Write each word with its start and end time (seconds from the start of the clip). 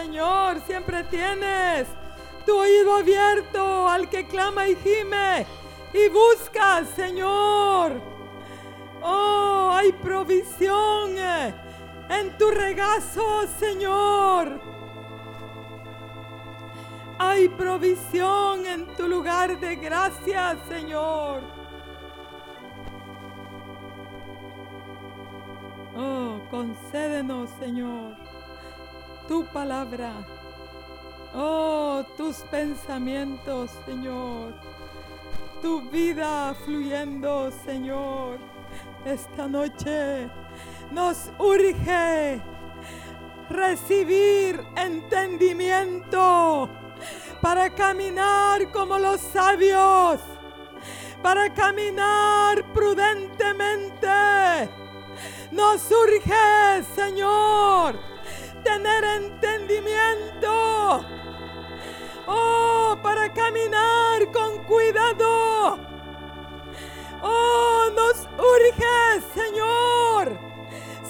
Señor, 0.00 0.62
siempre 0.66 1.04
tienes 1.04 1.86
tu 2.46 2.56
oído 2.56 2.96
abierto 2.96 3.86
al 3.86 4.08
que 4.08 4.26
clama 4.26 4.66
y 4.66 4.74
gime 4.76 5.46
y 5.92 6.08
busca, 6.08 6.86
Señor. 6.96 8.00
Oh, 9.02 9.70
hay 9.74 9.92
provisión 9.92 11.18
en 11.18 12.38
tu 12.38 12.50
regazo, 12.50 13.42
Señor. 13.58 14.58
Hay 17.18 17.50
provisión 17.50 18.64
en 18.64 18.96
tu 18.96 19.06
lugar 19.06 19.60
de 19.60 19.76
gracia, 19.76 20.56
Señor. 20.66 21.42
Oh, 25.94 26.40
concédenos, 26.50 27.50
Señor, 27.58 28.16
tu 29.30 29.44
palabra. 29.44 30.12
Oh, 31.32 32.02
tus 32.16 32.38
pensamientos, 32.50 33.70
Señor. 33.86 34.54
Tu 35.62 35.82
vida 35.82 36.52
fluyendo, 36.64 37.52
Señor. 37.64 38.40
Esta 39.04 39.46
noche 39.46 40.28
nos 40.90 41.30
urge 41.38 42.42
recibir 43.48 44.60
entendimiento 44.74 46.68
para 47.40 47.70
caminar 47.70 48.68
como 48.72 48.98
los 48.98 49.20
sabios, 49.20 50.18
para 51.22 51.54
caminar 51.54 52.64
prudentemente. 52.72 54.08
Nos 55.52 55.88
urge, 55.88 56.82
Señor, 56.96 58.09
tener 58.62 59.04
entendimiento. 59.04 61.04
Oh, 62.26 62.96
para 63.02 63.32
caminar 63.32 64.30
con 64.32 64.64
cuidado. 64.64 65.78
Oh, 67.22 67.90
nos 67.94 68.26
urge, 68.38 69.20
Señor, 69.34 70.38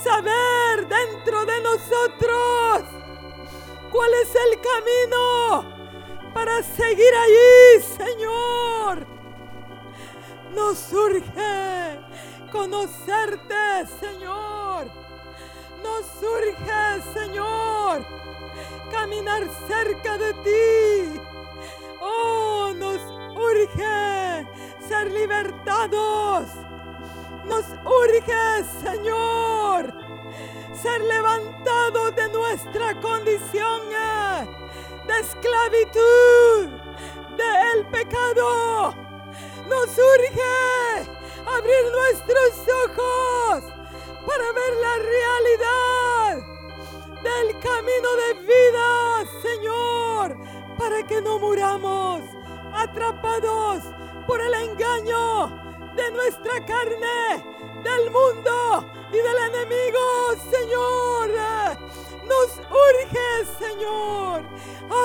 saber 0.02 0.88
dentro 0.88 1.44
de 1.44 1.60
nosotros 1.60 2.83
cuál 3.92 4.10
es 4.22 4.34
el 4.34 4.60
camino 4.60 5.64
para 6.34 6.62
seguir 6.62 7.14
allí, 7.14 7.82
Señor. 7.97 9.06
Nos 10.53 10.92
urge 10.92 12.00
conocerte, 12.50 13.86
Señor. 14.00 14.91
Nos 15.83 16.06
urge, 16.23 17.03
Señor, 17.12 18.05
caminar 18.91 19.42
cerca 19.67 20.19
de 20.19 20.34
ti. 20.34 21.20
Oh, 22.00 22.72
nos 22.75 23.00
urge 23.34 24.47
ser 24.89 25.11
libertados. 25.11 26.48
Nos 27.45 27.64
urge, 27.84 28.64
Señor, 28.83 29.92
ser 30.75 31.00
levantados 31.03 32.15
de 32.15 32.28
nuestra 32.28 33.00
condición 33.00 33.81
de 35.06 35.19
esclavitud, 35.20 36.69
del 37.37 37.87
pecado. 37.91 38.94
Nos 39.69 39.89
urge 39.98 41.11
abrir 41.47 41.84
nuestros 41.92 42.53
ojos 42.87 43.19
camino 47.61 48.08
de 48.16 48.34
vida, 48.41 49.25
Señor, 49.42 50.36
para 50.78 51.06
que 51.06 51.20
no 51.20 51.39
muramos 51.39 52.22
atrapados 52.72 53.83
por 54.27 54.41
el 54.41 54.55
engaño 54.55 55.48
de 55.94 56.10
nuestra 56.12 56.65
carne, 56.65 57.44
del 57.84 58.10
mundo 58.10 58.87
y 59.10 59.16
del 59.16 59.38
enemigo, 59.48 60.00
Señor. 60.50 61.31
Nos 62.25 62.59
urge, 62.71 63.44
Señor. 63.59 64.42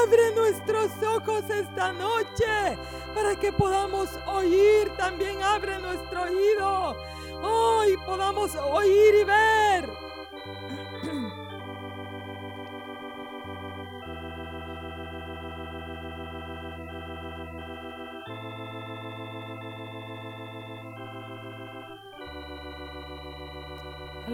Abre 0.03 0.31
nuestros 0.35 0.91
ojos 1.03 1.43
esta 1.49 1.91
noche 1.93 2.77
para 3.13 3.35
que 3.35 3.51
podamos 3.51 4.09
oír. 4.27 4.91
También 4.97 5.41
abre 5.41 5.79
nuestro 5.79 6.23
oído. 6.23 6.95
Hoy 7.41 7.97
podamos 7.97 8.55
oír 8.55 9.16
y 9.22 9.23
ver. 9.23 10.14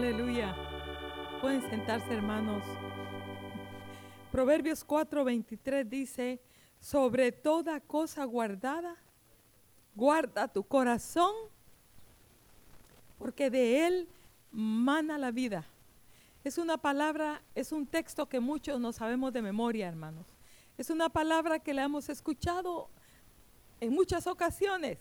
Aleluya. 0.02 0.52
Pueden 1.40 1.62
sentarse, 1.70 2.12
hermanos. 2.12 2.64
Proverbios 4.32 4.84
4:23 4.84 5.88
dice, 5.88 6.40
sobre 6.80 7.30
toda 7.30 7.78
cosa 7.78 8.24
guardada, 8.24 8.96
guarda 9.94 10.48
tu 10.48 10.64
corazón, 10.64 11.32
porque 13.16 13.48
de 13.48 13.86
él 13.86 14.08
mana 14.50 15.18
la 15.18 15.30
vida. 15.30 15.64
Es 16.42 16.58
una 16.58 16.78
palabra, 16.78 17.40
es 17.54 17.70
un 17.70 17.86
texto 17.86 18.28
que 18.28 18.40
muchos 18.40 18.80
no 18.80 18.92
sabemos 18.92 19.32
de 19.32 19.40
memoria, 19.40 19.86
hermanos. 19.86 20.26
Es 20.78 20.90
una 20.90 21.10
palabra 21.10 21.60
que 21.60 21.74
la 21.74 21.84
hemos 21.84 22.08
escuchado 22.08 22.88
en 23.80 23.94
muchas 23.94 24.26
ocasiones. 24.26 24.98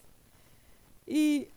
Y 1.08 1.48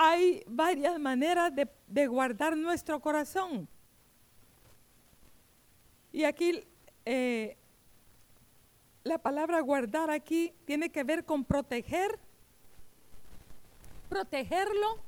hay 0.00 0.44
varias 0.46 0.96
maneras 1.00 1.52
de, 1.88 2.06
guardar 2.06 2.56
nuestro 2.56 3.00
corazón. 3.00 3.68
Y 6.12 6.22
aquí 6.22 6.62
eh, 7.04 7.56
la 9.02 9.18
palabra 9.18 9.60
guardar 9.60 10.08
aquí 10.08 10.54
tiene 10.66 10.90
que 10.90 11.02
ver 11.02 11.24
con 11.24 11.44
proteger, 11.44 12.16
protegerlo, 14.08 15.00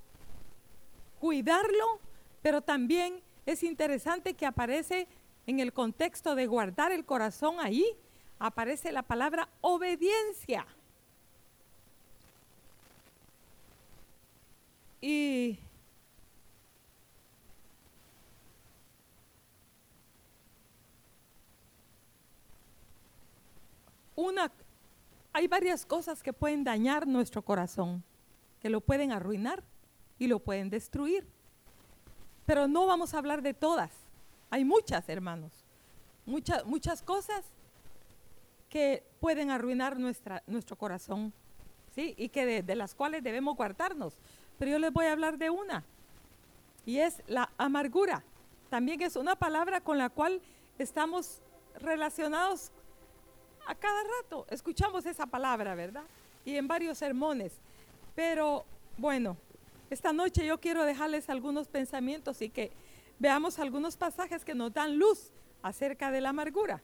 cuidarlo, 1.21 2.01
pero 2.43 2.61
también 2.61 3.23
es 3.47 3.63
interesante 3.63 4.35
que 4.35 4.45
aparece 4.45 5.07
en 5.47 5.61
el 5.61 5.73
contexto 5.73 6.35
de 6.35 6.49
guardar 6.49 6.91
el 6.91 7.05
corazón 7.05 7.61
ahí, 7.61 7.87
aparece 8.41 8.91
la 8.91 9.05
palabra 9.05 9.49
obediencia. 9.61 10.67
Y 15.01 15.59
una, 24.15 24.53
hay 25.33 25.49
varias 25.49 25.87
cosas 25.87 26.23
que 26.23 26.33
pueden 26.33 26.65
dañar 26.65 27.07
nuestro 27.07 27.43
corazón, 27.43 28.05
que 28.61 28.69
lo 28.69 28.81
pueden 28.81 29.13
arruinar 29.13 29.63
y 30.19 30.27
lo 30.27 30.39
pueden 30.39 30.69
destruir. 30.69 31.27
Pero 32.45 32.69
no 32.69 32.87
vamos 32.87 33.15
a 33.15 33.19
hablar 33.19 33.43
de 33.43 33.55
todas. 33.55 33.91
Hay 34.51 34.65
muchas, 34.65 35.09
hermanos. 35.09 35.65
Muchas, 36.27 36.65
muchas 36.67 37.03
cosas 37.03 37.45
que 38.69 39.05
pueden 39.21 39.51
arruinar 39.51 39.99
nuestra, 39.99 40.43
nuestro 40.47 40.77
corazón, 40.77 41.33
¿sí? 41.95 42.15
Y 42.19 42.29
que 42.29 42.45
de, 42.45 42.63
de 42.63 42.77
las 42.77 42.95
cuales 42.95 43.23
debemos 43.23 43.57
guardarnos. 43.57 44.19
Pero 44.61 44.73
yo 44.73 44.79
les 44.79 44.93
voy 44.93 45.07
a 45.07 45.13
hablar 45.13 45.39
de 45.39 45.49
una, 45.49 45.83
y 46.85 46.99
es 46.99 47.23
la 47.27 47.51
amargura. 47.57 48.23
También 48.69 49.01
es 49.01 49.17
una 49.17 49.35
palabra 49.35 49.81
con 49.81 49.97
la 49.97 50.11
cual 50.11 50.43
estamos 50.79 51.41
relacionados 51.81 52.71
a 53.67 53.75
cada 53.75 54.03
rato. 54.21 54.45
Escuchamos 54.51 55.07
esa 55.07 55.25
palabra, 55.25 55.75
¿verdad? 55.75 56.03
Y 56.45 56.57
en 56.57 56.69
varios 56.69 56.99
sermones. 56.99 57.55
Pero 58.15 58.67
bueno, 58.99 59.39
esta 59.89 60.13
noche 60.13 60.45
yo 60.45 60.61
quiero 60.61 60.85
dejarles 60.85 61.31
algunos 61.31 61.67
pensamientos 61.67 62.43
y 62.43 62.51
que 62.51 62.71
veamos 63.19 63.59
algunos 63.59 63.97
pasajes 63.97 64.45
que 64.45 64.55
nos 64.55 64.75
dan 64.75 64.99
luz 64.99 65.33
acerca 65.63 66.11
de 66.11 66.21
la 66.21 66.29
amargura. 66.29 66.83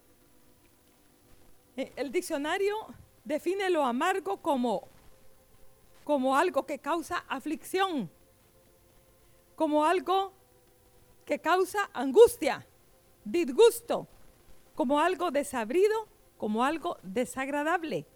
Eh, 1.76 1.92
El 1.96 2.10
diccionario 2.10 2.74
define 3.22 3.68
lo 3.68 3.84
amargo 3.84 4.38
como, 4.38 4.88
como 6.06 6.36
algo 6.36 6.64
que 6.64 6.78
causa 6.78 7.24
aflicción, 7.28 8.08
como 9.56 9.84
algo 9.84 10.32
que 11.24 11.40
causa 11.40 11.90
angustia, 11.92 12.64
disgusto, 13.24 14.06
como 14.76 15.00
algo 15.00 15.32
desabrido, 15.32 16.06
como 16.38 16.62
algo 16.62 16.96
desagradable. 17.02 18.06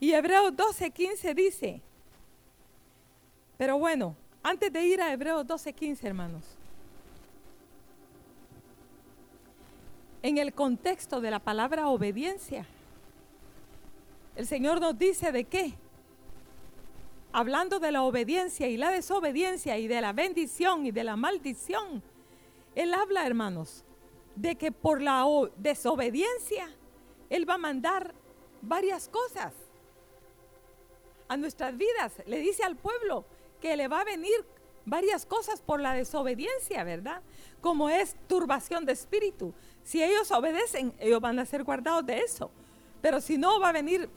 Y 0.00 0.14
Hebreos 0.14 0.52
12:15 0.56 1.32
dice, 1.32 1.80
pero 3.56 3.78
bueno, 3.78 4.16
antes 4.42 4.72
de 4.72 4.82
ir 4.82 5.00
a 5.00 5.12
Hebreos 5.12 5.46
12:15, 5.46 6.02
hermanos, 6.08 6.42
en 10.22 10.38
el 10.38 10.52
contexto 10.52 11.20
de 11.20 11.30
la 11.30 11.38
palabra 11.38 11.86
obediencia. 11.86 12.66
El 14.38 14.46
Señor 14.46 14.80
nos 14.80 14.96
dice 14.96 15.32
de 15.32 15.42
qué. 15.42 15.74
Hablando 17.32 17.80
de 17.80 17.90
la 17.90 18.04
obediencia 18.04 18.68
y 18.68 18.76
la 18.76 18.92
desobediencia 18.92 19.76
y 19.78 19.88
de 19.88 20.00
la 20.00 20.12
bendición 20.12 20.86
y 20.86 20.92
de 20.92 21.02
la 21.02 21.16
maldición, 21.16 22.04
Él 22.76 22.94
habla, 22.94 23.26
hermanos, 23.26 23.82
de 24.36 24.54
que 24.54 24.70
por 24.70 25.02
la 25.02 25.26
desobediencia 25.56 26.70
Él 27.28 27.50
va 27.50 27.54
a 27.54 27.58
mandar 27.58 28.14
varias 28.62 29.08
cosas 29.08 29.52
a 31.26 31.36
nuestras 31.36 31.76
vidas. 31.76 32.12
Le 32.24 32.38
dice 32.38 32.62
al 32.62 32.76
pueblo 32.76 33.24
que 33.60 33.76
le 33.76 33.88
va 33.88 34.02
a 34.02 34.04
venir 34.04 34.46
varias 34.86 35.26
cosas 35.26 35.60
por 35.60 35.80
la 35.80 35.94
desobediencia, 35.94 36.84
¿verdad? 36.84 37.22
Como 37.60 37.90
es 37.90 38.14
turbación 38.28 38.84
de 38.84 38.92
espíritu. 38.92 39.52
Si 39.82 40.00
ellos 40.00 40.30
obedecen, 40.30 40.94
ellos 41.00 41.20
van 41.20 41.40
a 41.40 41.44
ser 41.44 41.64
guardados 41.64 42.06
de 42.06 42.20
eso. 42.20 42.52
Pero 43.02 43.20
si 43.20 43.36
no, 43.36 43.58
va 43.58 43.70
a 43.70 43.72
venir 43.72 44.08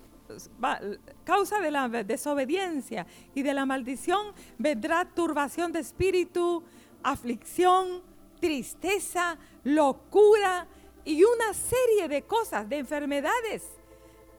causa 1.24 1.60
de 1.60 1.72
la 1.72 1.88
desobediencia 1.90 3.06
y 3.34 3.44
de 3.44 3.54
la 3.54 3.66
maldición, 3.66 4.34
vendrá 4.58 5.06
turbación 5.06 5.72
de 5.72 5.80
espíritu, 5.80 6.64
aflicción, 7.04 8.02
tristeza, 8.40 9.38
locura 9.64 10.68
y 11.06 11.24
una 11.24 11.54
serie 11.54 12.08
de 12.08 12.24
cosas, 12.24 12.68
de 12.68 12.80
enfermedades 12.80 13.64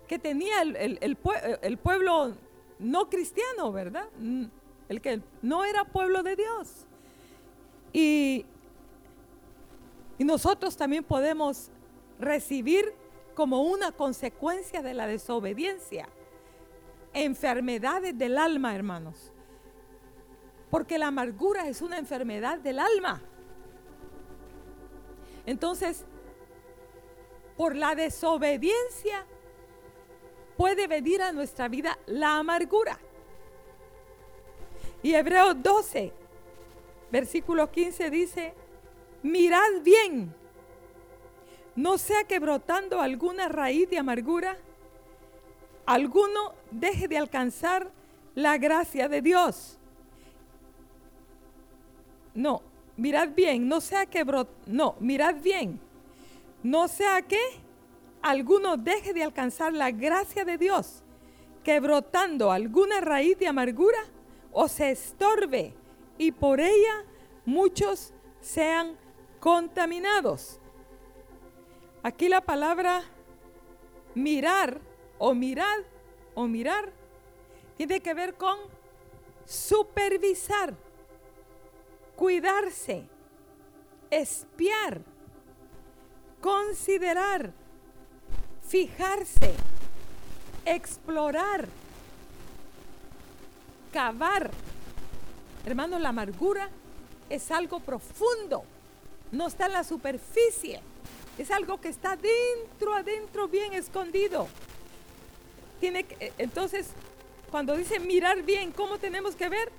que 0.06 0.18
tenía 0.18 0.62
el, 0.62 1.16
pueblo 1.78 2.34
no 2.78 3.08
cristiano, 3.08 3.72
¿verdad? 3.72 4.08
El 4.88 5.00
que 5.00 5.22
no 5.40 5.64
era 5.64 5.84
pueblo 5.84 6.22
de 6.22 6.36
Dios. 6.36 6.86
Y, 7.92 8.44
y 10.18 10.24
nosotros 10.24 10.76
también 10.76 11.04
podemos 11.04 11.70
recibir 12.18 12.92
como 13.34 13.62
una 13.62 13.92
consecuencia 13.92 14.82
de 14.82 14.94
la 14.94 15.06
desobediencia 15.06 16.08
enfermedades 17.14 18.16
del 18.16 18.38
alma, 18.38 18.74
hermanos. 18.74 19.32
Porque 20.70 20.98
la 20.98 21.08
amargura 21.08 21.68
es 21.68 21.82
una 21.82 21.98
enfermedad 21.98 22.58
del 22.58 22.78
alma. 22.78 23.20
Entonces, 25.44 26.04
por 27.56 27.76
la 27.76 27.94
desobediencia 27.94 29.26
puede 30.56 30.86
venir 30.86 31.20
a 31.20 31.32
nuestra 31.32 31.68
vida 31.68 31.98
la 32.06 32.38
amargura. 32.38 32.98
Y 35.02 35.14
Hebreos 35.14 35.56
12, 35.62 36.12
versículo 37.10 37.70
15 37.70 38.10
dice, 38.10 38.54
mirad 39.22 39.82
bien, 39.82 40.34
no 41.74 41.98
sea 41.98 42.24
que 42.24 42.38
brotando 42.38 43.00
alguna 43.00 43.48
raíz 43.48 43.88
de 43.88 43.98
amargura, 43.98 44.56
alguno 45.86 46.54
deje 46.70 47.08
de 47.08 47.18
alcanzar 47.18 47.90
la 48.34 48.58
gracia 48.58 49.08
de 49.08 49.22
Dios. 49.22 49.78
No, 52.34 52.62
mirad 52.96 53.30
bien, 53.30 53.68
no 53.68 53.80
sea 53.80 54.06
que 54.06 54.24
brot 54.24 54.48
no, 54.66 54.96
mirad 55.00 55.36
bien, 55.42 55.80
no 56.62 56.88
sea 56.88 57.22
que 57.22 57.40
alguno 58.22 58.76
deje 58.76 59.12
de 59.12 59.22
alcanzar 59.22 59.72
la 59.72 59.90
gracia 59.90 60.44
de 60.44 60.56
Dios, 60.56 61.02
que 61.64 61.80
brotando 61.80 62.50
alguna 62.50 63.00
raíz 63.00 63.38
de 63.38 63.48
amargura 63.48 63.98
o 64.52 64.68
se 64.68 64.90
estorbe 64.90 65.74
y 66.18 66.32
por 66.32 66.60
ella 66.60 67.04
muchos 67.44 68.12
sean 68.40 68.96
contaminados. 69.40 70.61
Aquí 72.02 72.28
la 72.28 72.40
palabra 72.40 73.04
mirar 74.14 74.80
o 75.18 75.34
mirar 75.34 75.84
o 76.34 76.48
mirar 76.48 76.90
tiene 77.76 78.00
que 78.00 78.12
ver 78.12 78.34
con 78.34 78.58
supervisar, 79.46 80.74
cuidarse, 82.16 83.04
espiar, 84.10 85.00
considerar, 86.40 87.52
fijarse, 88.66 89.54
explorar, 90.64 91.68
cavar. 93.92 94.50
Hermanos, 95.64 96.00
la 96.00 96.08
amargura 96.08 96.68
es 97.30 97.50
algo 97.52 97.78
profundo, 97.78 98.64
no 99.30 99.46
está 99.46 99.66
en 99.66 99.72
la 99.72 99.84
superficie, 99.84 100.80
es 101.38 101.50
algo 101.50 101.80
que 101.80 101.88
está 101.88 102.16
dentro, 102.16 102.94
adentro, 102.94 103.48
bien 103.48 103.72
escondido. 103.72 104.48
Tiene 105.80 106.06
eh, 106.20 106.32
entonces, 106.38 106.88
cuando 107.50 107.76
dice 107.76 107.98
mirar 107.98 108.42
bien, 108.42 108.72
¿cómo 108.72 108.98
tenemos 108.98 109.34
que 109.34 109.48
ver? 109.48 109.70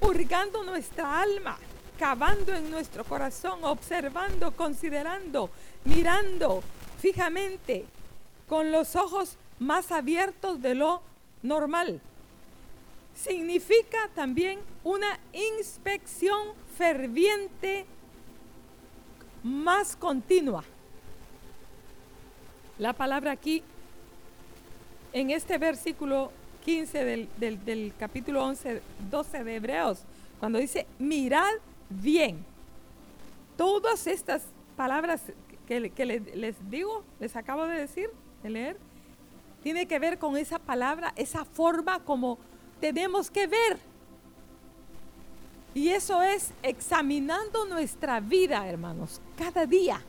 Purgando 0.00 0.62
nuestra 0.62 1.20
alma, 1.20 1.58
cavando 1.98 2.54
en 2.54 2.70
nuestro 2.70 3.04
corazón, 3.04 3.64
observando, 3.64 4.52
considerando, 4.52 5.50
mirando, 5.84 6.62
fijamente, 6.98 7.84
con 8.48 8.72
los 8.72 8.96
ojos 8.96 9.36
más 9.58 9.92
abiertos 9.92 10.62
de 10.62 10.74
lo 10.74 11.02
normal. 11.42 12.00
Significa 13.14 14.08
también 14.14 14.60
una 14.82 15.18
inspección 15.32 16.48
ferviente 16.78 17.84
más 19.42 19.96
continua. 19.96 20.64
La 22.78 22.92
palabra 22.92 23.32
aquí, 23.32 23.62
en 25.12 25.30
este 25.30 25.58
versículo 25.58 26.32
15 26.64 27.28
del, 27.38 27.92
capítulo 27.98 28.44
11, 28.44 28.82
12 29.10 29.44
de 29.44 29.56
Hebreos, 29.56 30.02
cuando 30.38 30.58
dice, 30.58 30.86
mirad 30.98 31.52
bien. 31.88 32.44
Todas 33.56 34.06
estas 34.06 34.42
palabras 34.76 35.20
que, 35.66 35.80
les, 36.06 36.70
digo, 36.70 37.04
les 37.18 37.36
acabo 37.36 37.66
de 37.66 37.78
decir, 37.78 38.10
de 38.42 38.50
leer, 38.50 38.76
tiene 39.62 39.86
que 39.86 39.98
ver 39.98 40.18
con 40.18 40.36
esa 40.36 40.58
palabra, 40.58 41.12
esa 41.16 41.44
forma 41.44 42.00
como 42.00 42.38
tenemos 42.80 43.30
que 43.30 43.46
ver. 43.46 43.78
Y 45.74 45.90
eso 45.90 46.22
es 46.22 46.50
examinando 46.62 47.64
nuestra 47.66 48.20
vida, 48.20 48.66
hermanos, 48.66 49.20
cada 49.36 49.66
día. 49.66 50.02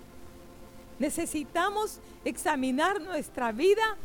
Necesitamos 1.00 2.00
examinar 2.26 3.02
nuestra 3.02 3.52
vida 3.52 3.98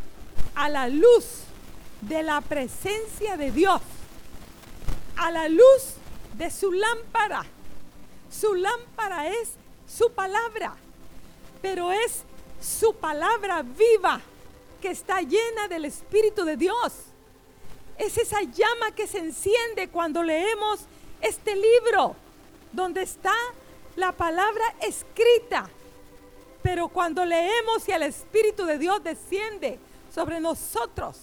a 0.55 0.69
la 0.69 0.89
luz 0.89 1.45
de 2.03 2.23
la 2.23 2.41
presencia 2.41 3.37
de 3.37 3.51
Dios, 3.51 3.81
a 5.17 5.31
la 5.31 5.49
luz 5.49 5.95
de 6.37 6.51
su 6.51 6.73
lámpara. 6.73 7.45
Su 8.31 8.55
lámpara 8.55 9.29
es 9.29 9.55
su 9.87 10.11
palabra 10.13 10.77
pero 11.67 11.91
es 11.91 12.23
su 12.61 12.95
palabra 12.95 13.63
viva 13.63 14.21
que 14.81 14.91
está 14.91 15.21
llena 15.21 15.67
del 15.69 15.85
Espíritu 15.85 16.45
de 16.45 16.57
Dios. 16.57 16.93
Es 17.99 18.17
esa 18.19 18.41
llama 18.43 18.93
que 18.95 19.09
se 19.09 19.19
enciende 19.19 19.89
cuando 19.89 20.23
leemos 20.23 20.81
este 21.21 21.55
libro, 21.55 22.17
donde 22.73 23.03
está 23.03 23.35
la 23.97 24.13
palabra 24.13 24.65
escrita. 24.81 25.69
Pero 26.63 26.89
cuando 26.89 27.25
leemos 27.25 27.89
y 27.89 27.93
el 27.93 28.03
Espíritu 28.03 28.65
de 28.65 28.79
Dios 28.79 29.03
desciende 29.03 29.79
sobre 30.13 30.41
nosotros 30.41 31.23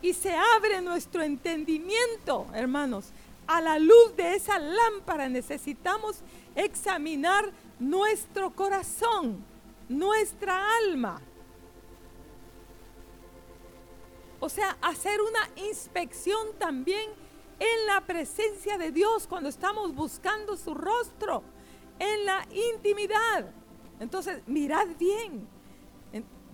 y 0.00 0.14
se 0.14 0.34
abre 0.34 0.80
nuestro 0.80 1.22
entendimiento, 1.22 2.46
hermanos, 2.54 3.06
a 3.46 3.60
la 3.60 3.78
luz 3.78 4.16
de 4.16 4.34
esa 4.34 4.58
lámpara 4.58 5.28
necesitamos 5.28 6.20
examinar 6.54 7.50
nuestro 7.78 8.50
corazón 8.50 9.44
nuestra 9.92 10.76
alma. 10.78 11.20
O 14.40 14.48
sea, 14.48 14.76
hacer 14.82 15.20
una 15.20 15.68
inspección 15.68 16.48
también 16.58 17.10
en 17.62 17.86
la 17.86 18.00
presencia 18.00 18.76
de 18.76 18.90
Dios 18.90 19.28
cuando 19.28 19.48
estamos 19.48 19.94
buscando 19.94 20.56
su 20.56 20.74
rostro, 20.74 21.44
en 22.00 22.26
la 22.26 22.44
intimidad. 22.74 23.52
Entonces, 24.00 24.42
mirad 24.48 24.88
bien, 24.98 25.46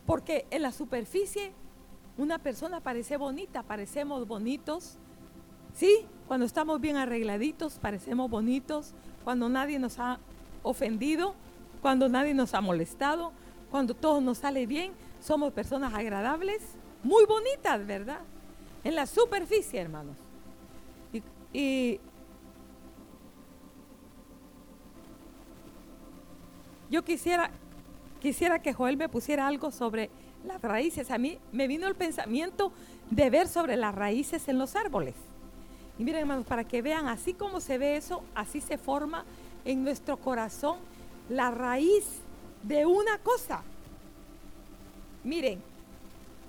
porque 0.04 0.46
en 0.50 0.62
la 0.62 0.70
superficie 0.70 1.52
una 2.18 2.38
persona 2.38 2.80
parece 2.80 3.16
bonita, 3.16 3.62
parecemos 3.62 4.26
bonitos, 4.28 4.98
¿sí? 5.72 6.04
Cuando 6.26 6.44
estamos 6.44 6.78
bien 6.78 6.96
arregladitos, 6.96 7.78
parecemos 7.78 8.28
bonitos, 8.28 8.92
cuando 9.24 9.48
nadie 9.48 9.78
nos 9.78 9.98
ha 9.98 10.18
ofendido, 10.62 11.34
cuando 11.80 12.10
nadie 12.10 12.34
nos 12.34 12.52
ha 12.52 12.60
molestado, 12.60 13.32
cuando 13.70 13.94
todo 13.94 14.20
nos 14.20 14.38
sale 14.38 14.66
bien, 14.66 14.92
somos 15.20 15.54
personas 15.54 15.94
agradables, 15.94 16.60
muy 17.02 17.24
bonitas, 17.24 17.86
¿verdad? 17.86 18.20
En 18.84 18.94
la 18.94 19.06
superficie, 19.06 19.80
hermanos. 19.80 20.27
Y, 21.52 22.00
yo 26.90 27.04
quisiera 27.04 27.50
quisiera 28.18 28.60
que 28.60 28.72
Joel 28.72 28.96
me 28.96 29.08
pusiera 29.08 29.46
algo 29.46 29.70
sobre 29.70 30.10
las 30.44 30.60
raíces. 30.60 31.10
A 31.10 31.18
mí 31.18 31.38
me 31.52 31.66
vino 31.66 31.86
el 31.86 31.94
pensamiento 31.94 32.72
de 33.10 33.30
ver 33.30 33.48
sobre 33.48 33.76
las 33.76 33.94
raíces 33.94 34.48
en 34.48 34.58
los 34.58 34.76
árboles. 34.76 35.14
Y 35.98 36.04
miren 36.04 36.22
hermanos, 36.22 36.46
para 36.46 36.64
que 36.64 36.82
vean, 36.82 37.08
así 37.08 37.34
como 37.34 37.60
se 37.60 37.78
ve 37.78 37.96
eso, 37.96 38.22
así 38.34 38.60
se 38.60 38.78
forma 38.78 39.24
en 39.64 39.82
nuestro 39.82 40.16
corazón 40.16 40.78
la 41.28 41.50
raíz 41.50 42.04
de 42.62 42.86
una 42.86 43.18
cosa. 43.18 43.62
Miren, 45.24 45.60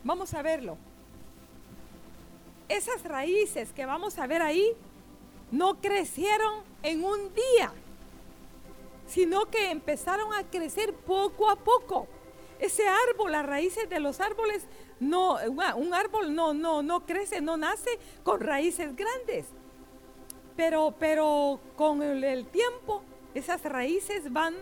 vamos 0.03 0.33
a 0.33 0.41
verlo. 0.41 0.77
Esas 2.67 3.03
raíces 3.03 3.73
que 3.73 3.85
vamos 3.85 4.19
a 4.19 4.27
ver 4.27 4.43
ahí 4.43 4.73
no 5.51 5.79
crecieron 5.81 6.63
en 6.83 7.03
un 7.03 7.33
día, 7.33 7.71
sino 9.07 9.45
que 9.45 9.71
empezaron 9.71 10.33
a 10.33 10.43
crecer 10.43 10.93
poco 10.93 11.49
a 11.49 11.55
poco. 11.55 12.07
Ese 12.59 12.83
árbol, 12.87 13.31
las 13.31 13.45
raíces 13.45 13.89
de 13.89 13.99
los 13.99 14.19
árboles, 14.19 14.67
no, 14.99 15.37
un 15.75 15.93
árbol 15.93 16.35
no, 16.35 16.53
no, 16.53 16.81
no 16.81 17.05
crece, 17.05 17.41
no 17.41 17.57
nace 17.57 17.89
con 18.23 18.41
raíces 18.41 18.95
grandes. 18.95 19.47
Pero, 20.55 20.93
pero 20.99 21.59
con 21.77 22.03
el, 22.03 22.45
tiempo, 22.47 23.01
esas 23.33 23.63
raíces 23.63 24.31
van 24.31 24.55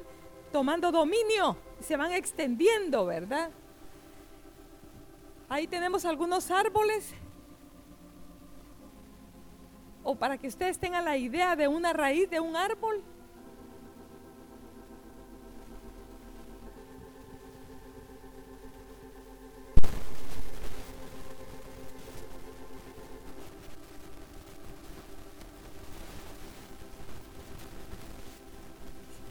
tomando 0.51 0.91
dominio, 0.91 1.57
se 1.79 1.97
van 1.97 2.11
extendiendo, 2.11 3.05
¿verdad? 3.07 3.49
Ahí 5.49 5.65
tenemos 5.65 6.05
algunos 6.05 6.51
árboles. 6.51 7.13
O 10.09 10.15
para 10.15 10.37
que 10.37 10.47
ustedes 10.47 10.77
tengan 10.79 11.03
la 11.03 11.17
idea 11.17 11.57
de 11.57 11.67
una 11.67 11.91
raíz 11.91 12.29
de 12.29 12.39
un 12.39 12.55
árbol. 12.55 13.03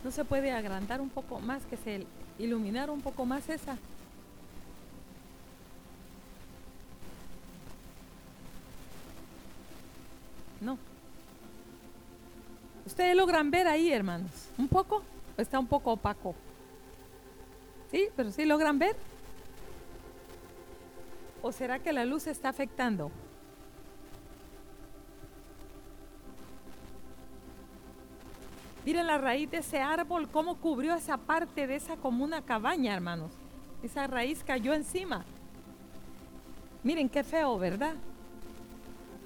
¿No 0.05 0.11
se 0.11 0.27
puede 0.27 0.53
agrandar 0.53 1.01
un 1.01 1.09
poco 1.09 1.41
más, 1.41 1.65
que 1.65 1.79
se 1.79 2.07
iluminar 2.39 2.91
un 2.91 3.01
poco 3.01 3.25
más 3.25 3.49
esa? 3.49 3.79
¿Ustedes 12.85 13.17
logran 13.17 13.51
ver 13.51 13.69
ahí, 13.69 13.93
hermanos? 13.93 14.31
¿Un 14.59 14.69
poco? 14.69 15.03
está 15.37 15.59
un 15.59 15.67
poco 15.67 15.93
opaco? 15.93 16.35
¿Sí? 17.91 18.09
¿Pero 18.17 18.31
sí 18.31 18.45
logran 18.45 18.79
ver? 18.79 18.97
¿O 21.43 21.53
será 21.53 21.79
que 21.79 21.93
la 21.93 22.05
luz 22.05 22.27
está 22.27 22.49
afectando? 22.49 23.11
Miren 28.85 29.07
la 29.07 29.19
raíz 29.19 29.51
de 29.51 29.59
ese 29.59 29.81
árbol, 29.81 30.29
cómo 30.29 30.57
cubrió 30.57 30.95
esa 30.95 31.17
parte 31.17 31.67
de 31.67 31.77
esa 31.77 31.97
como 31.97 32.25
una 32.25 32.43
cabaña, 32.43 32.95
hermanos. 32.95 33.33
Esa 33.83 34.07
raíz 34.07 34.45
cayó 34.45 34.75
encima. 34.75 35.25
Miren 36.85 37.09
qué 37.09 37.25
feo, 37.25 37.59
¿verdad? 37.59 37.95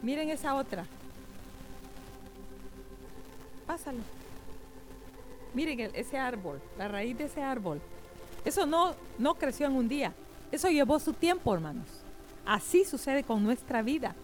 Miren 0.02 0.30
esa 0.30 0.54
otra. 0.54 0.87
Pásalo. 3.71 4.00
Miren 5.55 5.93
ese 5.95 6.19
árbol, 6.19 6.61
la 6.77 6.89
raíz 6.89 7.17
de 7.17 7.27
ese 7.27 7.41
árbol. 7.41 7.81
Eso 8.45 8.67
no, 8.67 8.97
no 9.17 9.37
creció 9.37 9.69
en 9.69 9.75
un 9.75 9.89
día. 9.89 10.12
Eso 10.50 10.69
llevó 10.71 10.99
su 10.99 11.12
tiempo, 11.12 11.55
hermanos. 11.55 11.87
Así 12.45 12.85
sucede 12.85 13.23
con 13.23 13.45
nuestra 13.45 13.81
vida. 13.83 14.17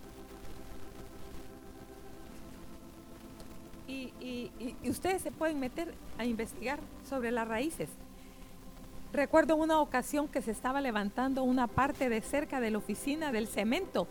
y, 3.87 4.51
ustedes 4.91 5.23
se 5.23 5.31
pueden 5.31 5.61
meter 5.61 5.95
a 6.19 6.25
investigar 6.25 6.81
sobre 7.09 7.31
las 7.31 7.47
raíces. 7.47 7.89
Recuerdo 9.13 9.55
una 9.55 9.81
ocasión 9.81 10.27
que 10.27 10.43
se 10.43 10.51
estaba 10.51 10.81
levantando 10.81 11.45
una 11.45 11.69
parte 11.69 12.09
de 12.09 12.21
cerca 12.21 12.59
de 12.59 12.73
la 12.73 12.79
oficina 12.79 13.31
del 13.31 13.47
cemento 13.47 14.09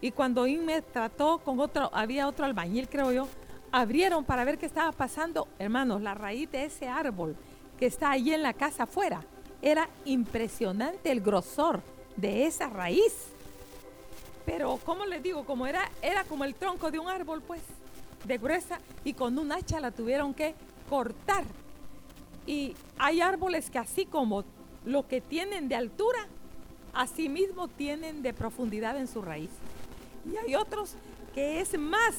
y 0.00 0.12
cuando 0.12 0.46
In 0.46 0.64
me 0.64 0.80
trató 0.82 1.38
con 1.38 1.58
otro, 1.58 1.90
había 1.92 2.28
otro 2.28 2.44
albañil 2.44 2.88
creo 2.88 3.10
yo, 3.10 3.28
abrieron 3.72 4.24
para 4.24 4.44
ver 4.44 4.58
qué 4.58 4.66
estaba 4.66 4.92
pasando. 4.92 5.48
Hermanos, 5.58 6.02
la 6.02 6.14
raíz 6.14 6.50
de 6.50 6.64
ese 6.64 6.88
árbol 6.88 7.36
que 7.78 7.86
está 7.86 8.10
allí 8.10 8.34
en 8.34 8.42
la 8.42 8.52
casa 8.52 8.82
afuera, 8.84 9.22
era 9.62 9.88
impresionante 10.04 11.10
el 11.10 11.20
grosor 11.20 11.80
de 12.16 12.46
esa 12.46 12.68
raíz. 12.68 13.28
Pero, 14.44 14.78
¿cómo 14.84 15.04
les 15.06 15.22
digo? 15.22 15.44
Como 15.44 15.66
era, 15.66 15.90
era 16.02 16.24
como 16.24 16.44
el 16.44 16.54
tronco 16.54 16.90
de 16.90 16.98
un 16.98 17.08
árbol, 17.08 17.42
pues 17.42 17.62
de 18.24 18.38
gruesa 18.38 18.80
y 19.04 19.14
con 19.14 19.38
un 19.38 19.52
hacha 19.52 19.80
la 19.80 19.90
tuvieron 19.90 20.34
que 20.34 20.54
cortar. 20.88 21.44
Y 22.46 22.74
hay 22.98 23.20
árboles 23.20 23.70
que 23.70 23.78
así 23.78 24.06
como 24.06 24.44
lo 24.84 25.06
que 25.06 25.20
tienen 25.20 25.68
de 25.68 25.76
altura, 25.76 26.26
así 26.94 27.28
mismo 27.28 27.68
tienen 27.68 28.22
de 28.22 28.32
profundidad 28.32 28.96
en 28.96 29.06
su 29.06 29.22
raíz. 29.22 29.50
Y 30.30 30.36
hay 30.36 30.54
otros 30.54 30.94
que 31.34 31.60
es 31.60 31.78
más 31.78 32.14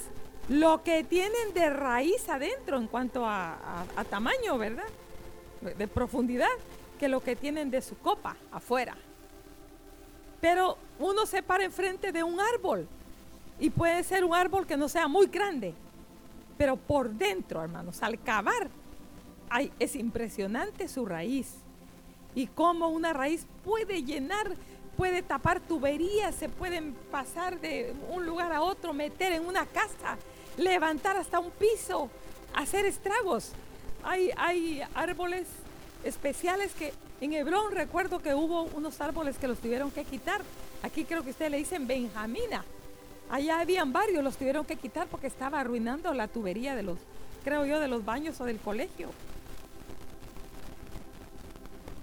lo 0.50 0.84
que 0.84 1.04
tienen 1.04 1.54
de 1.54 1.70
raíz 1.70 2.28
adentro 2.28 2.78
en 2.78 2.88
cuanto 2.88 3.24
a, 3.26 3.86
tamaño, 4.10 4.58
¿verdad? 4.58 4.88
De 5.62 5.88
profundidad, 5.88 6.48
que 7.00 7.08
lo 7.08 7.22
que 7.22 7.36
tienen 7.36 7.70
de 7.70 7.82
su 7.82 7.98
copa 8.00 8.36
afuera. 8.52 8.98
Pero 10.42 10.78
uno 10.98 11.26
se 11.26 11.44
para 11.44 11.64
enfrente 11.64 12.12
de 12.12 12.24
un 12.24 12.40
árbol 12.40 12.88
y 13.60 13.70
puede 13.70 14.04
ser 14.04 14.24
un 14.24 14.34
árbol 14.34 14.66
que 14.66 14.76
no 14.76 14.90
sea 14.90 15.08
muy 15.08 15.28
grande, 15.28 15.74
pero 16.58 16.78
por 16.78 17.10
dentro, 17.10 17.62
hermanos, 17.62 18.02
al 18.02 18.20
cavar, 18.20 18.70
es 19.78 19.96
impresionante 19.96 20.88
su 20.88 21.06
raíz. 21.06 21.56
Y 22.36 22.48
cómo 22.48 22.90
una 22.90 23.14
raíz 23.14 23.46
puede 23.64 24.04
llenar, 24.04 24.56
puede 24.98 25.22
tapar 25.22 25.60
tuberías, 25.60 26.36
se 26.36 26.50
pueden 26.50 26.94
pasar 27.12 27.60
de 27.60 27.94
un 28.10 28.26
lugar 28.26 28.52
a 28.52 28.62
otro, 28.62 28.94
meter 28.94 29.34
en 29.34 29.46
una 29.46 29.66
casa, 29.66 30.18
levantar 30.58 31.18
hasta 31.18 31.40
un 31.40 31.52
piso, 31.52 32.10
hacer 32.54 32.86
estragos. 32.86 33.52
Hay, 34.04 34.32
hay 34.38 34.82
árboles 34.94 35.48
especiales 36.04 36.74
que 36.74 36.94
en 37.22 37.34
Hebrón 37.34 37.72
recuerdo 37.74 38.20
que 38.20 38.34
hubo 38.34 38.64
unos 38.64 39.02
árboles 39.02 39.38
que 39.38 39.48
los 39.48 39.60
tuvieron 39.60 39.92
que 39.92 40.06
quitar. 40.06 40.42
Aquí 40.84 41.04
creo 41.04 41.24
que 41.24 41.32
ustedes 41.32 41.52
le 41.52 41.58
dicen 41.58 41.86
Benjamina 41.88 42.64
Allá 43.30 43.60
habían 43.60 43.94
varios, 43.94 44.24
los 44.24 44.38
tuvieron 44.38 44.66
que 44.66 44.76
quitar 44.76 45.08
porque 45.08 45.28
estaba 45.28 45.60
arruinando 45.60 46.14
la 46.14 46.28
tubería 46.28 46.76
de 46.76 46.82
los, 46.82 46.98
creo 47.44 47.64
yo, 47.66 47.80
de 47.80 47.88
los 47.88 48.04
baños 48.04 48.42
o 48.42 48.46
del 48.46 48.58
colegio. 48.58 49.10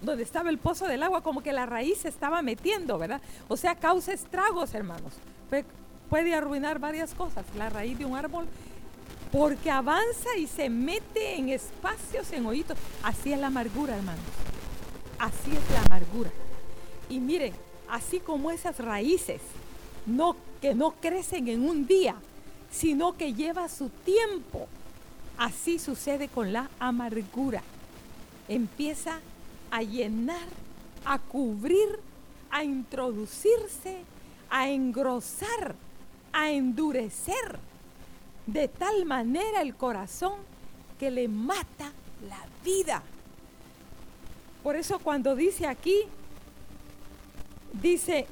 Donde 0.02 0.22
estaba 0.22 0.50
el 0.50 0.58
pozo 0.58 0.86
del 0.86 1.02
agua, 1.02 1.22
como 1.22 1.42
que 1.42 1.52
la 1.52 1.66
raíz 1.66 1.98
se 1.98 2.08
estaba 2.08 2.42
metiendo, 2.42 2.96
¿verdad? 2.96 3.20
O 3.48 3.56
sea, 3.56 3.74
causa 3.74 4.12
estragos, 4.12 4.72
hermanos. 4.74 5.14
Puede 6.08 6.34
arruinar 6.34 6.78
varias 6.78 7.14
cosas, 7.14 7.44
la 7.56 7.68
raíz 7.68 7.98
de 7.98 8.04
un 8.04 8.16
árbol, 8.16 8.46
porque 9.32 9.70
avanza 9.70 10.36
y 10.38 10.46
se 10.46 10.70
mete 10.70 11.36
en 11.36 11.48
espacios, 11.48 12.32
en 12.32 12.46
hoyitos. 12.46 12.78
Así 13.02 13.32
es 13.32 13.38
la 13.38 13.48
amargura, 13.48 13.96
hermanos. 13.96 14.24
Así 15.18 15.50
es 15.52 15.70
la 15.72 15.82
amargura. 15.82 16.30
Y 17.08 17.20
miren, 17.20 17.52
así 17.88 18.20
como 18.20 18.50
esas 18.50 18.78
raíces 18.78 19.40
no 20.06 20.36
que 20.60 20.74
no 20.74 20.92
crecen 20.92 21.48
en 21.48 21.68
un 21.68 21.86
día, 21.86 22.16
sino 22.70 23.16
que 23.16 23.34
lleva 23.34 23.68
su 23.68 23.88
tiempo. 23.88 24.68
Así 25.38 25.78
sucede 25.78 26.28
con 26.28 26.52
la 26.52 26.70
amargura. 26.78 27.62
Empieza 28.48 29.20
a 29.70 29.82
llenar, 29.82 30.48
a 31.04 31.18
cubrir, 31.18 31.98
a 32.50 32.64
introducirse, 32.64 33.98
a 34.48 34.68
engrosar, 34.70 35.74
a 36.36 36.50
endurecer 36.50 37.58
de 38.46 38.68
tal 38.68 39.06
manera 39.06 39.62
el 39.62 39.74
corazón 39.74 40.34
que 40.98 41.10
le 41.10 41.28
mata 41.28 41.90
la 42.28 42.44
vida. 42.62 43.02
Por 44.62 44.76
eso 44.76 44.98
cuando 44.98 45.34
dice 45.34 45.66
aquí, 45.66 46.02
dice, 47.72 48.26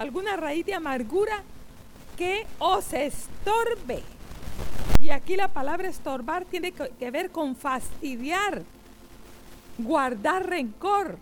alguna 0.00 0.36
raíz 0.36 0.66
de 0.66 0.74
amargura 0.74 1.44
que 2.16 2.44
os 2.58 2.92
estorbe. 2.92 4.02
Y 4.98 5.10
aquí 5.10 5.36
la 5.36 5.46
palabra 5.46 5.88
estorbar 5.88 6.44
tiene 6.44 6.72
que 6.72 7.10
ver 7.12 7.30
con 7.30 7.54
fastidiar, 7.54 8.64
guardar 9.78 10.48
rencor, 10.48 11.18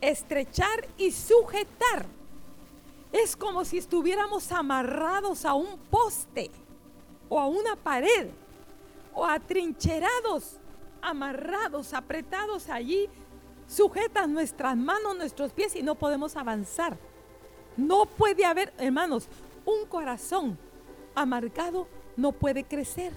estrechar 0.00 0.88
y 0.96 1.10
sujetar. 1.10 2.06
Es 3.12 3.36
como 3.36 3.64
si 3.64 3.78
estuviéramos 3.78 4.52
amarrados 4.52 5.44
a 5.44 5.54
un 5.54 5.78
poste 5.90 6.50
o 7.28 7.40
a 7.40 7.46
una 7.46 7.74
pared 7.76 8.28
o 9.14 9.24
atrincherados, 9.24 10.58
amarrados, 11.00 11.94
apretados 11.94 12.68
allí 12.68 13.08
sujetan 13.66 14.32
nuestras 14.32 14.76
manos, 14.76 15.16
nuestros 15.16 15.52
pies 15.52 15.76
y 15.76 15.82
no 15.82 15.94
podemos 15.94 16.36
avanzar. 16.36 16.98
No 17.76 18.06
puede 18.06 18.44
haber, 18.44 18.72
hermanos, 18.78 19.28
un 19.64 19.86
corazón 19.86 20.58
amargado 21.14 21.86
no 22.16 22.32
puede 22.32 22.64
crecer. 22.64 23.12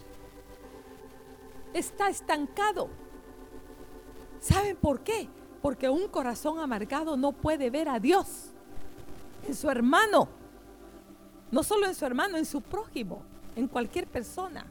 Está 1.74 2.10
estancado. 2.10 2.89
¿Saben 4.39 4.75
por 4.75 5.01
qué? 5.01 5.27
Porque 5.62 5.89
un 5.89 6.07
corazón 6.07 6.60
amargado 6.60 7.15
no 7.17 7.31
puede 7.31 7.69
ver 7.69 7.89
a 7.89 8.00
Dios 8.00 8.50
en 9.48 9.55
su 9.55 9.69
hermano. 9.69 10.27
No 11.51 11.63
solo 11.63 11.88
en 11.88 11.95
su 11.95 12.05
hermano, 12.05 12.38
en 12.38 12.45
su 12.45 12.62
prójimo, 12.62 13.21
en 13.55 13.67
cualquier 13.67 14.07
persona. 14.07 14.65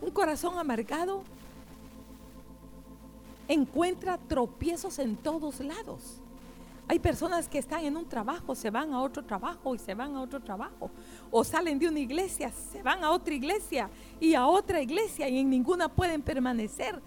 Un 0.00 0.10
corazón 0.10 0.58
amargado 0.58 1.22
encuentra 3.48 4.18
tropiezos 4.18 4.98
en 4.98 5.16
todos 5.16 5.60
lados. 5.60 6.20
Hay 6.88 7.00
personas 7.00 7.48
que 7.48 7.58
están 7.58 7.84
en 7.84 7.96
un 7.96 8.08
trabajo, 8.08 8.54
se 8.54 8.70
van 8.70 8.92
a 8.92 9.00
otro 9.00 9.24
trabajo 9.24 9.74
y 9.74 9.78
se 9.78 9.94
van 9.94 10.14
a 10.14 10.20
otro 10.20 10.40
trabajo. 10.40 10.90
O 11.32 11.42
salen 11.42 11.80
de 11.80 11.88
una 11.88 11.98
iglesia, 11.98 12.52
se 12.52 12.80
van 12.82 13.02
a 13.02 13.10
otra 13.10 13.34
iglesia 13.34 13.90
y 14.20 14.34
a 14.34 14.46
otra 14.46 14.80
iglesia 14.80 15.28
y 15.28 15.40
en 15.40 15.50
ninguna 15.50 15.88
pueden 15.88 16.22
permanecer. 16.22 17.00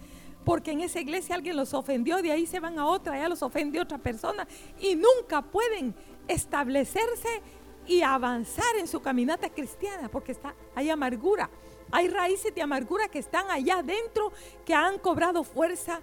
Porque 0.44 0.72
en 0.72 0.80
esa 0.80 1.00
iglesia 1.00 1.34
alguien 1.34 1.56
los 1.56 1.72
ofendió, 1.72 2.20
de 2.20 2.32
ahí 2.32 2.46
se 2.46 2.60
van 2.60 2.78
a 2.78 2.86
otra, 2.86 3.18
ya 3.18 3.28
los 3.28 3.42
ofendió 3.42 3.82
otra 3.82 3.98
persona 3.98 4.46
y 4.80 4.96
nunca 4.96 5.42
pueden 5.42 5.94
establecerse 6.28 7.42
y 7.86 8.02
avanzar 8.02 8.76
en 8.78 8.86
su 8.86 9.00
caminata 9.00 9.48
cristiana 9.50 10.08
porque 10.08 10.32
está, 10.32 10.54
hay 10.74 10.90
amargura. 10.90 11.50
Hay 11.92 12.08
raíces 12.08 12.54
de 12.54 12.62
amargura 12.62 13.08
que 13.08 13.18
están 13.18 13.50
allá 13.50 13.78
adentro, 13.78 14.32
que 14.64 14.74
han 14.74 14.98
cobrado 14.98 15.42
fuerza, 15.42 16.00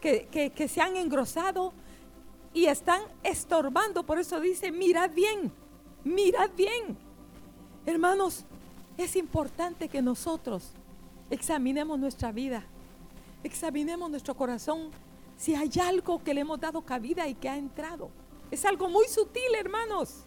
que, 0.00 0.26
que 0.54 0.68
se 0.68 0.80
han 0.80 0.96
engrosado 0.96 1.72
y 2.52 2.66
están 2.66 3.02
estorbando. 3.22 4.04
Por 4.04 4.18
eso 4.18 4.40
dice, 4.40 4.72
mirad 4.72 5.10
bien, 5.10 5.52
mirad 6.02 6.50
bien. 6.56 6.98
Hermanos, 7.86 8.44
es 8.96 9.14
importante 9.14 9.88
que 9.88 10.02
nosotros 10.02 10.72
examinemos 11.30 11.98
nuestra 11.98 12.32
vida, 12.32 12.64
examinemos 13.44 14.10
nuestro 14.10 14.34
corazón, 14.34 14.90
si 15.36 15.54
hay 15.54 15.70
algo 15.80 16.22
que 16.22 16.34
le 16.34 16.40
hemos 16.40 16.58
dado 16.58 16.82
cabida 16.82 17.28
y 17.28 17.34
que 17.34 17.48
ha 17.48 17.56
entrado. 17.56 18.10
Es 18.50 18.64
algo 18.64 18.88
muy 18.88 19.06
sutil, 19.08 19.54
hermanos. 19.58 20.24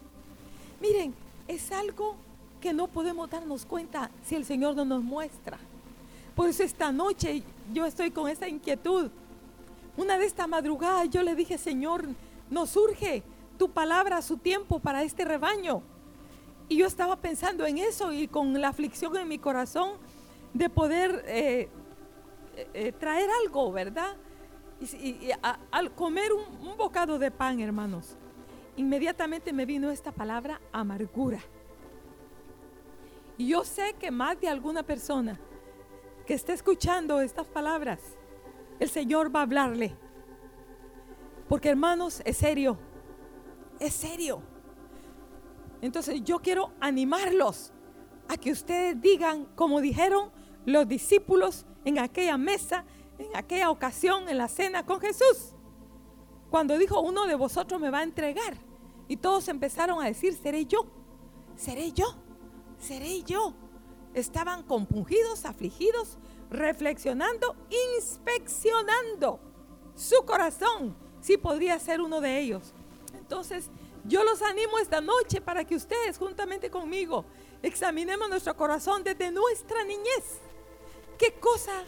Miren, 0.80 1.14
es 1.48 1.72
algo 1.72 2.16
que 2.60 2.74
no 2.74 2.88
podemos 2.88 3.30
darnos 3.30 3.66
cuenta 3.66 4.12
si 4.24 4.36
el 4.36 4.46
Señor 4.46 4.76
no 4.76 4.86
nos 4.86 5.04
muestra. 5.04 5.58
Por 6.36 6.48
eso 6.50 6.64
esta 6.64 6.92
noche 6.92 7.44
yo 7.74 7.86
estoy 7.86 8.12
con 8.12 8.30
esa 8.30 8.48
inquietud 8.48 9.10
una 9.98 10.18
de 10.18 10.26
esta 10.26 10.48
madrugada 10.48 11.06
yo 11.06 11.22
le 11.22 11.36
dije, 11.36 11.58
Señor, 11.58 12.06
nos 12.50 12.72
surge 12.72 13.24
tu 13.58 13.70
palabra 13.70 14.18
a 14.18 14.22
su 14.22 14.38
tiempo 14.38 14.80
para 14.80 15.04
este 15.04 15.26
rebaño. 15.26 15.82
Y 16.70 16.78
yo 16.78 16.88
estaba 16.88 17.18
pensando 17.18 17.66
en 17.66 17.78
eso 17.78 18.14
y 18.14 18.28
con 18.28 18.60
la 18.60 18.70
aflicción 18.70 19.18
en 19.18 19.28
mi 19.28 19.38
corazón 19.38 19.92
de 20.54 20.70
poder 20.70 21.24
eh, 21.28 21.70
eh, 22.74 22.94
traer 22.94 23.30
algo, 23.44 23.72
¿verdad? 23.72 24.16
Y, 24.82 25.30
al 25.72 25.94
comer 25.94 26.34
un, 26.34 26.68
un 26.68 26.78
bocado 26.78 27.20
de 27.20 27.30
pan, 27.30 27.60
hermanos, 27.60 28.18
inmediatamente 28.76 29.54
me 29.54 29.66
vino 29.66 29.92
esta 29.92 30.12
palabra 30.12 30.60
amargura. 30.72 31.40
Y 33.38 33.48
yo 33.48 33.64
sé 33.64 33.96
que 34.00 34.12
más 34.12 34.40
de 34.40 34.50
alguna 34.50 34.84
persona 34.84 35.40
que 36.26 36.34
esté 36.34 36.54
escuchando 36.54 37.22
estas 37.22 37.48
palabras, 37.48 38.00
el 38.80 38.90
Señor 38.90 39.34
va 39.34 39.42
a 39.42 39.44
hablarle. 39.44 39.96
Porque 41.48 41.70
hermanos, 41.70 42.22
es 42.26 42.38
serio. 42.38 42.78
Es 43.80 43.94
serio. 43.94 44.42
Entonces 45.82 46.24
yo 46.24 46.40
quiero 46.40 46.72
animarlos 46.80 47.74
a 48.28 48.38
que 48.38 48.52
ustedes 48.52 49.02
digan, 49.02 49.46
como 49.56 49.82
dijeron 49.82 50.32
los 50.66 50.88
discípulos 50.88 51.66
en 51.84 52.00
aquella 52.00 52.38
mesa, 52.38 52.86
en 53.22 53.36
aquella 53.36 53.70
ocasión, 53.70 54.30
en 54.30 54.38
la 54.38 54.48
cena 54.48 54.86
con 54.86 55.00
Jesús. 55.00 55.54
Cuando 56.50 56.78
dijo, 56.78 57.00
uno 57.00 57.26
de 57.28 57.36
vosotros 57.36 57.80
me 57.80 57.90
va 57.90 58.00
a 58.00 58.04
entregar. 58.04 58.58
Y 59.08 59.18
todos 59.18 59.48
empezaron 59.48 60.02
a 60.02 60.06
decir, 60.06 60.34
seré 60.34 60.66
yo, 60.66 60.86
seré 61.56 61.92
yo, 61.92 62.16
seré 62.80 63.24
yo. 63.24 63.54
Estaban 64.14 64.64
compungidos, 64.64 65.46
afligidos, 65.46 66.18
reflexionando, 66.50 67.56
inspeccionando 67.98 69.40
su 69.96 70.26
corazón, 70.26 70.96
si 71.22 71.38
podría 71.38 71.80
ser 71.80 72.02
uno 72.02 72.20
de 72.20 72.40
ellos. 72.40 72.74
Entonces, 73.14 73.70
yo 74.04 74.24
los 74.24 74.42
animo 74.42 74.80
esta 74.80 75.00
noche 75.00 75.42
para 75.42 75.64
que 75.64 75.76
ustedes, 75.76 76.18
juntamente 76.18 76.70
conmigo, 76.70 77.26
examinemos 77.62 78.30
nuestro 78.30 78.56
corazón 78.58 79.04
desde 79.04 79.32
nuestra 79.32 79.84
niñez. 79.84 80.40
¿Qué 81.18 81.34
cosa 81.34 81.84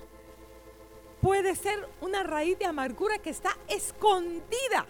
puede 1.23 1.55
ser 1.55 1.87
una 2.01 2.21
raíz 2.21 2.59
de 2.59 2.65
amargura 2.65 3.17
que 3.17 3.29
está 3.29 3.57
escondida 3.69 4.85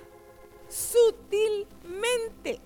sutilmente, 0.67 2.59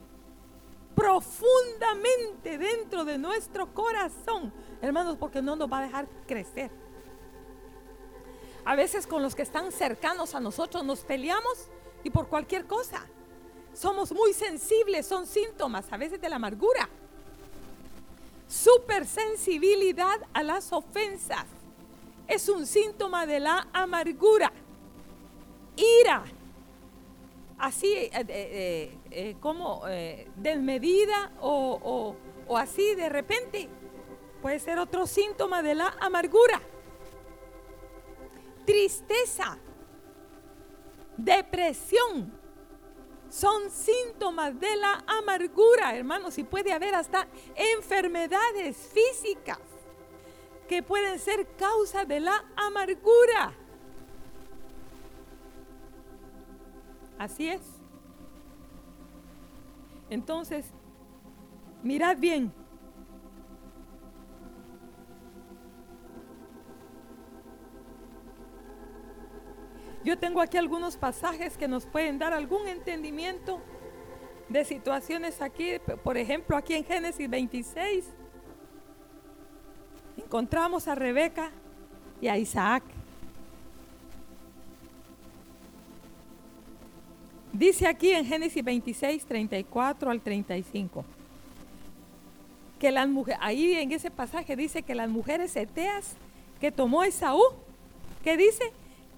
profundamente 0.95 2.57
dentro 2.57 3.03
de 3.03 3.17
nuestro 3.17 3.73
corazón? 3.73 4.53
Hermanos, 4.81 5.17
porque 5.19 5.41
no 5.41 5.57
nos 5.57 5.69
va 5.69 5.79
a 5.79 5.81
dejar 5.81 6.07
crecer. 6.25 6.71
A 8.63 8.75
veces 8.75 9.05
con 9.05 9.21
los 9.21 9.35
que 9.35 9.41
están 9.41 9.73
cercanos 9.73 10.33
a 10.33 10.39
nosotros 10.39 10.85
nos 10.85 11.01
peleamos 11.01 11.67
y 12.05 12.09
por 12.09 12.29
cualquier 12.29 12.65
cosa. 12.65 13.05
Somos 13.73 14.13
muy 14.13 14.33
sensibles, 14.33 15.05
son 15.05 15.27
síntomas 15.27 15.91
a 15.91 15.97
veces 15.97 16.21
de 16.21 16.29
la 16.29 16.37
amargura. 16.37 16.87
Supersensibilidad 18.47 20.21
a 20.33 20.41
las 20.41 20.71
ofensas 20.71 21.45
es 22.27 22.49
un 22.49 22.65
síntoma 22.65 23.25
de 23.25 23.39
la 23.39 23.67
amargura. 23.73 24.51
Ira, 25.75 26.23
así 27.57 27.93
eh, 27.93 28.11
eh, 28.13 28.97
eh, 29.11 29.35
como 29.39 29.83
desmedida 30.35 31.31
o, 31.39 32.15
o 32.47 32.57
así 32.57 32.95
de 32.95 33.09
repente, 33.09 33.69
puede 34.41 34.59
ser 34.59 34.79
otro 34.79 35.07
síntoma 35.07 35.61
de 35.61 35.75
la 35.75 35.95
amargura. 35.99 36.61
Tristeza, 38.65 39.57
depresión, 41.15 42.33
son 43.29 43.69
síntomas 43.69 44.59
de 44.59 44.75
la 44.75 45.03
amargura, 45.05 45.95
hermanos, 45.95 46.37
y 46.37 46.43
puede 46.43 46.71
haber 46.71 46.95
hasta 46.95 47.27
enfermedades 47.55 48.77
físicas 48.93 49.59
que 50.67 50.83
pueden 50.83 51.17
ser 51.19 51.47
causa 51.55 52.05
de 52.05 52.19
la 52.19 52.45
amargura. 52.55 53.53
Así 57.17 57.49
es. 57.49 57.61
Entonces, 60.09 60.65
mirad 61.83 62.17
bien, 62.17 62.53
Yo 70.07 70.17
tengo 70.17 70.39
aquí 70.39 70.55
algunos 70.55 70.95
pasajes 70.95 71.57
que 71.57 71.67
nos 71.67 71.85
pueden 71.85 72.17
dar 72.17 72.31
algún 72.31 72.65
entendimiento 72.65 73.59
de 74.47 74.63
situaciones 74.63 75.41
aquí, 75.41 75.79
por 76.01 76.15
ejemplo, 76.15 76.55
aquí 76.55 76.75
en 76.75 76.85
Génesis 76.85 77.29
26 77.29 78.05
encontramos 80.17 80.87
a 80.87 80.95
Rebeca 80.95 81.51
y 82.21 82.27
a 82.27 82.37
Isaac. 82.37 82.83
Dice 87.53 87.87
aquí 87.87 88.11
en 88.11 88.25
Génesis 88.25 88.63
26, 88.63 89.25
34 89.25 90.11
al 90.11 90.21
35, 90.21 91.05
que 92.79 92.91
las 92.91 93.07
mujeres, 93.07 93.39
ahí 93.41 93.73
en 93.73 93.91
ese 93.91 94.11
pasaje 94.11 94.55
dice 94.55 94.83
que 94.83 94.93
las 94.93 95.09
mujeres 95.09 95.55
eteas 95.55 96.15
que 96.59 96.71
tomó 96.71 97.03
Esaú, 97.03 97.41
¿qué 98.23 98.37
dice? 98.37 98.71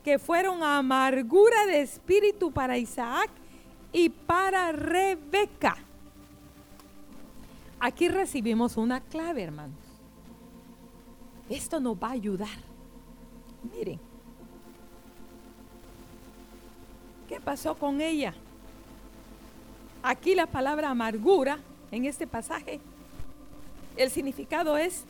que 0.04 0.20
fueron 0.20 0.64
amargura 0.64 1.66
de 1.66 1.82
espíritu 1.82 2.52
para 2.52 2.78
Isaac 2.78 3.30
y 3.92 4.10
para 4.10 4.72
Rebeca. 4.72 5.78
Aquí 7.80 8.10
recibimos 8.10 8.78
una 8.78 9.02
clave, 9.02 9.44
hermanos. 9.44 9.89
Esto 11.50 11.80
nos 11.80 11.96
va 11.96 12.10
a 12.10 12.12
ayudar. 12.12 12.58
Miren, 13.76 14.00
¿qué 17.28 17.40
pasó 17.40 17.76
con 17.76 18.00
ella? 18.00 18.34
Aquí 20.02 20.36
la 20.36 20.46
palabra 20.46 20.90
amargura 20.90 21.60
en 21.92 22.06
este 22.06 22.28
pasaje, 22.28 22.80
el 23.98 24.10
significado 24.12 24.78
es, 24.78 25.04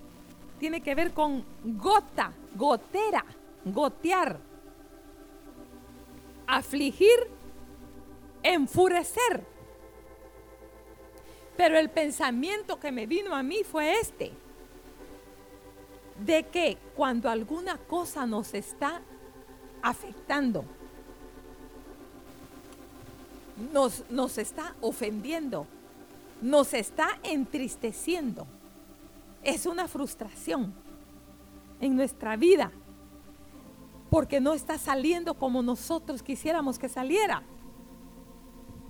tiene 0.60 0.82
que 0.82 0.95
ver 0.95 1.13
con 1.13 1.43
gota, 1.63 2.34
gotera, 2.56 3.23
gotear 3.65 4.39
afligir 6.49 7.30
enfurecer. 8.41 9.45
Pero 11.56 11.78
el 11.78 11.89
pensamiento 11.89 12.80
que 12.80 12.91
me 12.91 13.06
vino 13.06 13.36
a 13.36 13.43
mí 13.43 13.63
fue 13.63 13.99
este, 13.99 14.32
de 16.25 16.43
que 16.47 16.77
cuando 16.95 17.29
alguna 17.29 17.77
cosa 17.77 18.25
nos 18.25 18.53
está 18.53 19.01
afectando, 19.82 20.65
nos, 23.73 24.03
nos 24.10 24.38
está 24.38 24.75
ofendiendo, 24.82 25.65
nos 26.41 26.73
está 26.73 27.19
entristeciendo, 27.23 28.47
es 29.43 29.65
una 29.65 29.88
frustración 29.88 30.73
en 31.79 31.95
nuestra 31.95 32.36
vida, 32.36 32.71
porque 34.10 34.39
no 34.39 34.53
está 34.53 34.77
saliendo 34.77 35.36
como 35.36 35.62
nosotros 35.62 36.23
quisiéramos 36.23 36.79
que 36.79 36.89
saliera. 36.89 37.43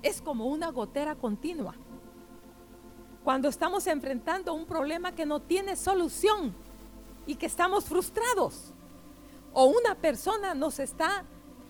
Es 0.02 0.22
como 0.22 0.48
una 0.48 0.72
gotera 0.72 1.16
continua. 1.16 1.76
Cuando 3.24 3.50
estamos 3.50 3.86
enfrentando 3.88 4.54
un 4.54 4.66
problema 4.66 5.12
que 5.12 5.26
no 5.26 5.42
tiene 5.42 5.76
solución 5.76 6.54
y 7.30 7.36
que 7.36 7.46
estamos 7.46 7.86
frustrados, 7.86 8.74
o 9.54 9.66
una 9.66 9.96
persona 9.96 10.54
nos 10.54 10.80
está, 10.80 11.24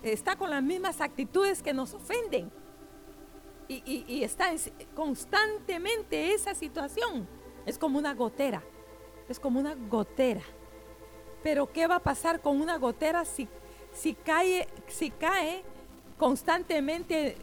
está 0.03 0.35
con 0.35 0.49
las 0.49 0.63
mismas 0.63 1.01
actitudes 1.01 1.61
que 1.61 1.73
nos 1.73 1.93
ofenden 1.93 2.51
y, 3.67 4.23
está 4.23 4.51
constantemente 4.95 6.33
esa 6.33 6.55
situación, 6.55 7.27
es 7.65 7.77
como 7.77 7.99
una 7.99 8.13
gotera, 8.13 8.63
es 9.27 9.39
como 9.39 9.59
una 9.59 9.75
gotera 9.75 10.43
pero 11.43 11.71
¿qué 11.71 11.87
va 11.87 11.95
a 11.95 11.99
pasar 11.99 12.41
con 12.41 12.59
una 12.59 12.77
gotera 12.77 13.25
si, 13.25 13.47
si, 13.93 14.13
cae, 14.13 14.67
si 14.87 15.09
cae 15.09 15.63
constantemente? 16.17 17.37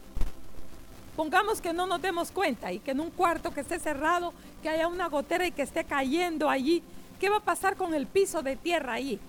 Pongamos 1.15 1.61
que 1.61 1.73
no 1.73 1.87
nos 1.87 2.01
demos 2.01 2.31
cuenta 2.31 2.71
y 2.71 2.79
que 2.79 2.91
en 2.91 2.99
un 2.99 3.09
cuarto 3.09 3.51
que 3.51 3.61
esté 3.61 3.79
cerrado, 3.79 4.33
que 4.61 4.69
haya 4.69 4.87
una 4.87 5.07
gotera 5.07 5.47
y 5.47 5.51
que 5.51 5.63
esté 5.63 5.83
cayendo 5.83 6.49
allí. 6.49 6.83
¿Qué 7.19 7.29
va 7.29 7.37
a 7.37 7.43
pasar 7.43 7.75
con 7.75 7.93
el 7.93 8.07
piso 8.07 8.41
de 8.41 8.55
tierra 8.55 8.93
ahí? 8.93 9.19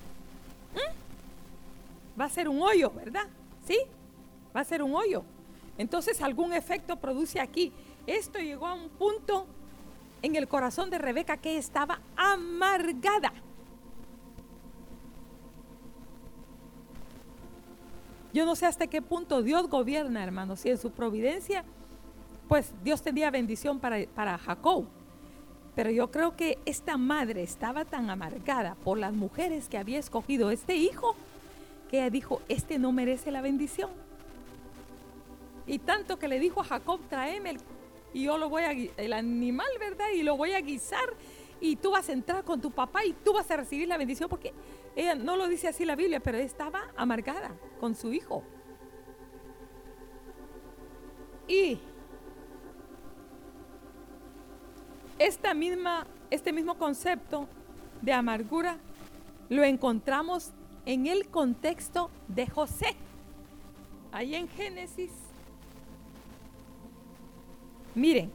¿Mm? 0.74 2.20
Va 2.20 2.24
a 2.26 2.28
ser 2.28 2.48
un 2.48 2.60
hoyo, 2.60 2.90
¿verdad? 2.90 3.26
¿Sí? 3.66 3.78
Va 4.54 4.60
a 4.60 4.64
ser 4.64 4.82
un 4.82 4.94
hoyo. 4.94 5.22
Entonces 5.78 6.20
algún 6.20 6.52
efecto 6.52 6.96
produce 6.96 7.40
aquí. 7.40 7.72
Esto 8.06 8.38
llegó 8.38 8.66
a 8.66 8.74
un 8.74 8.88
punto 8.88 9.46
en 10.22 10.36
el 10.36 10.48
corazón 10.48 10.90
de 10.90 10.98
Rebeca 10.98 11.36
que 11.36 11.56
estaba 11.56 12.00
amargada. 12.16 13.32
Yo 18.32 18.44
no 18.44 18.56
sé 18.56 18.66
hasta 18.66 18.86
qué 18.86 19.00
punto 19.00 19.42
Dios 19.42 19.68
gobierna, 19.68 20.22
hermanos, 20.22 20.64
y 20.66 20.70
en 20.70 20.78
su 20.78 20.90
providencia, 20.90 21.64
pues 22.46 22.72
Dios 22.82 23.02
tenía 23.02 23.30
bendición 23.30 23.78
para, 23.78 24.04
para 24.14 24.36
Jacob. 24.36 24.86
Pero 25.78 25.92
yo 25.92 26.10
creo 26.10 26.34
que 26.34 26.58
esta 26.64 26.96
madre 26.96 27.44
estaba 27.44 27.84
tan 27.84 28.10
amargada 28.10 28.74
por 28.82 28.98
las 28.98 29.12
mujeres 29.12 29.68
que 29.68 29.78
había 29.78 30.00
escogido 30.00 30.50
este 30.50 30.74
hijo, 30.74 31.14
que 31.88 31.98
ella 31.98 32.10
dijo, 32.10 32.42
este 32.48 32.80
no 32.80 32.90
merece 32.90 33.30
la 33.30 33.42
bendición. 33.42 33.88
Y 35.68 35.78
tanto 35.78 36.18
que 36.18 36.26
le 36.26 36.40
dijo 36.40 36.62
a 36.62 36.64
Jacob, 36.64 36.98
tráeme 37.08 37.50
el, 37.50 37.58
y 38.12 38.24
yo 38.24 38.38
lo 38.38 38.48
voy 38.48 38.64
a, 38.64 38.72
el 38.72 39.12
animal, 39.12 39.68
¿verdad? 39.78 40.06
Y 40.16 40.24
lo 40.24 40.36
voy 40.36 40.50
a 40.50 40.60
guisar 40.60 41.14
y 41.60 41.76
tú 41.76 41.92
vas 41.92 42.08
a 42.08 42.12
entrar 42.12 42.42
con 42.42 42.60
tu 42.60 42.72
papá 42.72 43.04
y 43.04 43.12
tú 43.12 43.32
vas 43.34 43.48
a 43.48 43.58
recibir 43.58 43.86
la 43.86 43.98
bendición 43.98 44.28
porque 44.28 44.52
ella 44.96 45.14
no 45.14 45.36
lo 45.36 45.46
dice 45.46 45.68
así 45.68 45.84
la 45.84 45.94
Biblia, 45.94 46.18
pero 46.18 46.38
estaba 46.38 46.90
amargada 46.96 47.52
con 47.78 47.94
su 47.94 48.12
hijo. 48.12 48.42
Y 51.46 51.78
esta 55.18 55.54
misma, 55.54 56.06
este 56.30 56.52
mismo 56.52 56.76
concepto 56.76 57.48
de 58.02 58.12
amargura 58.12 58.78
lo 59.48 59.64
encontramos 59.64 60.52
en 60.86 61.06
el 61.06 61.28
contexto 61.28 62.10
de 62.28 62.46
José. 62.46 62.96
Ahí 64.12 64.34
en 64.34 64.48
Génesis. 64.48 65.10
Miren, 67.94 68.30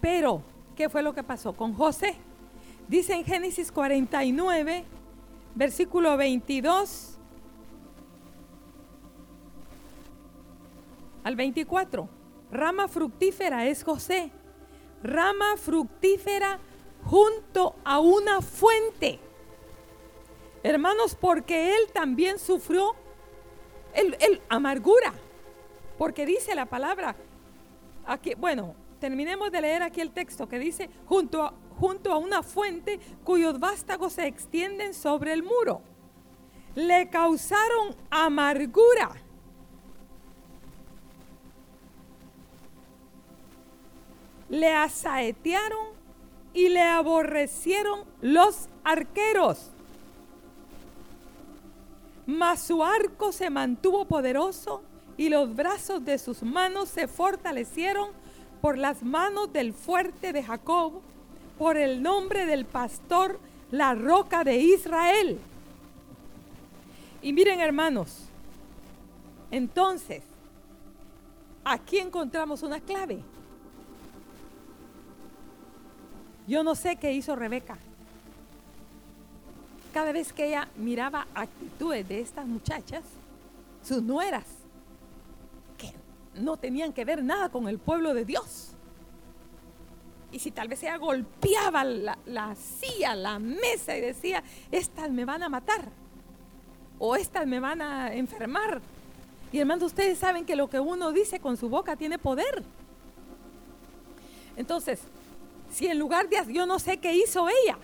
pero 0.00 0.42
¿Qué 0.74 0.88
fue 0.88 1.02
lo 1.02 1.14
que 1.14 1.22
pasó 1.22 1.52
con 1.52 1.72
José? 1.74 2.16
Dice 2.88 3.14
en 3.14 3.24
Génesis 3.24 3.70
49, 3.70 4.84
versículo 5.54 6.16
22 6.16 7.16
al 11.22 11.36
24. 11.36 12.08
Rama 12.50 12.88
fructífera 12.88 13.66
es 13.66 13.84
José. 13.84 14.32
Rama 15.04 15.58
fructífera 15.58 16.58
junto 17.04 17.76
a 17.84 18.00
una 18.00 18.40
fuente. 18.40 19.20
Hermanos, 20.62 21.14
porque 21.14 21.76
él 21.76 21.92
también 21.92 22.38
sufrió 22.38 22.96
el, 23.92 24.40
amargura. 24.48 25.12
Porque 25.98 26.24
dice 26.24 26.54
la 26.54 26.64
palabra, 26.64 27.14
aquí, 28.06 28.34
bueno, 28.34 28.74
terminemos 28.98 29.52
de 29.52 29.60
leer 29.60 29.82
aquí 29.82 30.00
el 30.00 30.10
texto 30.10 30.48
que 30.48 30.58
dice, 30.58 30.88
junto 31.04 31.42
a, 31.42 31.54
junto 31.78 32.10
a 32.10 32.16
una 32.16 32.42
fuente 32.42 32.98
cuyos 33.24 33.60
vástagos 33.60 34.14
se 34.14 34.26
extienden 34.26 34.94
sobre 34.94 35.34
el 35.34 35.42
muro. 35.42 35.82
Le 36.74 37.10
causaron 37.10 37.94
amargura. 38.10 39.23
Le 44.54 44.72
asaetearon 44.72 45.88
y 46.52 46.68
le 46.68 46.80
aborrecieron 46.80 48.04
los 48.22 48.68
arqueros. 48.84 49.72
Mas 52.24 52.62
su 52.62 52.84
arco 52.84 53.32
se 53.32 53.50
mantuvo 53.50 54.04
poderoso 54.04 54.80
y 55.16 55.28
los 55.28 55.56
brazos 55.56 56.04
de 56.04 56.18
sus 56.18 56.44
manos 56.44 56.88
se 56.88 57.08
fortalecieron 57.08 58.10
por 58.60 58.78
las 58.78 59.02
manos 59.02 59.52
del 59.52 59.72
fuerte 59.72 60.32
de 60.32 60.44
Jacob, 60.44 61.00
por 61.58 61.76
el 61.76 62.00
nombre 62.00 62.46
del 62.46 62.64
pastor, 62.64 63.40
la 63.72 63.96
roca 63.96 64.44
de 64.44 64.58
Israel. 64.58 65.40
Y 67.22 67.32
miren 67.32 67.58
hermanos, 67.58 68.20
entonces, 69.50 70.22
aquí 71.64 71.98
encontramos 71.98 72.62
una 72.62 72.78
clave. 72.78 73.33
Yo 76.46 76.62
no 76.62 76.74
sé 76.74 76.96
qué 76.96 77.12
hizo 77.12 77.36
Rebeca. 77.36 77.78
Cada 79.92 80.12
vez 80.12 80.32
que 80.32 80.48
ella 80.48 80.68
miraba 80.76 81.26
actitudes 81.34 82.08
de 82.08 82.20
estas 82.20 82.46
muchachas, 82.46 83.02
sus 83.82 84.02
nueras, 84.02 84.44
no 86.36 86.56
tenían 86.56 86.92
que 86.92 87.04
ver 87.04 87.22
nada 87.22 87.48
con 87.48 87.68
el 87.68 87.78
pueblo 87.78 88.14
de 88.14 88.24
Dios. 88.24 88.70
Y 90.32 90.40
si 90.40 90.50
tal 90.50 90.68
vez 90.68 90.82
ella 90.82 90.96
golpeaba 90.96 91.84
la, 91.84 92.56
silla, 92.56 93.14
la 93.14 93.38
mesa 93.38 93.96
y 93.96 94.00
decía, 94.00 94.42
estas 94.72 95.10
me 95.10 95.24
van 95.24 95.44
a 95.44 95.48
matar 95.48 95.84
o 96.98 97.14
estas 97.14 97.46
me 97.46 97.60
van 97.60 97.80
a 97.80 98.12
enfermar. 98.14 98.80
Y 99.52 99.60
hermanos, 99.60 99.84
ustedes 99.84 100.18
saben 100.18 100.44
que 100.44 100.56
lo 100.56 100.68
que 100.68 100.80
uno 100.80 101.12
dice 101.12 101.38
con 101.38 101.56
su 101.56 101.68
boca 101.68 101.94
tiene 101.94 102.18
poder. 102.18 102.64
Entonces, 104.56 105.00
si 105.74 105.86
en 105.88 105.98
lugar 105.98 106.28
de, 106.28 106.52
yo 106.52 106.66
no 106.66 106.78
sé 106.78 106.98
qué 106.98 107.12
hizo 107.14 107.48
ella, 107.48 107.78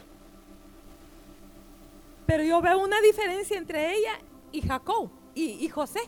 pero 2.26 2.42
yo 2.44 2.60
veo 2.62 2.78
una 2.78 3.00
diferencia 3.00 3.58
entre 3.58 3.94
ella 3.94 4.18
y 4.52 4.62
Jacob 4.62 5.10
y 5.34 5.68
José 5.68 6.00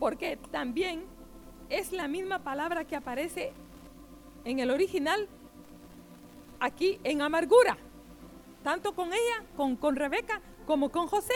porque 0.00 0.38
también 0.50 1.04
es 1.68 1.92
la 1.92 2.08
misma 2.08 2.40
palabra 2.40 2.84
que 2.84 2.96
aparece 2.96 3.52
en 4.44 4.58
el 4.58 4.70
original 4.70 5.28
aquí 6.58 6.98
en 7.04 7.22
amargura, 7.22 7.76
tanto 8.64 8.94
con 8.94 9.08
ella, 9.12 9.44
con, 9.56 9.76
con 9.76 9.94
Rebeca, 9.94 10.40
como 10.66 10.90
con 10.90 11.06
José. 11.06 11.34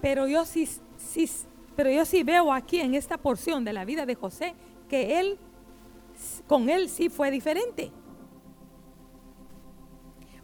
Pero 0.00 0.26
yo 0.26 0.44
sí, 0.46 0.66
sí, 0.96 1.30
pero 1.76 1.90
yo 1.90 2.04
sí 2.06 2.22
veo 2.22 2.52
aquí 2.52 2.80
en 2.80 2.94
esta 2.94 3.18
porción 3.18 3.64
de 3.64 3.74
la 3.74 3.84
vida 3.84 4.06
de 4.06 4.14
José 4.14 4.54
que 4.88 5.20
él, 5.20 5.38
con 6.46 6.68
él 6.68 6.88
sí 6.88 7.08
fue 7.08 7.30
diferente. 7.30 7.92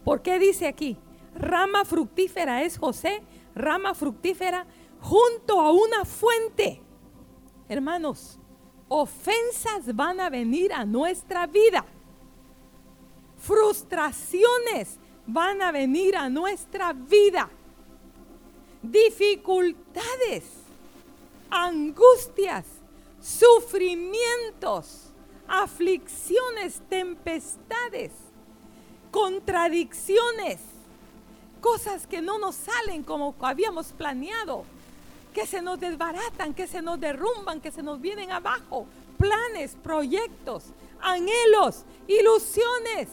¿Por 0.03 0.21
qué 0.21 0.39
dice 0.39 0.67
aquí? 0.67 0.97
Rama 1.33 1.83
fructífera 1.83 2.63
es 2.63 2.77
José 2.77 3.21
rama 3.55 3.95
fructífera 3.95 4.67
junto 5.01 5.59
a 5.59 5.71
una 5.71 6.03
fuente. 6.05 6.81
Hermanos, 7.69 8.37
ofensas 8.87 9.95
van 9.95 10.19
a 10.19 10.29
venir 10.29 10.73
a 10.73 10.85
nuestra 10.85 11.47
vida. 11.47 11.85
Frustraciones 13.37 14.99
van 15.25 15.61
a 15.61 15.71
venir 15.71 16.15
a 16.15 16.29
nuestra 16.29 16.93
vida. 16.93 17.49
dificultades, 18.81 20.43
angustias, 21.49 22.63
sufrimientos, 23.25 25.11
aflicciones, 25.47 26.79
tempestades, 26.87 28.11
contradicciones, 29.09 30.59
cosas 31.59 32.05
que 32.05 32.21
no 32.21 32.37
nos 32.37 32.53
salen 32.53 33.01
como 33.01 33.35
habíamos 33.41 33.87
planeado, 33.93 34.63
que 35.33 35.47
se 35.47 35.63
nos 35.63 35.79
desbaratan, 35.79 36.53
que 36.53 36.67
se 36.67 36.83
nos 36.83 36.99
derrumban, 36.99 37.61
que 37.61 37.71
se 37.71 37.81
nos 37.81 37.99
vienen 37.99 38.31
abajo, 38.31 38.85
planes, 39.17 39.75
proyectos, 39.81 40.65
anhelos, 41.01 41.83
ilusiones, 42.07 43.09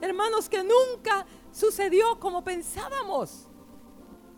hermanos, 0.00 0.48
que 0.48 0.64
nunca 0.64 1.26
sucedió 1.52 2.18
como 2.18 2.42
pensábamos. 2.42 3.48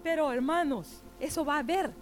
Pero 0.03 0.33
hermanos, 0.33 0.89
eso 1.21 1.45
va 1.45 1.55
a 1.55 1.61
haber, 1.61 1.95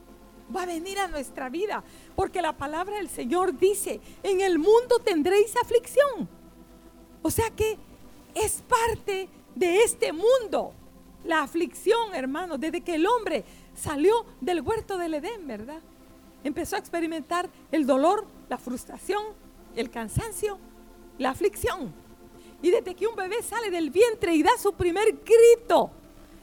va 0.54 0.62
a 0.62 0.66
venir 0.66 0.98
a 0.98 1.08
nuestra 1.08 1.48
vida, 1.48 1.82
porque 2.14 2.42
la 2.42 2.56
palabra 2.56 2.96
del 2.96 3.08
Señor 3.08 3.58
dice, 3.58 4.00
en 4.22 4.40
el 4.40 4.58
mundo 4.58 4.98
tendréis 5.04 5.56
aflicción. 5.56 6.28
O 7.22 7.30
sea 7.30 7.50
que 7.50 7.78
es 8.34 8.62
parte 8.62 9.28
de 9.54 9.78
este 9.82 10.12
mundo, 10.12 10.72
la 11.24 11.42
aflicción, 11.42 12.14
hermanos, 12.14 12.58
desde 12.58 12.80
que 12.80 12.96
el 12.96 13.06
hombre 13.06 13.44
salió 13.74 14.26
del 14.40 14.60
huerto 14.60 14.98
del 14.98 15.14
Edén, 15.14 15.46
¿verdad? 15.46 15.80
Empezó 16.44 16.76
a 16.76 16.78
experimentar 16.80 17.48
el 17.70 17.86
dolor, 17.86 18.26
la 18.48 18.58
frustración, 18.58 19.22
el 19.76 19.90
cansancio, 19.90 20.58
la 21.18 21.30
aflicción. 21.30 21.94
Y 22.60 22.70
desde 22.70 22.94
que 22.94 23.06
un 23.06 23.16
bebé 23.16 23.42
sale 23.42 23.70
del 23.70 23.90
vientre 23.90 24.34
y 24.34 24.42
da 24.42 24.50
su 24.60 24.72
primer 24.72 25.22
grito, 25.24 25.90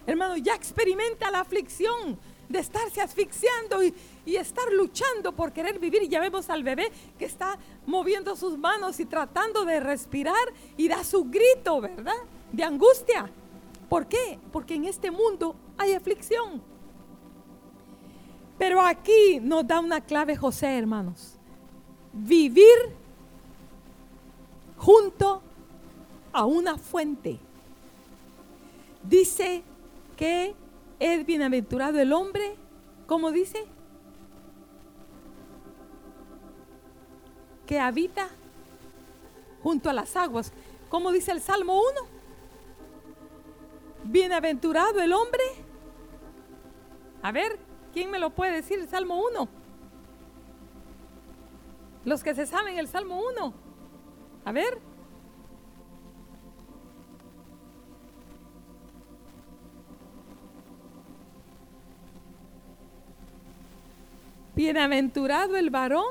hermano, 0.06 0.38
ya 0.38 0.56
experimenta 0.56 1.32
la 1.32 1.42
aflicción 1.42 2.18
de 2.50 2.60
estarse 2.60 3.00
asfixiando 3.00 3.84
y, 3.84 3.94
estar 4.26 4.72
luchando 4.74 5.32
por 5.32 5.52
querer 5.54 5.80
vivir. 5.80 6.04
Y 6.04 6.08
ya 6.08 6.20
vemos 6.20 6.50
al 6.50 6.64
bebé 6.64 6.92
que 7.18 7.26
está 7.26 7.58
moviendo 7.86 8.36
sus 8.36 8.58
manos 8.58 9.00
y 9.00 9.06
tratando 9.06 9.66
de 9.66 9.80
respirar 9.80 10.36
y 10.78 10.88
da 10.88 11.04
su 11.04 11.26
grito, 11.26 11.82
¿verdad? 11.82 12.18
De 12.52 12.64
angustia. 12.64 13.30
¿Por 13.88 14.08
qué? 14.08 14.40
Porque 14.52 14.76
en 14.76 14.86
este 14.86 15.10
mundo 15.10 15.56
hay 15.78 15.94
aflicción. 15.94 16.62
Pero 18.58 18.82
aquí 18.82 19.40
nos 19.42 19.66
da 19.66 19.80
una 19.80 20.02
clave 20.02 20.36
José, 20.36 20.78
hermanos. 20.78 21.36
Vivir 22.14 22.96
junto 24.78 25.42
a 26.32 26.46
una 26.46 26.78
fuente. 26.78 27.40
Dice 29.04 29.64
que 30.16 30.54
es 31.00 31.26
bienaventurado 31.26 32.00
el 32.00 32.14
hombre, 32.14 32.56
¿cómo 33.08 33.32
dice? 33.32 33.66
Que 37.66 37.80
habita 37.80 38.28
junto 39.64 39.90
a 39.90 39.94
las 39.94 40.16
aguas. 40.16 40.54
¿Cómo 40.90 41.12
dice 41.12 41.32
el 41.32 41.42
Salmo 41.42 41.80
1? 41.80 42.20
Bienaventurado 44.06 45.00
el 45.02 45.14
hombre. 45.14 45.44
A 47.22 47.32
ver, 47.32 47.60
¿quién 47.94 48.10
me 48.12 48.20
lo 48.20 48.32
puede 48.32 48.54
decir 48.54 48.80
el 48.80 48.90
Salmo 48.90 49.22
1? 49.32 49.48
Los 52.06 52.24
que 52.24 52.34
se 52.34 52.46
saben 52.46 52.78
el 52.78 52.88
Salmo 52.88 53.22
1. 53.34 53.54
A 54.46 54.52
ver. 54.52 54.89
Bienaventurado 64.60 65.56
el 65.56 65.70
varón 65.70 66.04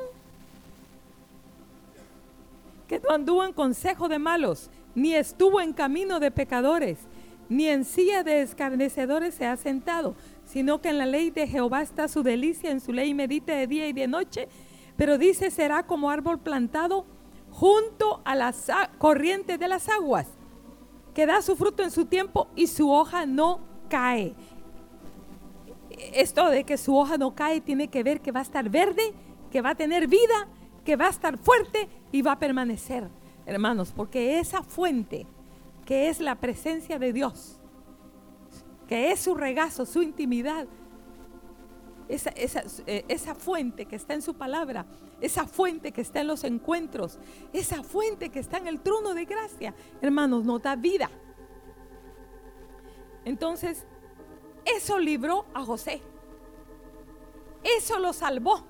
que 2.88 2.98
no 2.98 3.10
anduvo 3.10 3.44
en 3.44 3.52
consejo 3.52 4.08
de 4.08 4.18
malos, 4.18 4.70
ni 4.94 5.14
estuvo 5.14 5.60
en 5.60 5.74
camino 5.74 6.18
de 6.18 6.30
pecadores, 6.30 6.96
ni 7.50 7.66
en 7.66 7.84
silla 7.84 8.22
de 8.22 8.40
escarnecedores 8.40 9.34
se 9.34 9.44
ha 9.44 9.54
sentado, 9.58 10.14
sino 10.46 10.80
que 10.80 10.88
en 10.88 10.96
la 10.96 11.04
ley 11.04 11.28
de 11.28 11.46
Jehová 11.46 11.82
está 11.82 12.08
su 12.08 12.22
delicia, 12.22 12.70
en 12.70 12.80
su 12.80 12.94
ley 12.94 13.12
medita 13.12 13.52
de 13.52 13.66
día 13.66 13.86
y 13.86 13.92
de 13.92 14.08
noche. 14.08 14.48
Pero 14.96 15.18
dice, 15.18 15.50
será 15.50 15.82
como 15.82 16.08
árbol 16.08 16.38
plantado 16.38 17.04
junto 17.50 18.22
a 18.24 18.34
las 18.34 18.72
corrientes 18.96 19.58
de 19.58 19.68
las 19.68 19.90
aguas, 19.90 20.26
que 21.12 21.26
da 21.26 21.42
su 21.42 21.54
fruto 21.54 21.82
en 21.82 21.90
su 21.90 22.06
tiempo 22.06 22.48
y 22.56 22.68
su 22.68 22.90
hoja 22.90 23.26
no 23.26 23.60
cae 23.90 24.34
esto 26.14 26.48
de 26.48 26.64
que 26.64 26.76
su 26.76 26.96
hoja 26.96 27.18
no 27.18 27.34
cae 27.34 27.60
tiene 27.60 27.88
que 27.88 28.02
ver 28.02 28.20
que 28.20 28.32
va 28.32 28.40
a 28.40 28.42
estar 28.42 28.68
verde, 28.68 29.14
que 29.50 29.60
va 29.60 29.70
a 29.70 29.74
tener 29.74 30.06
vida, 30.06 30.48
que 30.84 30.96
va 30.96 31.06
a 31.06 31.10
estar 31.10 31.38
fuerte 31.38 31.88
y 32.12 32.22
va 32.22 32.32
a 32.32 32.38
permanecer, 32.38 33.08
hermanos, 33.46 33.92
porque 33.94 34.38
esa 34.38 34.62
fuente 34.62 35.26
que 35.84 36.08
es 36.08 36.20
la 36.20 36.34
presencia 36.34 36.98
de 36.98 37.12
Dios, 37.12 37.58
que 38.86 39.10
es 39.12 39.20
su 39.20 39.34
regazo, 39.34 39.86
su 39.86 40.02
intimidad, 40.02 40.66
esa, 42.08 42.30
eh, 42.86 43.04
esa, 43.08 43.34
fuente 43.34 43.84
que 43.84 43.96
está 43.96 44.14
en 44.14 44.22
su 44.22 44.34
palabra, 44.34 44.86
esa 45.20 45.46
fuente 45.46 45.92
que 45.92 46.00
está 46.00 46.20
en 46.20 46.26
los 46.26 46.44
encuentros, 46.44 47.18
esa 47.52 47.82
fuente 47.82 48.30
que 48.30 48.38
está 48.38 48.56
en 48.58 48.66
el 48.66 48.80
trono 48.80 49.14
de 49.14 49.26
gracia, 49.26 49.74
hermanos, 50.00 50.44
nos 50.44 50.62
da 50.62 50.74
vida. 50.74 51.10
Entonces, 53.24 53.86
eso 54.76 54.98
libró 54.98 55.46
a 55.54 55.64
José. 55.64 56.02
Eso 57.62 57.98
lo 57.98 58.12
salvó 58.12 58.64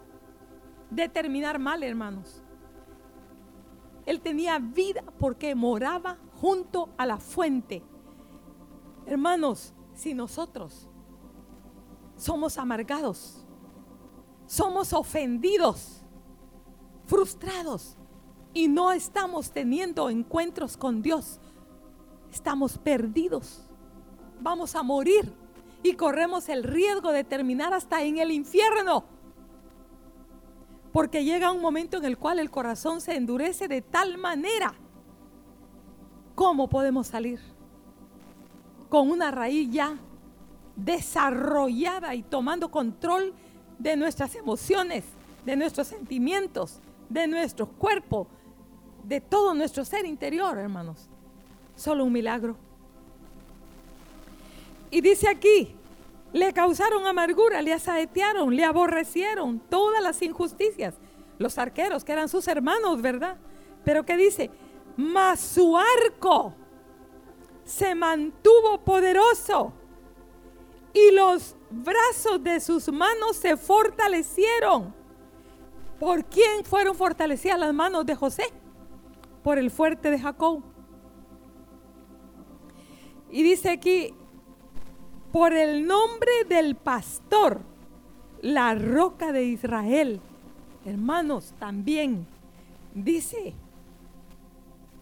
de 0.90 1.08
terminar 1.08 1.58
mal, 1.58 1.82
hermanos. 1.82 2.42
Él 4.06 4.20
tenía 4.20 4.58
vida 4.58 5.02
porque 5.18 5.54
moraba 5.54 6.16
junto 6.40 6.88
a 6.96 7.04
la 7.04 7.18
fuente. 7.18 7.82
Hermanos, 9.06 9.74
si 9.92 10.14
nosotros 10.14 10.88
somos 12.16 12.56
amargados, 12.56 13.44
somos 14.46 14.92
ofendidos, 14.92 16.02
frustrados 17.04 17.96
y 18.54 18.68
no 18.68 18.92
estamos 18.92 19.50
teniendo 19.50 20.08
encuentros 20.08 20.76
con 20.76 21.02
Dios, 21.02 21.38
estamos 22.32 22.78
perdidos. 22.78 23.68
Vamos 24.40 24.74
a 24.74 24.82
morir 24.82 25.34
y 25.82 25.94
corremos 25.94 26.48
el 26.48 26.64
riesgo 26.64 27.12
de 27.12 27.24
terminar 27.24 27.72
hasta 27.72 28.02
en 28.02 28.18
el 28.18 28.30
infierno. 28.30 29.04
Porque 30.92 31.24
llega 31.24 31.52
un 31.52 31.60
momento 31.60 31.98
en 31.98 32.04
el 32.04 32.18
cual 32.18 32.38
el 32.38 32.50
corazón 32.50 33.00
se 33.00 33.14
endurece 33.14 33.68
de 33.68 33.82
tal 33.82 34.18
manera. 34.18 34.74
¿Cómo 36.34 36.68
podemos 36.68 37.06
salir? 37.08 37.40
Con 38.88 39.10
una 39.10 39.30
raíz 39.30 39.68
ya 39.70 39.98
desarrollada 40.76 42.14
y 42.14 42.22
tomando 42.22 42.70
control 42.70 43.34
de 43.78 43.96
nuestras 43.96 44.34
emociones, 44.34 45.04
de 45.44 45.56
nuestros 45.56 45.88
sentimientos, 45.88 46.80
de 47.08 47.26
nuestro 47.26 47.66
cuerpo, 47.66 48.28
de 49.04 49.20
todo 49.20 49.54
nuestro 49.54 49.84
ser 49.84 50.06
interior, 50.06 50.58
hermanos. 50.58 51.08
Solo 51.74 52.04
un 52.04 52.12
milagro. 52.12 52.56
Y 54.90 55.00
dice 55.00 55.28
aquí, 55.28 55.76
le 56.32 56.52
causaron 56.52 57.06
amargura, 57.06 57.62
le 57.62 57.72
asaetearon, 57.72 58.54
le 58.54 58.64
aborrecieron 58.64 59.60
todas 59.60 60.02
las 60.02 60.20
injusticias. 60.22 60.94
Los 61.38 61.58
arqueros, 61.58 62.04
que 62.04 62.12
eran 62.12 62.28
sus 62.28 62.48
hermanos, 62.48 63.00
¿verdad? 63.00 63.36
Pero 63.84 64.04
que 64.04 64.16
dice, 64.16 64.50
mas 64.96 65.40
su 65.40 65.76
arco 65.76 66.54
se 67.64 67.94
mantuvo 67.94 68.82
poderoso 68.84 69.72
y 70.92 71.12
los 71.12 71.54
brazos 71.70 72.42
de 72.42 72.60
sus 72.60 72.90
manos 72.90 73.36
se 73.36 73.56
fortalecieron. 73.56 74.94
¿Por 76.00 76.24
quién 76.24 76.64
fueron 76.64 76.94
fortalecidas 76.94 77.58
las 77.58 77.74
manos 77.74 78.06
de 78.06 78.14
José? 78.14 78.44
Por 79.42 79.58
el 79.58 79.70
fuerte 79.70 80.10
de 80.10 80.18
Jacob. 80.18 80.62
Y 83.30 83.42
dice 83.42 83.68
aquí, 83.68 84.14
por 85.32 85.52
el 85.52 85.86
nombre 85.86 86.30
del 86.48 86.74
pastor, 86.74 87.60
la 88.40 88.74
roca 88.74 89.32
de 89.32 89.44
Israel. 89.44 90.20
Hermanos, 90.84 91.54
también 91.58 92.26
dice, 92.94 93.54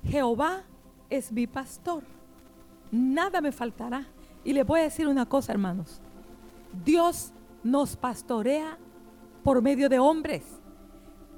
Jehová 0.05 0.65
es 1.11 1.31
mi 1.31 1.47
pastor, 1.47 2.03
nada 2.91 3.41
me 3.41 3.53
faltará. 3.53 4.07
Y 4.45 4.53
le 4.53 4.63
voy 4.63 4.81
a 4.81 4.85
decir 4.85 5.09
una 5.09 5.27
cosa, 5.27 5.53
hermanos, 5.53 6.01
Dios 6.85 7.33
nos 7.63 7.97
pastorea 7.97 8.79
por 9.43 9.61
medio 9.63 9.89
de 9.89 9.99
hombres, 9.99 10.43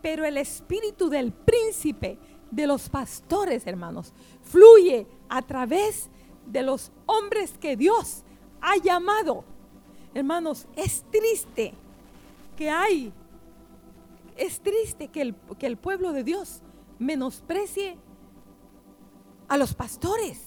pero 0.03 0.25
el 0.25 0.37
espíritu 0.37 1.09
del 1.09 1.33
príncipe, 1.33 2.19
de 2.51 2.67
los 2.67 2.89
pastores, 2.89 3.67
hermanos, 3.67 4.13
fluye 4.43 5.07
a 5.29 5.43
través 5.43 6.09
de 6.47 6.63
los 6.63 6.91
hombres 7.05 7.57
que 7.59 7.77
Dios 7.77 8.25
ha 8.61 8.77
llamado. 8.77 9.45
Hermanos, 10.15 10.67
es 10.77 11.05
triste 11.11 11.75
que 12.57 12.71
hay, 12.71 13.13
es 14.37 14.61
triste 14.61 15.09
que 15.09 15.23
el, 15.23 15.35
que 15.59 15.67
el 15.67 15.77
pueblo 15.77 16.13
de 16.13 16.25
Dios 16.25 16.63
menosprecie 16.99 17.99
a 19.49 19.57
los 19.57 19.75
pastores. 19.75 20.45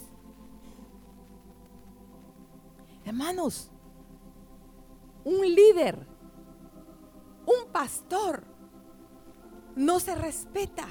Hermanos, 3.05 3.71
un 5.23 5.41
líder, 5.41 6.07
un 7.45 7.71
pastor, 7.71 8.43
no 9.75 9.99
se 9.99 10.15
respeta, 10.15 10.87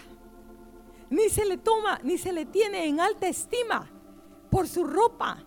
ni 1.10 1.28
se 1.28 1.44
le 1.44 1.58
toma, 1.58 2.00
ni 2.02 2.18
se 2.18 2.32
le 2.32 2.46
tiene 2.46 2.86
en 2.86 3.00
alta 3.00 3.28
estima 3.28 3.90
por 4.50 4.68
su 4.68 4.84
ropa, 4.84 5.44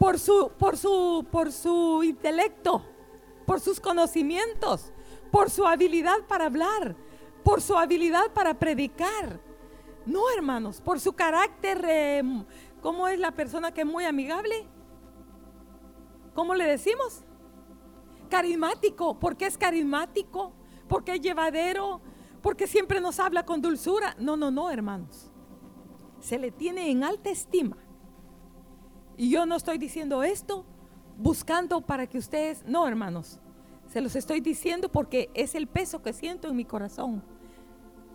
por 0.00 0.18
su, 0.18 0.50
por 0.58 0.78
su, 0.78 1.26
por 1.30 1.52
su 1.52 2.02
intelecto, 2.02 2.82
por 3.44 3.60
sus 3.60 3.80
conocimientos, 3.80 4.94
por 5.30 5.50
su 5.50 5.66
habilidad 5.66 6.26
para 6.26 6.46
hablar, 6.46 6.96
por 7.44 7.60
su 7.60 7.76
habilidad 7.76 8.32
para 8.32 8.58
predicar. 8.58 9.38
No, 10.06 10.22
hermanos, 10.34 10.80
por 10.80 11.00
su 11.00 11.12
carácter, 11.12 11.84
eh, 11.86 12.22
¿cómo 12.80 13.08
es 13.08 13.18
la 13.18 13.32
persona 13.32 13.74
que 13.74 13.82
es 13.82 13.86
muy 13.86 14.04
amigable? 14.04 14.66
¿Cómo 16.34 16.54
le 16.54 16.64
decimos? 16.64 17.20
Carismático, 18.30 19.20
porque 19.20 19.44
es 19.44 19.58
carismático, 19.58 20.54
porque 20.88 21.16
es 21.16 21.20
llevadero, 21.20 22.00
porque 22.40 22.66
siempre 22.66 23.02
nos 23.02 23.20
habla 23.20 23.44
con 23.44 23.60
dulzura. 23.60 24.16
No, 24.18 24.38
no, 24.38 24.50
no, 24.50 24.70
hermanos. 24.70 25.30
Se 26.20 26.38
le 26.38 26.50
tiene 26.50 26.90
en 26.90 27.04
alta 27.04 27.28
estima. 27.28 27.76
Y 29.20 29.28
yo 29.28 29.44
no 29.44 29.56
estoy 29.56 29.76
diciendo 29.76 30.22
esto 30.22 30.64
buscando 31.18 31.82
para 31.82 32.06
que 32.06 32.16
ustedes, 32.16 32.64
no, 32.64 32.88
hermanos. 32.88 33.38
Se 33.86 34.00
los 34.00 34.16
estoy 34.16 34.40
diciendo 34.40 34.88
porque 34.88 35.28
es 35.34 35.54
el 35.54 35.66
peso 35.66 36.00
que 36.00 36.14
siento 36.14 36.48
en 36.48 36.56
mi 36.56 36.64
corazón. 36.64 37.22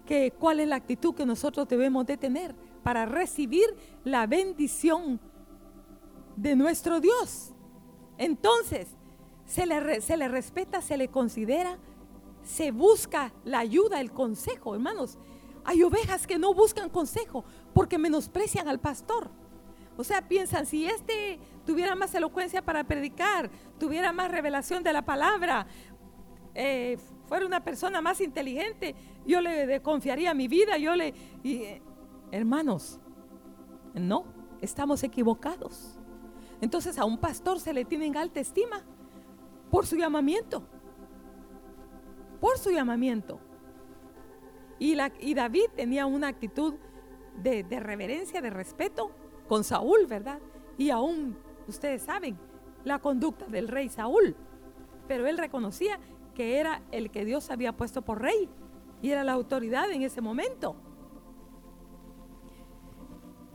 Que 0.07 0.31
cuál 0.31 0.61
es 0.61 0.67
la 0.67 0.77
actitud 0.77 1.13
que 1.13 1.23
nosotros 1.23 1.67
debemos 1.67 2.07
de 2.07 2.17
tener 2.17 2.55
para 2.81 3.05
recibir 3.05 3.67
la 4.03 4.25
bendición 4.25 5.19
de 6.37 6.55
nuestro 6.55 6.99
Dios. 6.99 7.53
Entonces, 8.17 8.87
se 9.45 9.67
le, 9.67 10.01
se 10.01 10.17
le 10.17 10.27
respeta, 10.27 10.81
se 10.81 10.97
le 10.97 11.09
considera, 11.09 11.77
se 12.41 12.71
busca 12.71 13.31
la 13.43 13.59
ayuda, 13.59 14.01
el 14.01 14.11
consejo, 14.11 14.73
hermanos. 14.73 15.19
Hay 15.65 15.83
ovejas 15.83 16.25
que 16.25 16.39
no 16.39 16.55
buscan 16.55 16.89
consejo 16.89 17.45
porque 17.75 17.99
menosprecian 17.99 18.67
al 18.67 18.79
pastor. 18.79 19.29
O 19.97 20.03
sea, 20.03 20.27
piensan, 20.27 20.65
si 20.65 20.85
este 20.85 21.39
tuviera 21.65 21.95
más 21.95 22.13
elocuencia 22.15 22.61
para 22.61 22.83
predicar, 22.83 23.49
tuviera 23.79 24.11
más 24.11 24.29
revelación 24.29 24.83
de 24.83 24.93
la 24.93 25.03
palabra, 25.03 25.67
eh, 26.53 26.97
fuera 27.27 27.45
una 27.45 27.63
persona 27.63 28.01
más 28.01 28.21
inteligente, 28.21 28.95
yo 29.25 29.41
le 29.41 29.81
confiaría 29.81 30.33
mi 30.33 30.47
vida, 30.47 30.77
yo 30.77 30.95
le... 30.95 31.13
Eh, 31.43 31.81
hermanos, 32.31 32.99
no, 33.93 34.25
estamos 34.61 35.03
equivocados. 35.03 35.97
Entonces 36.61 36.97
a 36.97 37.05
un 37.05 37.17
pastor 37.17 37.59
se 37.59 37.73
le 37.73 37.85
tiene 37.85 38.05
en 38.05 38.17
alta 38.17 38.39
estima 38.39 38.83
por 39.71 39.85
su 39.85 39.95
llamamiento, 39.95 40.63
por 42.39 42.57
su 42.57 42.71
llamamiento. 42.71 43.39
Y, 44.77 44.95
David 45.33 45.67
tenía 45.75 46.05
una 46.05 46.27
actitud 46.27 46.75
de 47.41 47.79
reverencia, 47.79 48.41
de 48.41 48.49
respeto 48.49 49.11
con 49.47 49.63
Saúl, 49.63 50.05
¿verdad? 50.07 50.39
Y 50.77 50.89
aún, 50.89 51.37
ustedes 51.67 52.03
saben, 52.03 52.37
la 52.83 52.99
conducta 52.99 53.45
del 53.45 53.67
rey 53.67 53.89
Saúl. 53.89 54.35
Pero 55.07 55.27
él 55.27 55.37
reconocía 55.37 55.99
que 56.33 56.57
era 56.59 56.81
el 56.91 57.11
que 57.11 57.25
Dios 57.25 57.49
había 57.49 57.75
puesto 57.75 58.01
por 58.01 58.21
rey 58.21 58.49
y 59.01 59.11
era 59.11 59.23
la 59.23 59.33
autoridad 59.33 59.91
en 59.91 60.01
ese 60.01 60.21
momento. 60.21 60.75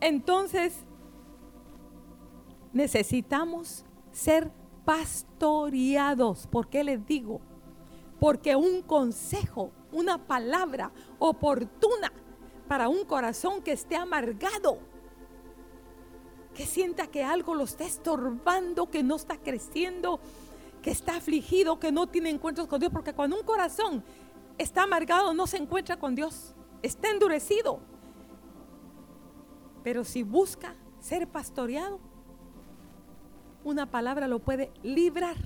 Entonces, 0.01 0.85
necesitamos 2.73 3.85
ser 4.13 4.51
pastoreados. 4.85 6.47
¿Por 6.47 6.69
qué 6.69 6.85
les 6.85 7.05
digo? 7.07 7.41
Porque 8.19 8.57
un 8.57 8.83
consejo, 8.83 9.71
una 9.93 10.19
palabra 10.27 10.93
oportuna 11.19 12.13
para 12.69 12.89
un 12.89 13.05
corazón 13.05 13.63
que 13.63 13.73
esté 13.73 13.97
amargado, 13.97 14.79
que 16.55 16.67
sienta 16.67 17.07
que 17.07 17.25
algo 17.25 17.55
lo 17.55 17.65
está 17.65 17.85
estorbando, 17.85 18.91
que 18.91 19.03
no 19.03 19.17
está 19.17 19.37
creciendo, 19.39 20.21
que 20.83 20.91
está 20.91 21.17
afligido, 21.17 21.79
que 21.79 21.93
no 21.93 22.07
tiene 22.09 22.31
encuentros 22.31 22.67
con 22.67 22.81
Dios, 22.81 22.93
porque 22.93 23.15
cuando 23.15 23.37
un 23.37 23.45
corazón 23.45 24.03
está 24.59 24.83
amargado 24.83 25.33
no 25.33 25.47
se 25.47 25.57
encuentra 25.57 25.99
con 25.99 26.15
Dios, 26.15 26.55
está 26.83 27.11
endurecido. 27.11 27.81
Pero 29.83 30.05
si 30.05 30.23
busca 30.23 30.75
ser 31.01 31.29
pastoreado, 31.29 32.01
una 33.65 33.91
palabra 33.91 34.29
lo 34.29 34.39
puede 34.41 34.71
librar. 34.83 35.37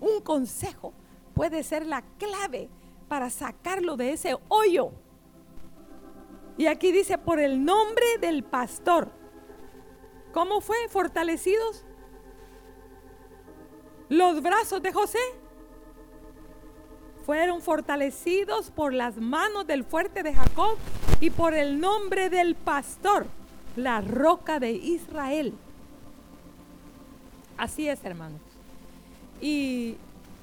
Un 0.00 0.20
consejo 0.20 0.94
puede 1.34 1.62
ser 1.62 1.86
la 1.86 2.02
clave 2.18 2.70
para 3.08 3.28
sacarlo 3.28 3.96
de 3.96 4.12
ese 4.12 4.36
hoyo. 4.48 4.92
Y 6.56 6.66
aquí 6.66 6.92
dice, 6.92 7.18
por 7.18 7.40
el 7.40 7.64
nombre 7.64 8.04
del 8.20 8.44
pastor. 8.44 9.19
¿Cómo 10.32 10.60
fue? 10.60 10.76
Fortalecidos 10.88 11.84
los 14.10 14.42
brazos 14.42 14.82
de 14.82 14.92
José. 14.92 15.18
Fueron 17.24 17.62
fortalecidos 17.62 18.70
por 18.70 18.92
las 18.92 19.16
manos 19.16 19.66
del 19.66 19.84
fuerte 19.84 20.22
de 20.22 20.34
Jacob 20.34 20.76
y 21.20 21.30
por 21.30 21.54
el 21.54 21.80
nombre 21.80 22.28
del 22.28 22.54
pastor, 22.56 23.26
la 23.76 24.00
roca 24.00 24.58
de 24.58 24.72
Israel. 24.72 25.54
Así 27.56 27.88
es, 27.88 28.04
hermanos. 28.04 28.40
Y 29.40 29.96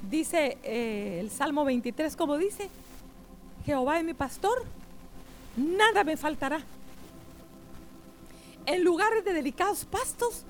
dice 0.10 0.58
eh, 0.64 1.18
el 1.20 1.30
Salmo 1.30 1.66
23, 1.66 2.16
como 2.16 2.38
dice, 2.38 2.70
Jehová 3.66 4.00
es 4.00 4.06
mi 4.06 4.14
pastor, 4.14 4.64
nada 5.58 6.04
me 6.04 6.16
faltará 6.16 6.62
en 8.68 8.84
lugares 8.84 9.24
de 9.26 9.34
delicados 9.34 9.86
pastos 9.86 10.44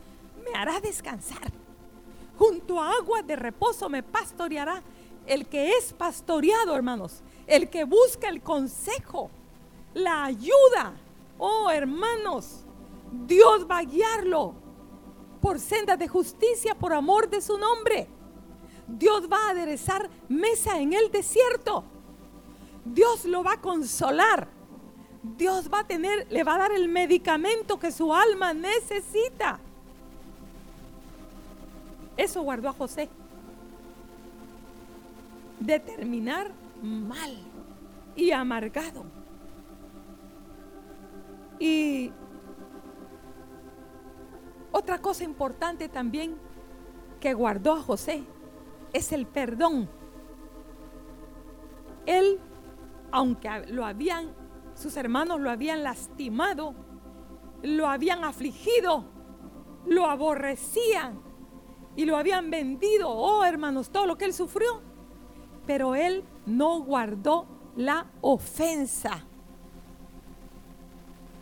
me 0.44 0.58
hará 0.58 0.82
descansar. 0.82 1.54
Junto 2.38 2.82
a 2.82 2.92
agua 2.92 3.22
de 3.22 3.36
reposo 3.36 3.88
me 3.88 4.04
pastoreará. 4.04 4.84
El 5.26 5.46
que 5.48 5.72
es 5.72 5.94
pastoreado, 5.94 6.76
hermanos, 6.76 7.22
el 7.48 7.70
que 7.70 7.84
busca 7.84 8.30
el 8.30 8.42
consejo, 8.42 9.30
la 9.94 10.24
ayuda. 10.24 10.94
Oh, 11.38 11.70
hermanos, 11.70 12.64
Dios 13.26 13.68
va 13.70 13.80
a 13.80 13.84
guiarlo 13.84 14.54
por 15.42 15.60
sendas 15.60 16.00
de 16.00 16.08
justicia, 16.08 16.76
por 16.76 16.94
amor 16.94 17.30
de 17.30 17.42
su 17.42 17.58
nombre. 17.58 18.08
Dios 18.88 19.28
va 19.32 19.48
a 19.48 19.50
aderezar 19.52 20.10
mesa 20.30 20.80
en 20.80 20.94
el 20.94 21.12
desierto. 21.12 21.84
Dios 22.86 23.26
lo 23.26 23.44
va 23.44 23.54
a 23.54 23.62
consolar. 23.62 24.48
Dios 25.36 25.70
va 25.74 25.80
a 25.80 25.88
tener, 25.88 26.28
le 26.30 26.44
va 26.44 26.56
a 26.56 26.60
dar 26.60 26.72
el 26.72 26.88
medicamento 26.88 27.80
que 27.80 27.92
su 27.92 28.14
alma 28.14 28.54
necesita. 28.54 29.60
Eso 32.16 32.42
guardó 32.42 32.70
a 32.70 32.74
José. 32.74 33.10
De 35.60 35.80
terminar 35.80 36.52
mal 36.82 37.38
y 38.16 38.32
amargado. 38.32 39.06
Y 41.60 42.12
otra 44.72 45.00
cosa 45.00 45.24
importante 45.24 45.90
también 45.90 46.36
que 47.20 47.34
guardó 47.34 47.74
a 47.74 47.82
José 47.82 48.24
es 48.94 49.12
el 49.12 49.26
perdón. 49.26 49.90
Él, 52.06 52.40
aunque 53.12 53.50
lo 53.68 53.86
habían 53.86 54.30
sus 54.78 54.96
hermanos 54.96 55.42
lo 55.42 55.50
habían 55.50 55.82
lastimado, 55.82 56.76
lo 57.64 57.88
habían 57.88 58.24
afligido, 58.24 59.06
lo 59.88 60.06
aborrecían 60.06 61.20
y 61.96 62.06
lo 62.06 62.16
habían 62.16 62.52
vendido. 62.52 63.10
Oh, 63.10 63.44
hermanos, 63.44 63.90
todo 63.90 64.06
lo 64.06 64.18
que 64.18 64.26
él 64.26 64.34
sufrió. 64.34 64.82
Pero 65.66 65.96
él 65.96 66.24
no 66.46 66.80
guardó 66.82 67.48
la 67.76 68.06
ofensa. 68.22 69.24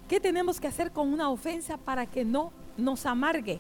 ¿Qué 0.07 0.21
tenemos 0.21 0.61
que 0.61 0.67
hacer 0.67 0.91
con 0.91 1.11
una 1.11 1.29
ofensa 1.29 1.77
para 1.77 2.05
que 2.05 2.23
no 2.23 2.53
nos 2.77 3.05
amargue? 3.05 3.59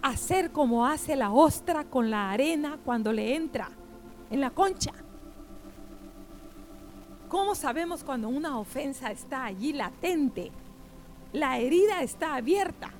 Hacer 0.00 0.52
como 0.52 0.86
hace 0.86 1.16
la 1.16 1.32
ostra 1.32 1.84
con 1.84 2.08
la 2.08 2.30
arena 2.30 2.78
cuando 2.84 3.12
le 3.12 3.34
entra 3.34 3.68
en 4.30 4.40
la 4.40 4.50
concha. 4.50 4.92
¿Cómo 7.32 7.54
sabemos 7.54 8.04
cuando 8.04 8.28
una 8.28 8.58
ofensa 8.58 9.10
está 9.10 9.46
allí 9.46 9.72
latente? 9.72 10.52
La 11.32 11.56
herida 11.56 12.02
está 12.02 12.34
abierta. 12.34 12.90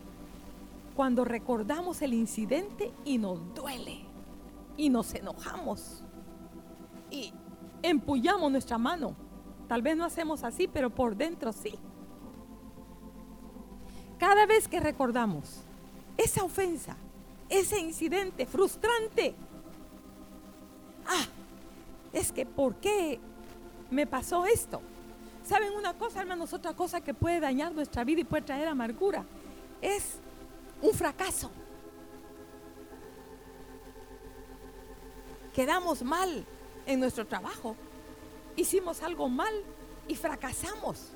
cuando 0.97 1.23
recordamos 1.23 2.01
el 2.01 2.15
incidente 2.15 2.93
y 3.05 3.19
nos 3.19 3.55
duele 3.55 4.01
y 4.79 4.89
nos 4.89 5.13
enojamos 5.15 6.03
y 7.11 7.31
empullamos 7.83 8.51
nuestra 8.51 8.79
mano. 8.79 9.15
Tal 9.69 9.83
vez 9.83 9.99
no 9.99 10.05
hacemos 10.07 10.45
así, 10.45 10.67
pero 10.67 10.89
por 10.89 11.15
dentro 11.15 11.53
sí. 11.53 11.75
Cada 14.19 14.47
vez 14.47 14.67
que 14.67 14.81
recordamos 14.81 15.61
esa 16.17 16.43
ofensa, 16.43 16.97
ese 17.51 17.79
incidente 17.79 18.47
frustrante, 18.47 19.35
ah, 21.07 21.27
es 22.15 22.33
que 22.33 22.47
¿por 22.47 22.77
qué 22.77 23.21
me 23.93 24.07
pasó 24.07 24.47
esto? 24.47 24.81
¿Saben 25.45 25.73
una 25.75 25.95
cosa, 25.95 26.21
hermanos? 26.21 26.53
Otra 26.53 26.75
cosa 26.75 27.01
que 27.01 27.15
puede 27.15 27.41
dañar 27.41 27.73
nuestra 27.73 28.05
vida 28.05 28.21
y 28.21 28.25
puede 28.25 28.43
traer 28.43 28.69
amargura 28.69 29.25
es 29.81 30.15
un 30.81 30.93
fracaso. 30.95 31.51
Quedamos 35.53 36.03
mal 36.03 36.47
en 36.87 37.01
nuestro 37.01 37.27
trabajo. 37.27 37.77
Hicimos 38.57 39.03
algo 39.03 39.29
mal 39.29 39.53
y 40.09 40.15
fracasamos. 40.15 41.09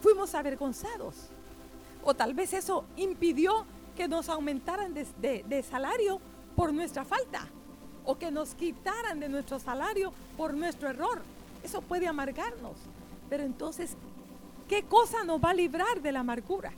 Fuimos 0.00 0.34
avergonzados. 0.34 1.30
O 2.04 2.14
tal 2.14 2.34
vez 2.34 2.52
eso 2.52 2.84
impidió 2.96 3.64
que 3.96 4.06
nos 4.06 4.28
aumentaran 4.28 4.92
de, 4.94 5.64
salario 5.68 6.20
por 6.54 6.72
nuestra 6.72 7.04
falta. 7.04 7.48
O 8.04 8.16
que 8.16 8.30
nos 8.30 8.54
quitaran 8.54 9.18
de 9.18 9.28
nuestro 9.28 9.58
salario 9.58 10.12
por 10.36 10.54
nuestro 10.54 10.90
error. 10.90 11.22
Eso 11.64 11.80
puede 11.80 12.06
amargarnos. 12.06 12.76
Pero 13.28 13.42
entonces, 13.42 13.96
¿qué 14.68 14.84
cosa 14.84 15.24
nos 15.24 15.42
va 15.42 15.50
a 15.50 15.54
librar 15.54 16.00
de 16.02 16.12
la 16.12 16.20
amargura? 16.20 16.72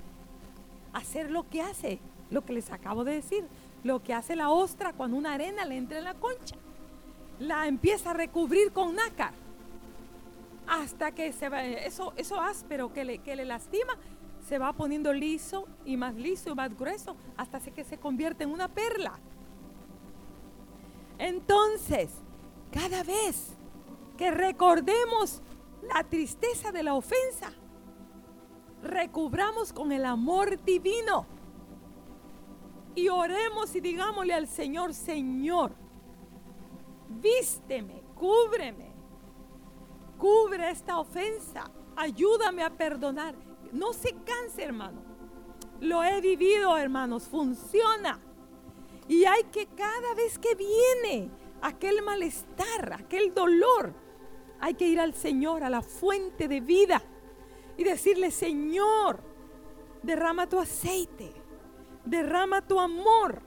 Hacer 0.93 1.30
lo 1.30 1.49
que 1.51 1.61
hace, 1.61 1.99
lo 2.30 2.45
que 2.45 2.55
les 2.55 2.70
acabo 2.70 3.05
de 3.05 3.14
decir, 3.14 3.45
lo 3.82 4.03
que 4.03 4.14
hace 4.14 4.37
la 4.37 4.49
ostra 4.49 4.93
cuando 4.93 5.16
una 5.16 5.34
arena 5.34 5.64
le 5.64 5.76
entra 5.76 5.99
en 5.99 6.05
la 6.05 6.14
concha. 6.14 6.57
La 7.41 7.66
empieza 7.66 8.12
a 8.12 8.14
recubrir 8.14 8.72
con 8.72 8.95
nácar 8.95 9.32
hasta 10.66 11.12
que 11.12 11.32
se 11.32 11.49
va, 11.49 11.64
eso, 11.64 12.12
eso 12.16 12.41
áspero 12.41 12.93
que 12.93 13.05
le, 13.05 13.18
que 13.18 13.37
le 13.37 13.45
lastima 13.45 13.97
se 14.49 14.59
va 14.59 14.72
poniendo 14.72 15.12
liso 15.12 15.66
y 15.84 15.97
más 15.97 16.14
liso 16.14 16.51
y 16.51 16.55
más 16.55 16.76
grueso 16.76 17.16
hasta 17.37 17.61
que 17.61 17.84
se 17.84 17.99
convierte 17.99 18.45
en 18.45 18.51
una 18.51 18.68
perla. 18.68 19.18
Entonces, 21.18 22.11
cada 22.70 23.03
vez 23.03 23.55
que 24.16 24.30
recordemos 24.30 25.42
la 25.82 26.04
tristeza 26.04 26.72
de 26.72 26.82
la 26.82 26.94
ofensa, 26.94 27.52
recubramos 28.82 29.72
con 29.72 29.92
el 29.92 30.04
amor 30.04 30.62
divino 30.64 31.26
y 32.94 33.08
oremos 33.08 33.74
y 33.74 33.80
digámosle 33.80 34.32
al 34.32 34.48
Señor, 34.48 34.94
Señor, 34.94 35.72
vísteme, 37.08 38.02
cúbreme, 38.14 38.92
cubre 40.18 40.70
esta 40.70 40.98
ofensa, 40.98 41.70
ayúdame 41.94 42.62
a 42.64 42.70
perdonar. 42.70 43.34
No 43.72 43.92
se 43.92 44.14
canse, 44.24 44.62
hermano. 44.62 45.02
Lo 45.80 46.02
he 46.02 46.20
vivido, 46.20 46.76
hermanos, 46.78 47.24
funciona. 47.24 48.18
Y 49.08 49.24
hay 49.24 49.44
que 49.44 49.66
cada 49.66 50.14
vez 50.14 50.38
que 50.38 50.54
viene 50.54 51.30
aquel 51.60 52.02
malestar, 52.02 52.94
aquel 52.94 53.34
dolor, 53.34 53.92
hay 54.61 54.74
que 54.74 54.86
ir 54.86 55.00
al 55.00 55.14
Señor, 55.14 55.62
a 55.62 55.70
la 55.70 55.82
fuente 55.82 56.48
de 56.48 56.61
vida 56.61 57.02
y 57.76 57.84
decirle, 57.84 58.30
Señor, 58.30 59.20
derrama 60.02 60.48
tu 60.48 60.59
aceite, 60.59 61.32
derrama 62.04 62.62
tu 62.62 62.80
amor, 62.80 63.40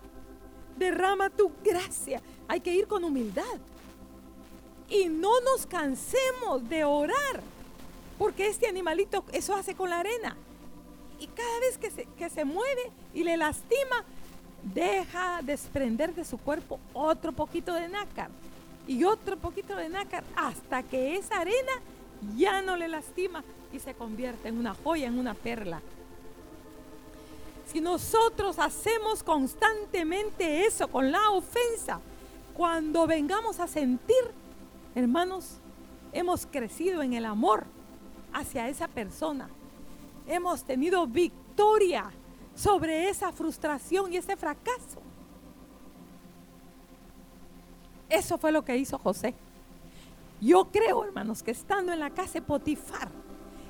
derrama 0.78 1.30
tu 1.30 1.51
gracia. 1.64 2.22
Hay 2.47 2.60
que 2.62 2.74
ir 2.74 2.88
con 2.88 3.03
humildad. 3.03 3.43
Y 4.88 5.07
no 5.07 5.39
nos 5.41 5.68
cansemos 5.68 6.68
de 6.68 6.84
orar, 6.84 7.41
porque 8.18 8.47
este 8.47 8.68
animalito 8.68 9.24
eso 9.32 9.53
hace 9.53 9.76
con 9.76 9.89
la 9.89 9.99
arena. 9.99 10.36
Y 11.20 11.28
cada 11.28 11.60
vez 11.60 11.78
que 11.78 11.91
se, 11.91 12.05
que 12.18 12.30
se 12.30 12.45
mueve 12.45 12.91
y 13.14 13.24
le 13.24 13.38
lastima, 13.38 14.03
deja 14.64 15.41
desprender 15.43 16.14
de 16.16 16.26
su 16.26 16.38
cuerpo 16.38 16.80
otro 16.93 17.32
poquito 17.32 17.74
de 17.74 17.88
nácar 17.88 18.30
y 18.90 19.04
otro 19.04 19.38
poquito 19.38 19.76
de 19.76 19.88
nácar 19.88 20.24
hasta 20.36 20.82
que 20.82 21.16
esa 21.16 21.42
arena 21.42 21.72
ya 22.36 22.64
no 22.64 22.76
le 22.76 22.88
lastima 22.88 23.44
y 23.72 23.78
se 23.78 23.94
convierte 23.94 24.50
en 24.50 24.58
una 24.58 24.74
joya, 24.74 25.06
en 25.06 25.20
una 25.20 25.36
perla. 25.36 25.80
Si 27.72 27.82
nosotros 27.82 28.58
hacemos 28.58 29.22
constantemente 29.22 30.66
eso 30.66 30.88
con 30.88 31.12
la 31.12 31.30
ofensa, 31.30 32.00
cuando 32.56 33.06
vengamos 33.06 33.60
a 33.60 33.68
sentir, 33.68 34.32
hermanos, 34.96 35.60
hemos 36.12 36.48
crecido 36.48 37.04
en 37.04 37.14
el 37.14 37.26
amor 37.26 37.66
hacia 38.34 38.70
esa 38.70 38.88
persona. 38.88 39.50
Hemos 40.28 40.64
tenido 40.64 41.06
victoria 41.06 42.10
sobre 42.56 43.08
esa 43.08 43.32
frustración 43.32 44.12
y 44.12 44.18
ese 44.18 44.36
fracaso. 44.36 45.00
Eso 48.10 48.38
fue 48.38 48.51
lo 48.51 48.66
que 48.66 48.76
hizo 48.76 48.97
José. 48.97 49.36
Yo 50.41 50.66
creo, 50.72 51.03
hermanos, 51.03 51.43
que 51.43 51.51
estando 51.51 51.93
en 51.93 51.99
la 51.99 52.10
casa 52.10 52.34
de 52.34 52.41
Potifar, 52.41 53.10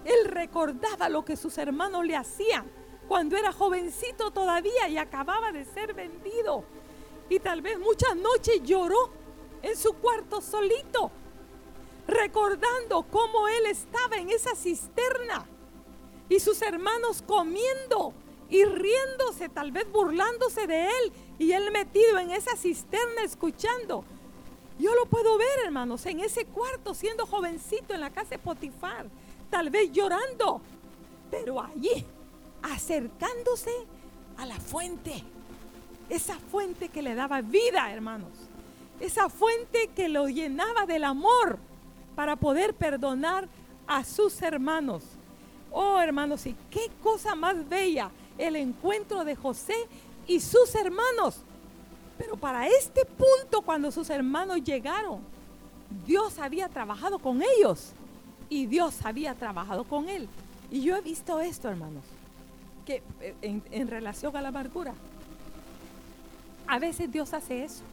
él 0.06 0.26
recordaba 0.26 1.10
lo 1.10 1.26
que 1.26 1.36
sus 1.36 1.58
hermanos 1.58 2.06
le 2.06 2.16
hacían 2.16 2.66
cuando 3.08 3.36
era 3.36 3.52
jovencito 3.52 4.32
todavía 4.32 4.88
y 4.88 4.98
acababa 4.98 5.52
de 5.52 5.66
ser 5.66 5.94
vendido. 5.94 6.64
Y 7.28 7.40
tal 7.40 7.62
vez 7.62 7.80
muchas 7.80 8.16
noches 8.16 8.62
lloró 8.64 9.12
en 9.62 9.76
su 9.76 9.94
cuarto 9.94 10.42
solito, 10.42 11.12
recordando 12.08 13.04
cómo 13.04 13.48
él 13.48 13.66
estaba 13.66 14.18
en 14.18 14.30
esa 14.30 14.56
cisterna 14.56 15.46
y 16.30 16.40
sus 16.40 16.62
hermanos 16.62 17.24
comiendo 17.24 18.14
y 18.50 18.64
riéndose, 18.64 19.50
tal 19.50 19.72
vez 19.72 19.92
burlándose 19.92 20.66
de 20.66 20.86
él 20.86 21.14
y 21.40 21.52
él 21.52 21.72
metido 21.72 22.20
en 22.20 22.32
esa 22.32 22.56
cisterna 22.56 23.24
escuchando. 23.24 24.06
Yo 24.80 24.96
lo 24.96 25.06
puedo 25.06 25.38
ver, 25.38 25.66
hermanos, 25.66 26.06
en 26.06 26.22
ese 26.22 26.46
cuarto 26.46 26.94
siendo 26.94 27.26
jovencito 27.26 27.94
en 27.94 28.00
la 28.00 28.10
casa 28.10 28.30
de 28.30 28.40
Potifar, 28.40 29.08
tal 29.50 29.70
vez 29.70 29.92
llorando, 29.92 30.62
pero 31.30 31.62
allí 31.62 32.06
acercándose 32.62 33.72
a 34.38 34.46
la 34.46 34.56
fuente. 34.56 35.22
Esa 36.10 36.40
fuente 36.40 36.88
que 36.88 37.02
le 37.02 37.14
daba 37.14 37.42
vida, 37.42 37.92
hermanos. 37.92 38.32
Esa 39.02 39.30
fuente 39.30 39.90
que 39.96 40.08
lo 40.08 40.30
llenaba 40.30 40.86
del 40.86 41.04
amor 41.04 41.60
para 42.16 42.38
poder 42.38 42.74
perdonar 42.74 43.50
a 43.86 44.04
sus 44.06 44.42
hermanos. 44.42 45.04
Oh, 45.72 46.00
hermanos, 46.00 46.46
y 46.46 46.56
qué 46.72 46.90
cosa 47.04 47.36
más 47.36 47.68
bella 47.68 48.12
el 48.38 48.56
encuentro 48.56 49.26
de 49.26 49.36
José 49.36 49.76
y 50.26 50.40
sus 50.40 50.74
hermanos. 50.76 51.42
Pero 52.20 52.38
para 52.38 52.68
este 52.68 53.04
punto, 53.06 53.64
cuando 53.64 53.90
sus 53.90 54.12
hermanos 54.12 54.64
llegaron, 54.64 55.22
Dios 56.06 56.38
había 56.38 56.70
trabajado 56.70 57.18
con 57.18 57.42
ellos 57.42 57.94
y 58.48 58.68
Dios 58.68 59.04
había 59.04 59.34
trabajado 59.34 59.86
con 59.86 60.08
él. 60.08 60.30
Y 60.70 60.82
yo 60.82 60.96
he 60.96 61.02
visto 61.02 61.40
esto, 61.40 61.68
hermanos 61.68 62.04
que 62.90 63.04
eh, 63.22 63.62
en, 63.70 63.88
relación 63.88 64.36
a 64.36 64.42
la 64.42 64.48
amargura, 64.48 64.96
a 66.66 66.80
veces 66.80 67.12
Dios 67.12 67.36
hace 67.36 67.64
eso. 67.64 67.84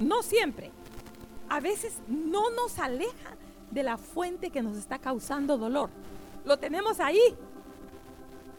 No 0.00 0.24
siempre. 0.24 0.72
A 1.48 1.60
veces 1.60 1.98
no 2.08 2.50
nos 2.50 2.80
aleja 2.80 3.36
de 3.70 3.84
la 3.84 3.98
fuente 3.98 4.50
que 4.50 4.60
nos 4.60 4.76
está 4.76 4.98
causando 4.98 5.58
dolor. 5.58 5.90
Lo 6.44 6.58
tenemos 6.58 6.98
ahí. 6.98 7.36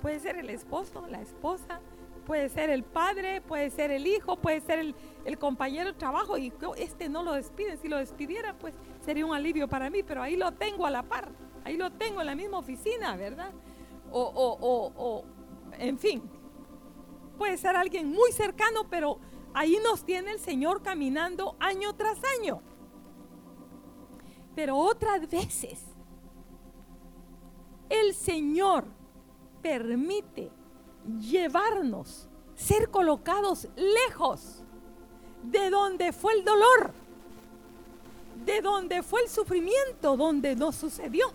Puede 0.01 0.21
ser 0.21 0.37
el 0.37 0.49
esposo, 0.49 1.05
la 1.09 1.21
esposa, 1.21 1.81
puede 2.25 2.49
ser 2.49 2.69
el 2.69 2.83
padre, 2.83 3.41
puede 3.41 3.69
ser 3.69 3.91
el 3.91 4.07
hijo, 4.07 4.37
puede 4.37 4.61
ser 4.61 4.79
el, 4.79 5.37
compañero 5.37 5.91
de 5.91 5.97
trabajo 5.97 6.37
y 6.37 6.53
este 6.77 7.09
no 7.09 7.23
lo 7.23 7.33
despiden. 7.33 7.77
Si 7.77 7.87
lo 7.87 7.97
despidiera, 7.97 8.57
pues 8.57 8.75
sería 9.01 9.25
un 9.25 9.33
alivio 9.33 9.67
para 9.67 9.89
mí, 9.89 10.03
pero 10.03 10.21
ahí 10.21 10.35
lo 10.35 10.51
tengo 10.53 10.85
a 10.85 10.91
la 10.91 11.03
par, 11.03 11.29
ahí 11.63 11.77
lo 11.77 11.91
tengo 11.91 12.21
en 12.21 12.27
la 12.27 12.35
misma 12.35 12.59
oficina, 12.59 13.15
¿verdad? 13.15 13.51
O, 14.11 14.21
o, 14.21 14.57
o, 14.59 14.93
o, 14.95 15.25
en 15.77 15.97
fin, 15.97 16.21
puede 17.37 17.57
ser 17.57 17.75
alguien 17.75 18.09
muy 18.09 18.31
cercano, 18.31 18.87
pero 18.89 19.19
ahí 19.53 19.77
nos 19.83 20.03
tiene 20.05 20.31
el 20.31 20.39
Señor 20.39 20.81
caminando 20.81 21.55
año 21.59 21.93
tras 21.95 22.19
año. 22.39 22.61
Pero 24.55 24.77
otras 24.77 25.27
veces, 25.29 25.83
el 27.89 28.13
Señor 28.13 28.85
permite 29.61 30.51
llevarnos, 31.19 32.27
ser 32.55 32.89
colocados 32.89 33.67
lejos 33.75 34.63
de 35.43 35.69
donde 35.69 36.13
fue 36.13 36.33
el 36.33 36.45
dolor, 36.45 36.93
de 38.45 38.61
donde 38.61 39.03
fue 39.03 39.21
el 39.21 39.29
sufrimiento, 39.29 40.15
donde 40.17 40.55
nos 40.55 40.75
sucedió, 40.75 41.31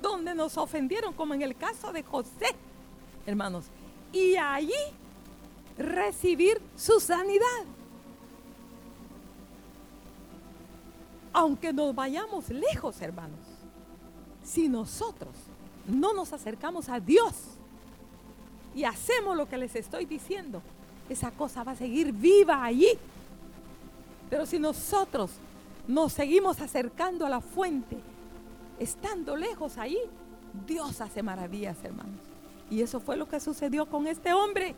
donde 0.00 0.34
nos 0.34 0.56
ofendieron, 0.56 1.12
como 1.12 1.34
en 1.34 1.42
el 1.42 1.56
caso 1.56 1.92
de 1.92 2.02
José 2.02 2.56
hermanos. 3.28 3.66
Y 4.12 4.36
allí 4.36 4.72
recibir 5.76 6.60
su 6.76 6.98
sanidad. 6.98 7.64
Aunque 11.32 11.72
nos 11.72 11.94
vayamos 11.94 12.48
lejos, 12.48 13.00
hermanos, 13.00 13.38
si 14.42 14.68
nosotros 14.68 15.34
no 15.86 16.14
nos 16.14 16.32
acercamos 16.32 16.88
a 16.88 16.98
Dios 16.98 17.34
y 18.78 18.84
hacemos 18.84 19.36
lo 19.36 19.48
que 19.48 19.58
les 19.58 19.74
estoy 19.74 20.04
diciendo, 20.04 20.62
esa 21.08 21.32
cosa 21.32 21.64
va 21.64 21.72
a 21.72 21.74
seguir 21.74 22.12
viva 22.12 22.62
allí. 22.62 22.96
Pero 24.30 24.46
si 24.46 24.60
nosotros 24.60 25.32
nos 25.88 26.12
seguimos 26.12 26.60
acercando 26.60 27.26
a 27.26 27.28
la 27.28 27.40
fuente, 27.40 27.96
estando 28.78 29.34
lejos 29.34 29.78
ahí, 29.78 29.98
Dios 30.64 31.00
hace 31.00 31.24
maravillas, 31.24 31.76
hermanos. 31.82 32.20
Y 32.70 32.80
eso 32.80 33.00
fue 33.00 33.16
lo 33.16 33.28
que 33.28 33.40
sucedió 33.40 33.86
con 33.86 34.06
este 34.06 34.32
hombre. 34.32 34.76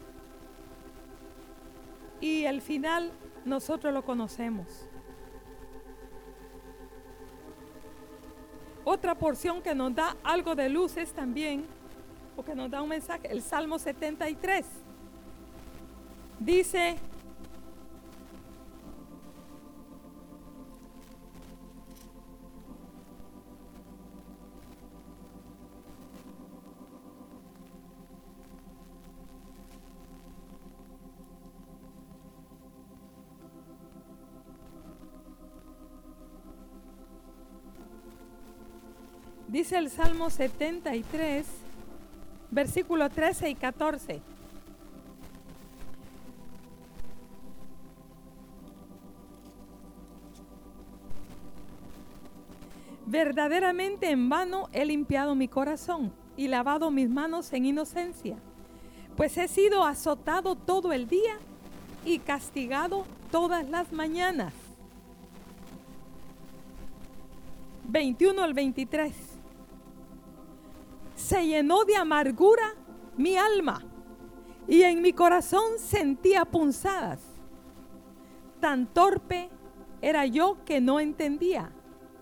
Y 2.22 2.44
el 2.44 2.62
final 2.62 3.12
nosotros 3.44 3.92
lo 3.92 4.02
conocemos. 4.02 4.66
Otra 8.82 9.14
porción 9.14 9.60
que 9.60 9.74
nos 9.74 9.94
da 9.94 10.16
algo 10.24 10.54
de 10.54 10.70
luz 10.70 10.96
es 10.96 11.12
también, 11.12 11.66
o 12.40 12.42
que 12.42 12.54
nos 12.54 12.70
da 12.70 12.80
un 12.80 12.88
mensaje, 12.88 13.30
el 13.30 13.42
Salmo 13.42 13.78
73. 13.78 14.64
Dice, 16.38 16.96
Dice 39.48 39.76
el 39.76 39.90
Salmo 39.90 40.30
73, 40.30 41.44
versículo 42.50 43.08
13 43.08 43.50
y 43.50 43.54
14. 43.54 44.20
Verdaderamente 53.06 54.10
en 54.10 54.28
vano 54.28 54.68
he 54.72 54.84
limpiado 54.84 55.34
mi 55.34 55.48
corazón 55.48 56.12
y 56.36 56.46
lavado 56.46 56.90
mis 56.92 57.10
manos 57.10 57.52
en 57.52 57.66
inocencia, 57.66 58.36
pues 59.16 59.36
he 59.36 59.48
sido 59.48 59.84
azotado 59.84 60.54
todo 60.54 60.92
el 60.92 61.08
día 61.08 61.36
y 62.04 62.20
castigado 62.20 63.04
todas 63.32 63.68
las 63.68 63.92
mañanas. 63.92 64.52
21 67.88 68.42
al 68.44 68.54
23 68.54 69.29
se 71.30 71.46
llenó 71.46 71.84
de 71.84 71.94
amargura 71.94 72.74
mi 73.16 73.36
alma 73.36 73.84
y 74.66 74.82
en 74.82 75.00
mi 75.00 75.12
corazón 75.12 75.78
sentía 75.78 76.44
punzadas. 76.44 77.20
Tan 78.58 78.92
torpe 78.92 79.48
era 80.02 80.26
yo 80.26 80.56
que 80.64 80.80
no 80.80 80.98
entendía. 80.98 81.70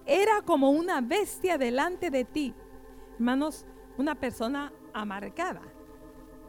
Era 0.05 0.43
como 0.43 0.73
una 0.73 1.01
bestia 1.01 1.57
delante 1.57 2.11
de 2.11 2.27
ti. 2.27 2.55
Hermanos, 3.15 3.65
una 3.97 4.15
persona 4.15 4.75
amargada. 4.93 5.63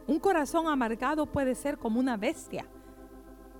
Un 0.06 0.18
corazón 0.18 0.66
amargado 0.66 1.24
puede 1.24 1.54
ser 1.54 1.78
como 1.78 1.98
una 1.98 2.18
bestia. 2.18 2.66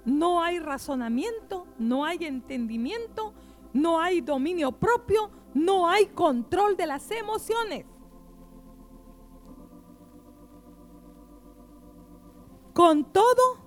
No 0.05 0.43
hay 0.43 0.59
razonamiento, 0.59 1.67
no 1.79 2.05
hay 2.05 2.27
entendimiento, 2.27 3.33
no 3.73 3.99
hay 3.99 4.21
dominio 4.21 4.73
propio, 4.73 5.31
no 5.55 5.89
hay 5.89 6.05
control 6.09 6.77
de 6.77 6.87
las 6.87 7.11
emociones. 7.11 7.87
Con 12.73 13.05
todo, 13.13 13.59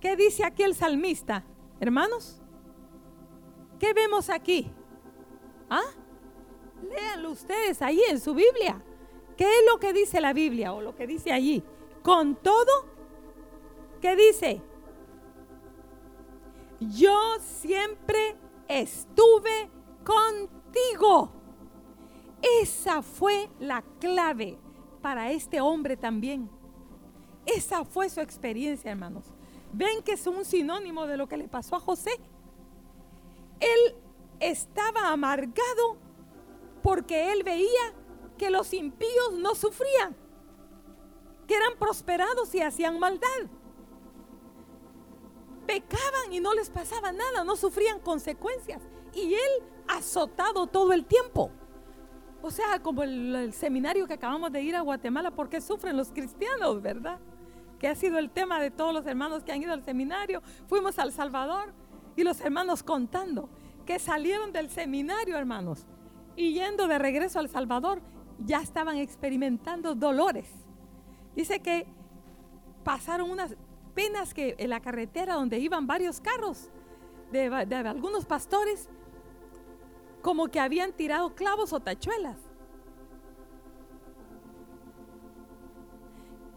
¿qué 0.00 0.16
dice 0.16 0.44
aquí 0.44 0.62
el 0.62 0.74
salmista? 0.74 1.44
Hermanos, 1.80 2.40
¿qué 3.78 3.92
vemos 3.92 4.30
aquí? 4.30 4.72
¿Ah? 5.68 5.82
Léanlo 6.82 7.30
ustedes 7.30 7.82
ahí 7.82 8.00
en 8.08 8.20
su 8.20 8.34
Biblia. 8.34 8.82
¿Qué 9.36 9.44
es 9.44 9.64
lo 9.70 9.78
que 9.78 9.92
dice 9.92 10.20
la 10.20 10.32
Biblia 10.32 10.72
o 10.72 10.80
lo 10.80 10.94
que 10.94 11.06
dice 11.06 11.32
allí? 11.32 11.62
Con 12.02 12.36
todo, 12.36 12.86
¿qué 14.00 14.14
dice? 14.14 14.62
Yo 16.80 17.18
siempre 17.40 18.36
estuve 18.68 19.70
contigo. 20.04 21.32
Esa 22.60 23.02
fue 23.02 23.48
la 23.60 23.82
clave 24.00 24.58
para 25.00 25.30
este 25.30 25.60
hombre 25.60 25.96
también. 25.96 26.50
Esa 27.46 27.84
fue 27.84 28.08
su 28.08 28.20
experiencia, 28.20 28.90
hermanos. 28.90 29.24
Ven 29.72 30.02
que 30.02 30.12
es 30.12 30.26
un 30.26 30.44
sinónimo 30.44 31.06
de 31.06 31.16
lo 31.16 31.28
que 31.28 31.36
le 31.36 31.48
pasó 31.48 31.76
a 31.76 31.80
José. 31.80 32.12
Él 33.58 33.96
estaba 34.40 35.08
amargado 35.08 35.96
porque 36.82 37.32
él 37.32 37.42
veía 37.44 37.94
que 38.36 38.50
los 38.50 38.72
impíos 38.72 39.32
no 39.38 39.54
sufrían, 39.54 40.16
que 41.46 41.54
eran 41.54 41.78
prosperados 41.78 42.54
y 42.54 42.60
hacían 42.60 42.98
maldad. 42.98 43.28
Pecaban 45.66 46.32
y 46.32 46.40
no 46.40 46.54
les 46.54 46.70
pasaba 46.70 47.12
nada, 47.12 47.44
no 47.44 47.56
sufrían 47.56 48.00
consecuencias. 48.00 48.82
Y 49.14 49.34
él 49.34 49.62
azotado 49.88 50.66
todo 50.66 50.92
el 50.92 51.04
tiempo. 51.04 51.50
O 52.42 52.50
sea, 52.50 52.80
como 52.82 53.04
el, 53.04 53.52
seminario 53.52 54.06
que 54.06 54.14
acabamos 54.14 54.50
de 54.50 54.62
ir 54.62 54.74
a 54.74 54.80
Guatemala, 54.80 55.30
¿por 55.30 55.48
qué 55.48 55.60
sufren 55.60 55.96
los 55.96 56.10
cristianos, 56.10 56.82
verdad? 56.82 57.20
que 57.78 57.88
ha 57.88 57.96
sido 57.96 58.18
el 58.18 58.30
tema 58.30 58.60
de 58.60 58.70
todos 58.70 58.94
los 58.94 59.04
hermanos 59.06 59.42
que 59.42 59.50
han 59.50 59.60
ido 59.60 59.72
al 59.72 59.82
seminario. 59.82 60.40
Fuimos 60.68 61.00
al 61.00 61.10
Salvador 61.10 61.74
y 62.14 62.22
los 62.22 62.40
hermanos 62.40 62.84
contando 62.84 63.48
que 63.84 63.98
salieron 63.98 64.52
del 64.52 64.70
seminario, 64.70 65.36
hermanos, 65.36 65.84
y 66.36 66.52
yendo 66.52 66.86
de 66.86 67.00
regreso 67.00 67.40
al 67.40 67.48
Salvador, 67.48 68.00
ya 68.38 68.60
estaban 68.60 68.98
experimentando 68.98 69.96
dolores. 69.96 70.48
Dice 71.34 71.58
que 71.58 71.88
pasaron 72.84 73.28
unas 73.28 73.56
penas 73.94 74.32
que 74.32 74.54
en 74.58 74.70
la 74.70 74.78
carretera 74.78 75.34
donde 75.34 75.58
iban 75.58 75.88
varios 75.88 76.20
carros 76.20 76.70
de 77.32 77.48
algunos 77.48 78.26
pastores, 78.26 78.88
como 80.22 80.48
que 80.48 80.60
habían 80.60 80.92
tirado 80.92 81.34
clavos 81.34 81.72
o 81.72 81.80
tachuelas. 81.80 82.38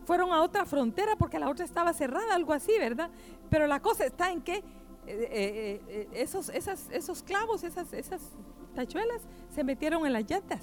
fueron 0.05 0.31
a 0.31 0.41
otra 0.41 0.65
frontera 0.65 1.15
porque 1.17 1.39
la 1.39 1.49
otra 1.49 1.65
estaba 1.65 1.91
cerrada, 1.91 2.35
algo 2.35 2.53
así, 2.53 2.71
¿verdad? 2.77 3.09
Pero 3.49 3.67
la 3.67 3.81
cosa 3.81 4.05
está 4.05 4.31
en 4.31 4.41
que 4.41 4.57
eh, 4.57 4.63
eh, 5.07 5.81
eh, 5.87 6.07
esos, 6.13 6.49
esos 6.49 7.23
clavos, 7.23 7.63
esas, 7.63 7.91
esas 7.91 8.21
tachuelas, 8.73 9.21
se 9.49 9.63
metieron 9.63 10.05
en 10.05 10.13
las 10.13 10.29
llantas 10.29 10.61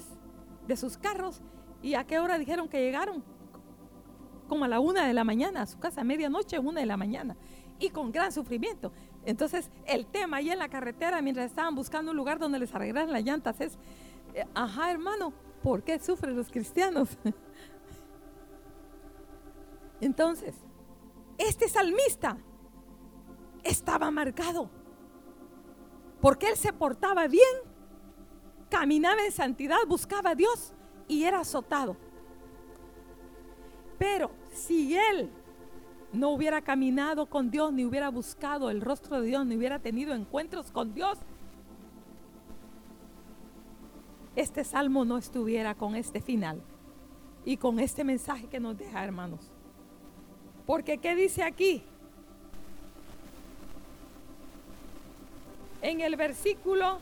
de 0.67 0.77
sus 0.77 0.97
carros. 0.97 1.41
¿Y 1.81 1.95
a 1.95 2.05
qué 2.05 2.19
hora 2.19 2.37
dijeron 2.37 2.69
que 2.69 2.81
llegaron? 2.81 3.23
Como 4.47 4.65
a 4.65 4.67
la 4.67 4.79
una 4.79 5.05
de 5.05 5.13
la 5.13 5.23
mañana, 5.23 5.61
a 5.61 5.65
su 5.67 5.77
casa, 5.77 6.01
a 6.01 6.03
medianoche, 6.03 6.57
una 6.59 6.79
de 6.79 6.85
la 6.85 6.97
mañana. 6.97 7.35
Y 7.79 7.89
con 7.89 8.11
gran 8.11 8.31
sufrimiento. 8.31 8.91
Entonces, 9.25 9.69
el 9.85 10.05
tema 10.05 10.37
ahí 10.37 10.49
en 10.49 10.59
la 10.59 10.69
carretera, 10.69 11.21
mientras 11.21 11.45
estaban 11.45 11.75
buscando 11.75 12.11
un 12.11 12.17
lugar 12.17 12.39
donde 12.39 12.59
les 12.59 12.73
arreglaran 12.75 13.11
las 13.11 13.23
llantas, 13.23 13.59
es, 13.61 13.77
ajá, 14.53 14.91
hermano, 14.91 15.33
¿por 15.61 15.83
qué 15.83 15.99
sufren 15.99 16.35
los 16.35 16.49
cristianos? 16.49 17.17
Entonces, 20.01 20.55
este 21.37 21.69
salmista 21.69 22.37
estaba 23.63 24.11
marcado 24.11 24.69
porque 26.19 26.49
él 26.49 26.57
se 26.57 26.71
portaba 26.71 27.27
bien, 27.27 27.43
caminaba 28.69 29.23
en 29.25 29.31
santidad, 29.31 29.77
buscaba 29.87 30.31
a 30.31 30.35
Dios 30.35 30.73
y 31.07 31.23
era 31.23 31.41
azotado. 31.41 31.97
Pero 33.97 34.31
si 34.51 34.97
él 34.97 35.29
no 36.13 36.29
hubiera 36.29 36.61
caminado 36.61 37.25
con 37.25 37.49
Dios, 37.49 37.73
ni 37.73 37.83
hubiera 37.83 38.09
buscado 38.09 38.69
el 38.69 38.81
rostro 38.81 39.19
de 39.19 39.27
Dios, 39.27 39.45
ni 39.45 39.57
hubiera 39.57 39.79
tenido 39.79 40.13
encuentros 40.13 40.71
con 40.71 40.93
Dios, 40.93 41.17
este 44.35 44.63
salmo 44.63 45.05
no 45.05 45.17
estuviera 45.17 45.75
con 45.75 45.95
este 45.95 46.21
final 46.21 46.61
y 47.45 47.57
con 47.57 47.79
este 47.79 48.03
mensaje 48.03 48.47
que 48.47 48.59
nos 48.59 48.77
deja, 48.77 49.03
hermanos. 49.03 49.51
Porque 50.65 50.97
¿qué 50.97 51.15
dice 51.15 51.43
aquí? 51.43 51.83
En 55.81 55.99
el 55.99 56.15
versículo 56.15 56.99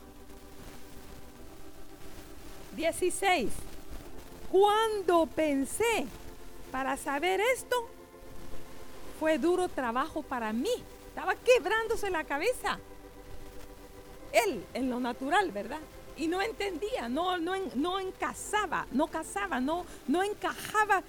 16, 2.76 3.50
cuando 4.50 5.26
pensé 5.26 6.06
para 6.70 6.96
saber 6.96 7.40
esto, 7.54 7.76
fue 9.22 9.38
duro 9.38 9.68
trabajo 9.68 10.20
para 10.20 10.52
mí. 10.52 10.72
Estaba 11.06 11.36
quebrándose 11.36 12.10
la 12.10 12.24
cabeza. 12.24 12.76
Él, 14.32 14.64
en 14.74 14.90
lo 14.90 14.98
natural, 14.98 15.52
¿verdad? 15.52 15.78
Y 16.16 16.26
no 16.26 16.42
entendía, 16.42 17.08
no, 17.08 17.38
no, 17.38 17.52
no 17.76 18.00
encasaba, 18.00 18.84
no 18.90 19.06
casaba, 19.06 19.60
no, 19.60 19.86
no 20.08 20.24
encajaba 20.24 21.04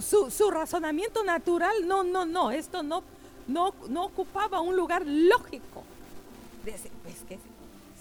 su, 0.00 0.48
razonamiento 0.52 1.24
natural. 1.24 1.74
No, 1.88 2.04
no, 2.04 2.24
no, 2.24 2.52
esto 2.52 2.84
no, 2.84 3.02
no, 3.48 3.74
no 3.88 4.04
ocupaba 4.04 4.60
un 4.60 4.76
lugar 4.76 5.02
lógico. 5.04 5.82
Pues 6.62 6.82
que 7.28 7.36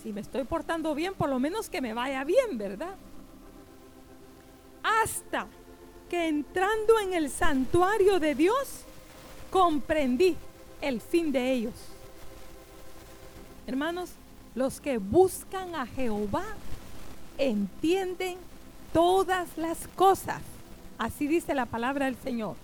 si 0.04 0.14
me 0.14 0.22
estoy 0.22 0.44
portando 0.44 0.94
bien, 0.94 1.16
por 1.16 1.28
lo 1.28 1.40
menos 1.40 1.72
que 1.72 1.82
me 1.82 1.96
vaya 1.96 2.24
bien, 2.24 2.56
¿verdad? 2.56 2.94
Hasta 4.84 5.48
que 6.08 6.28
entrando 6.28 7.00
en 7.00 7.14
el 7.14 7.32
santuario 7.32 8.20
de 8.20 8.36
Dios, 8.36 8.86
comprendí 9.50 10.36
el 10.82 11.02
fin 11.02 11.32
de 11.32 11.52
ellos. 11.52 11.74
Hermanos, 13.68 14.12
los 14.56 14.82
que 14.82 14.98
buscan 14.98 15.76
a 15.76 15.86
Jehová 15.86 16.44
entienden 17.38 18.38
todas 18.94 19.48
las 19.58 19.88
cosas. 19.96 20.42
Así 20.98 21.28
dice 21.28 21.54
la 21.54 21.66
palabra 21.66 22.06
del 22.06 22.18
Señor. 22.18 22.56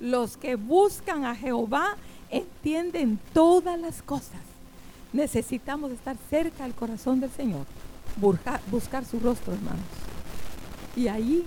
Los 0.00 0.36
que 0.36 0.56
buscan 0.56 1.24
a 1.24 1.34
Jehová 1.34 1.96
entienden 2.30 3.18
todas 3.32 3.78
las 3.80 4.02
cosas. 4.02 4.40
Necesitamos 5.12 5.90
estar 5.92 6.16
cerca 6.28 6.64
del 6.64 6.74
corazón 6.74 7.20
del 7.20 7.30
Señor, 7.30 7.64
buscar, 8.16 9.04
su 9.04 9.18
rostro, 9.18 9.54
hermanos. 9.54 9.86
Y 10.94 11.08
ahí 11.08 11.46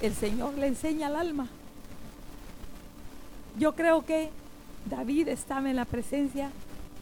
el 0.00 0.14
Señor 0.14 0.54
le 0.54 0.66
enseña 0.66 1.06
al 1.06 1.16
alma. 1.16 1.48
Yo 3.58 3.74
creo 3.74 4.04
que 4.04 4.30
David 4.88 5.28
estaba 5.28 5.70
en 5.70 5.76
la 5.76 5.84
presencia 5.86 6.50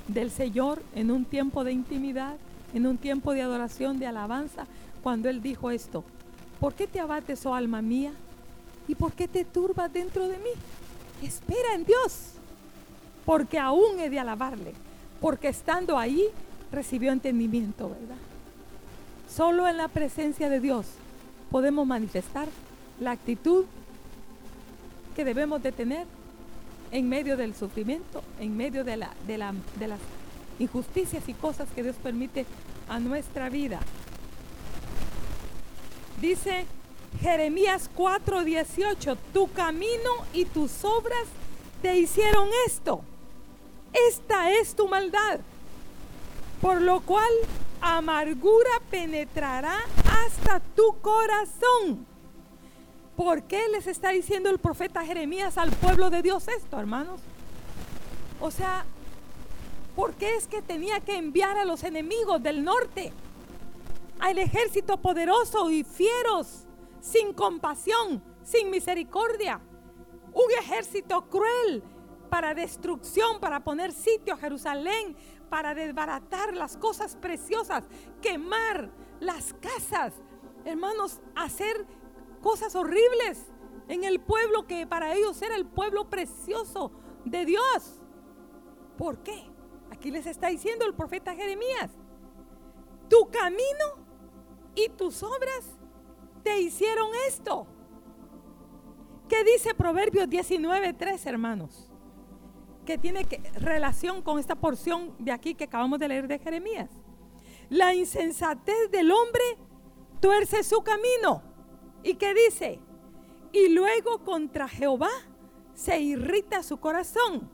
del 0.08 0.30
Señor 0.30 0.82
en 0.94 1.10
un 1.10 1.24
tiempo 1.24 1.64
de 1.64 1.72
intimidad, 1.72 2.36
en 2.72 2.86
un 2.86 2.96
tiempo 2.96 3.32
de 3.32 3.42
adoración, 3.42 3.98
de 3.98 4.06
alabanza, 4.06 4.66
cuando 5.02 5.28
él 5.28 5.42
dijo 5.42 5.70
esto, 5.70 6.04
¿por 6.60 6.74
qué 6.74 6.86
te 6.86 7.00
abates, 7.00 7.44
oh 7.44 7.54
alma 7.54 7.82
mía? 7.82 8.12
¿Y 8.86 8.94
por 8.94 9.12
qué 9.12 9.26
te 9.26 9.44
turbas 9.44 9.92
dentro 9.92 10.28
de 10.28 10.38
mí? 10.38 10.50
Espera 11.22 11.74
en 11.74 11.84
Dios, 11.84 12.32
porque 13.24 13.58
aún 13.58 13.98
he 13.98 14.08
de 14.08 14.20
alabarle, 14.20 14.74
porque 15.20 15.48
estando 15.48 15.98
ahí 15.98 16.24
recibió 16.70 17.12
entendimiento, 17.12 17.88
¿verdad? 17.88 18.16
Solo 19.28 19.66
en 19.66 19.76
la 19.76 19.88
presencia 19.88 20.48
de 20.48 20.60
Dios 20.60 20.86
podemos 21.50 21.86
manifestar 21.86 22.48
la 23.00 23.12
actitud 23.12 23.64
que 25.16 25.24
debemos 25.24 25.62
de 25.62 25.72
tener 25.72 26.06
en 26.94 27.08
medio 27.08 27.36
del 27.36 27.56
sufrimiento, 27.56 28.22
en 28.38 28.56
medio 28.56 28.84
de, 28.84 28.96
la, 28.96 29.10
de, 29.26 29.36
la, 29.36 29.52
de 29.80 29.88
las 29.88 29.98
injusticias 30.60 31.28
y 31.28 31.34
cosas 31.34 31.68
que 31.74 31.82
Dios 31.82 31.96
permite 32.00 32.46
a 32.88 33.00
nuestra 33.00 33.48
vida. 33.48 33.80
Dice 36.20 36.66
Jeremías 37.20 37.90
4:18, 37.96 39.16
tu 39.32 39.50
camino 39.50 40.10
y 40.32 40.44
tus 40.44 40.84
obras 40.84 41.26
te 41.82 41.98
hicieron 41.98 42.48
esto. 42.68 43.00
Esta 44.08 44.52
es 44.52 44.76
tu 44.76 44.86
maldad, 44.86 45.40
por 46.60 46.80
lo 46.80 47.00
cual 47.00 47.32
amargura 47.80 48.70
penetrará 48.92 49.80
hasta 50.26 50.60
tu 50.76 50.94
corazón 51.02 52.06
¿Por 53.16 53.44
qué 53.44 53.68
les 53.68 53.86
está 53.86 54.10
diciendo 54.10 54.50
el 54.50 54.58
profeta 54.58 55.04
Jeremías 55.04 55.56
al 55.56 55.70
pueblo 55.70 56.10
de 56.10 56.20
Dios 56.22 56.48
esto, 56.48 56.80
hermanos? 56.80 57.20
O 58.40 58.50
sea, 58.50 58.84
¿por 59.94 60.14
qué 60.14 60.34
es 60.34 60.48
que 60.48 60.62
tenía 60.62 60.98
que 61.00 61.16
enviar 61.16 61.56
a 61.56 61.64
los 61.64 61.84
enemigos 61.84 62.42
del 62.42 62.64
norte? 62.64 63.12
Al 64.18 64.38
ejército 64.38 64.96
poderoso 64.96 65.70
y 65.70 65.84
fieros, 65.84 66.64
sin 67.00 67.32
compasión, 67.32 68.22
sin 68.42 68.70
misericordia. 68.70 69.60
Un 70.32 70.50
ejército 70.58 71.28
cruel 71.28 71.84
para 72.28 72.52
destrucción, 72.52 73.38
para 73.38 73.60
poner 73.60 73.92
sitio 73.92 74.34
a 74.34 74.38
Jerusalén, 74.38 75.16
para 75.48 75.72
desbaratar 75.72 76.52
las 76.52 76.76
cosas 76.76 77.14
preciosas, 77.14 77.84
quemar 78.20 78.90
las 79.20 79.54
casas. 79.54 80.14
Hermanos, 80.64 81.20
hacer 81.36 81.86
cosas 82.44 82.76
horribles 82.76 83.42
en 83.88 84.04
el 84.04 84.20
pueblo 84.20 84.66
que 84.66 84.86
para 84.86 85.14
ellos 85.14 85.40
era 85.40 85.56
el 85.56 85.64
pueblo 85.64 86.10
precioso 86.10 86.92
de 87.24 87.46
Dios. 87.46 88.02
¿Por 88.98 89.22
qué? 89.22 89.50
Aquí 89.90 90.10
les 90.10 90.26
está 90.26 90.48
diciendo 90.48 90.84
el 90.84 90.92
profeta 90.92 91.34
Jeremías, 91.34 91.90
tu 93.08 93.30
camino 93.30 93.86
y 94.74 94.90
tus 94.90 95.22
obras 95.22 95.78
te 96.42 96.60
hicieron 96.60 97.08
esto. 97.26 97.66
¿Qué 99.26 99.42
dice 99.42 99.74
Proverbios 99.74 100.28
19:3, 100.28 101.26
hermanos? 101.26 101.90
Que 102.84 102.98
tiene 102.98 103.26
relación 103.54 104.20
con 104.20 104.38
esta 104.38 104.54
porción 104.54 105.16
de 105.18 105.32
aquí 105.32 105.54
que 105.54 105.64
acabamos 105.64 105.98
de 105.98 106.08
leer 106.08 106.28
de 106.28 106.38
Jeremías. 106.38 106.90
La 107.70 107.94
insensatez 107.94 108.90
del 108.90 109.10
hombre 109.10 109.44
tuerce 110.20 110.62
su 110.62 110.82
camino 110.82 111.53
¿Y 112.04 112.14
qué 112.14 112.34
dice? 112.34 112.78
Y 113.50 113.70
luego 113.70 114.22
contra 114.22 114.68
Jehová 114.68 115.10
se 115.72 115.98
irrita 116.00 116.62
su 116.62 116.78
corazón. 116.78 117.50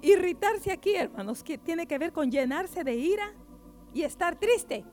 Irritarse 0.00 0.72
aquí, 0.72 0.96
hermanos, 0.96 1.44
que 1.44 1.58
tiene 1.58 1.86
que 1.86 1.98
ver 1.98 2.12
con 2.12 2.30
llenarse 2.30 2.82
de 2.82 2.94
ira 2.94 3.34
y 3.92 4.02
estar 4.02 4.40
triste. 4.40 4.84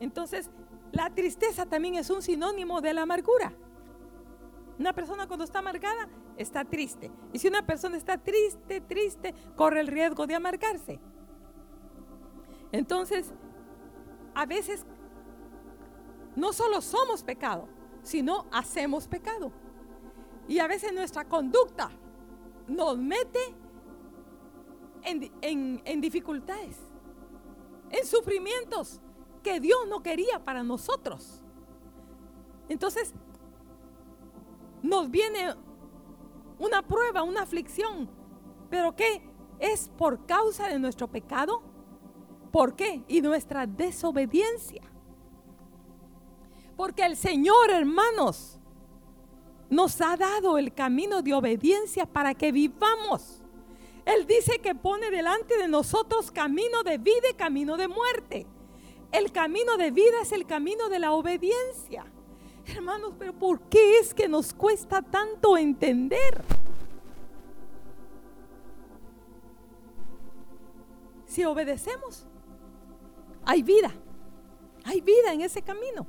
Entonces, 0.00 0.50
la 0.92 1.08
tristeza 1.14 1.66
también 1.66 1.94
es 1.94 2.10
un 2.10 2.20
sinónimo 2.20 2.80
de 2.80 2.92
la 2.92 3.02
amargura. 3.02 3.54
Una 4.78 4.92
persona 4.92 5.28
cuando 5.28 5.44
está 5.44 5.60
amargada 5.60 6.08
está 6.36 6.64
triste. 6.64 7.12
Y 7.32 7.38
si 7.38 7.46
una 7.46 7.64
persona 7.64 7.96
está 7.96 8.18
triste, 8.18 8.80
triste, 8.80 9.34
corre 9.54 9.80
el 9.80 9.86
riesgo 9.86 10.26
de 10.26 10.34
amargarse. 10.34 10.98
Entonces, 12.72 13.32
a 14.34 14.46
veces 14.46 14.84
no 16.36 16.52
solo 16.52 16.80
somos 16.80 17.22
pecado, 17.22 17.68
sino 18.02 18.46
hacemos 18.50 19.08
pecado. 19.08 19.52
Y 20.46 20.58
a 20.58 20.66
veces 20.66 20.92
nuestra 20.92 21.24
conducta 21.24 21.90
nos 22.66 22.98
mete 22.98 23.54
en, 25.02 26.00
dificultades, 26.00 26.78
en 27.90 28.06
sufrimientos 28.06 29.00
que 29.42 29.60
Dios 29.60 29.80
no 29.88 30.02
quería 30.02 30.42
para 30.44 30.62
nosotros. 30.62 31.42
Entonces, 32.68 33.14
nos 34.82 35.10
viene 35.10 35.54
una 36.58 36.82
prueba, 36.82 37.22
una 37.22 37.42
aflicción, 37.42 38.08
pero 38.70 38.94
¿qué? 38.96 39.22
Es 39.58 39.88
por 39.88 40.26
causa 40.26 40.68
de 40.68 40.78
nuestro 40.78 41.08
pecado. 41.08 41.62
¿Por 42.50 42.74
qué? 42.74 43.04
Y 43.08 43.20
nuestra 43.20 43.66
desobediencia. 43.66 44.82
Porque 46.76 47.04
el 47.04 47.16
Señor, 47.16 47.70
hermanos, 47.70 48.58
nos 49.70 50.00
ha 50.00 50.16
dado 50.16 50.58
el 50.58 50.72
camino 50.72 51.22
de 51.22 51.34
obediencia 51.34 52.06
para 52.06 52.34
que 52.34 52.52
vivamos. 52.52 53.40
Él 54.04 54.26
dice 54.26 54.58
que 54.58 54.74
pone 54.74 55.10
delante 55.10 55.56
de 55.56 55.68
nosotros 55.68 56.30
camino 56.30 56.82
de 56.82 56.98
vida 56.98 57.30
y 57.30 57.34
camino 57.34 57.76
de 57.76 57.88
muerte. 57.88 58.46
El 59.12 59.32
camino 59.32 59.76
de 59.76 59.90
vida 59.90 60.20
es 60.22 60.32
el 60.32 60.46
camino 60.46 60.88
de 60.88 60.98
la 60.98 61.12
obediencia. 61.12 62.04
Hermanos, 62.66 63.14
pero 63.18 63.32
¿por 63.32 63.60
qué 63.68 63.98
es 63.98 64.12
que 64.12 64.28
nos 64.28 64.52
cuesta 64.52 65.02
tanto 65.02 65.56
entender? 65.56 66.42
Si 71.26 71.44
obedecemos, 71.44 72.26
hay 73.44 73.62
vida. 73.62 73.92
Hay 74.84 75.00
vida 75.00 75.32
en 75.32 75.40
ese 75.40 75.62
camino. 75.62 76.06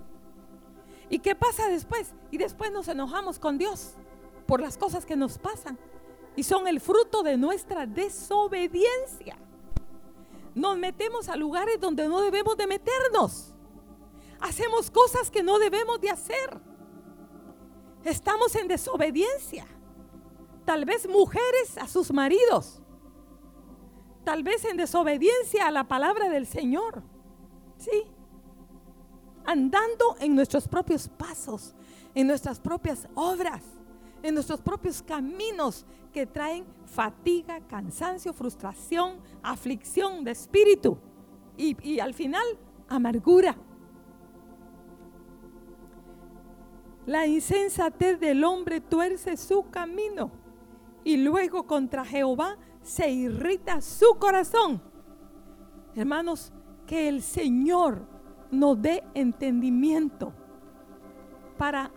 ¿Y 1.10 1.20
qué 1.20 1.36
pasa 1.36 1.68
después? 1.68 2.14
Y 2.32 2.38
después 2.38 2.72
nos 2.72 2.88
enojamos 2.88 3.40
con 3.40 3.58
Dios 3.58 3.94
por 4.48 4.62
las 4.62 4.78
cosas 4.78 5.06
que 5.06 5.16
nos 5.16 5.38
pasan. 5.38 5.78
Y 6.36 6.44
son 6.44 6.68
el 6.68 6.82
fruto 6.82 7.24
de 7.24 7.38
nuestra 7.38 7.86
desobediencia. 7.86 9.38
Nos 10.54 10.78
metemos 10.78 11.30
a 11.30 11.36
lugares 11.36 11.80
donde 11.80 12.08
no 12.08 12.22
debemos 12.22 12.58
de 12.58 12.68
meternos. 12.68 13.54
Hacemos 14.40 14.92
cosas 14.92 15.32
que 15.32 15.44
no 15.44 15.60
debemos 15.60 16.02
de 16.02 16.10
hacer. 16.10 16.60
Estamos 18.04 18.56
en 18.56 18.68
desobediencia. 18.68 19.66
Tal 20.66 20.86
vez 20.86 21.08
mujeres 21.08 21.78
a 21.78 21.88
sus 21.88 22.12
maridos. 22.12 22.82
Tal 24.24 24.44
vez 24.44 24.66
en 24.66 24.78
desobediencia 24.78 25.68
a 25.68 25.72
la 25.72 25.84
palabra 25.88 26.30
del 26.30 26.48
Señor. 26.48 27.04
Sí 27.78 28.15
andando 29.46 30.16
en 30.20 30.36
nuestros 30.36 30.68
propios 30.68 31.08
pasos, 31.08 31.76
en 32.14 32.28
nuestras 32.28 32.60
propias 32.60 33.08
obras, 33.14 33.62
en 34.24 34.34
nuestros 34.34 34.60
propios 34.62 35.02
caminos 35.02 35.86
que 36.12 36.26
traen 36.26 36.66
fatiga, 36.86 37.60
cansancio, 37.68 38.34
frustración, 38.34 39.20
aflicción 39.44 40.24
de 40.24 40.32
espíritu 40.32 40.98
y, 41.58 42.00
al 42.00 42.14
final 42.14 42.44
amargura. 42.88 43.56
La 47.06 47.28
insensatez 47.28 48.20
del 48.20 48.44
hombre 48.44 48.82
tuerce 48.82 49.38
su 49.38 49.70
camino 49.70 50.32
y 51.04 51.18
luego 51.18 51.68
contra 51.68 52.04
Jehová 52.04 52.58
se 52.82 53.10
irrita 53.10 53.80
su 53.82 54.16
corazón. 54.18 54.82
Hermanos, 55.96 56.52
que 56.88 57.08
el 57.08 57.22
Señor 57.22 58.15
nos 58.52 58.82
dé 58.82 59.04
entendimiento 59.14 60.34
para 61.58 61.92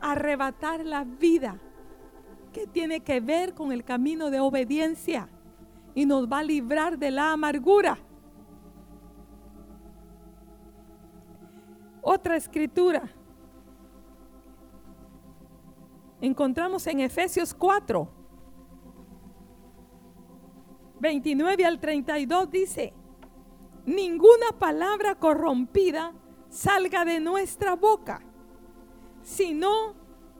arrebatar 0.00 0.84
la 0.84 1.04
vida 1.04 1.58
que 2.52 2.66
tiene 2.66 3.00
que 3.00 3.20
ver 3.20 3.54
con 3.54 3.72
el 3.72 3.84
camino 3.84 4.30
de 4.30 4.40
obediencia 4.40 5.28
y 5.94 6.06
nos 6.06 6.30
va 6.30 6.40
a 6.40 6.42
librar 6.42 6.98
de 6.98 7.10
la 7.10 7.32
amargura. 7.32 7.98
Otra 12.02 12.36
escritura. 12.36 13.08
Encontramos 16.20 16.86
en 16.86 17.00
Efesios 17.00 17.52
4, 17.54 18.08
29 21.00 21.64
al 21.64 21.80
32 21.80 22.50
dice, 22.50 22.92
ninguna 23.86 24.52
palabra 24.58 25.14
corrompida 25.16 26.12
salga 26.48 27.04
de 27.04 27.20
nuestra 27.20 27.74
boca, 27.74 28.22
sino 29.22 29.94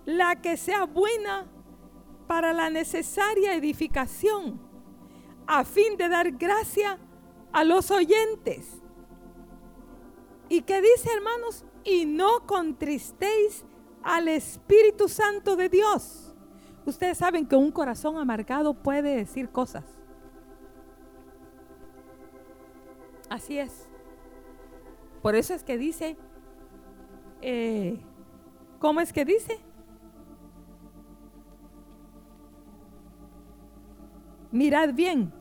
la 0.05 0.41
que 0.41 0.57
sea 0.57 0.85
buena 0.85 1.47
para 2.27 2.53
la 2.53 2.71
necesaria 2.71 3.55
edificación, 3.55 4.61
a 5.47 5.65
fin 5.65 5.97
de 5.97 6.09
dar 6.09 6.31
gracia 6.33 6.99
a 7.53 7.65
los 7.65 7.91
oyentes. 7.91 8.83
¿Y 10.49 10.63
qué 10.63 10.81
dice, 10.81 11.11
hermanos? 11.15 11.65
Y 11.85 12.05
no 12.05 12.47
contristéis 12.47 13.65
al 14.03 14.29
Espíritu 14.29 15.09
Santo 15.09 15.57
de 15.57 15.69
Dios. 15.69 16.35
Ustedes 16.85 17.19
saben 17.19 17.47
que 17.47 17.57
un 17.57 17.71
corazón 17.71 18.19
amargado 18.19 18.75
puede 18.75 19.17
decir 19.17 19.51
cosas. 19.51 19.85
Así 23.33 23.59
es. 23.59 23.89
Por 25.23 25.35
eso 25.37 25.55
es 25.55 25.65
que 25.65 25.79
dice, 25.79 26.19
eh, 27.41 27.99
¿cómo 28.79 29.01
es 29.01 29.11
que 29.11 29.25
dice? 29.25 29.59
Mirad 34.51 34.93
bien. 34.93 35.33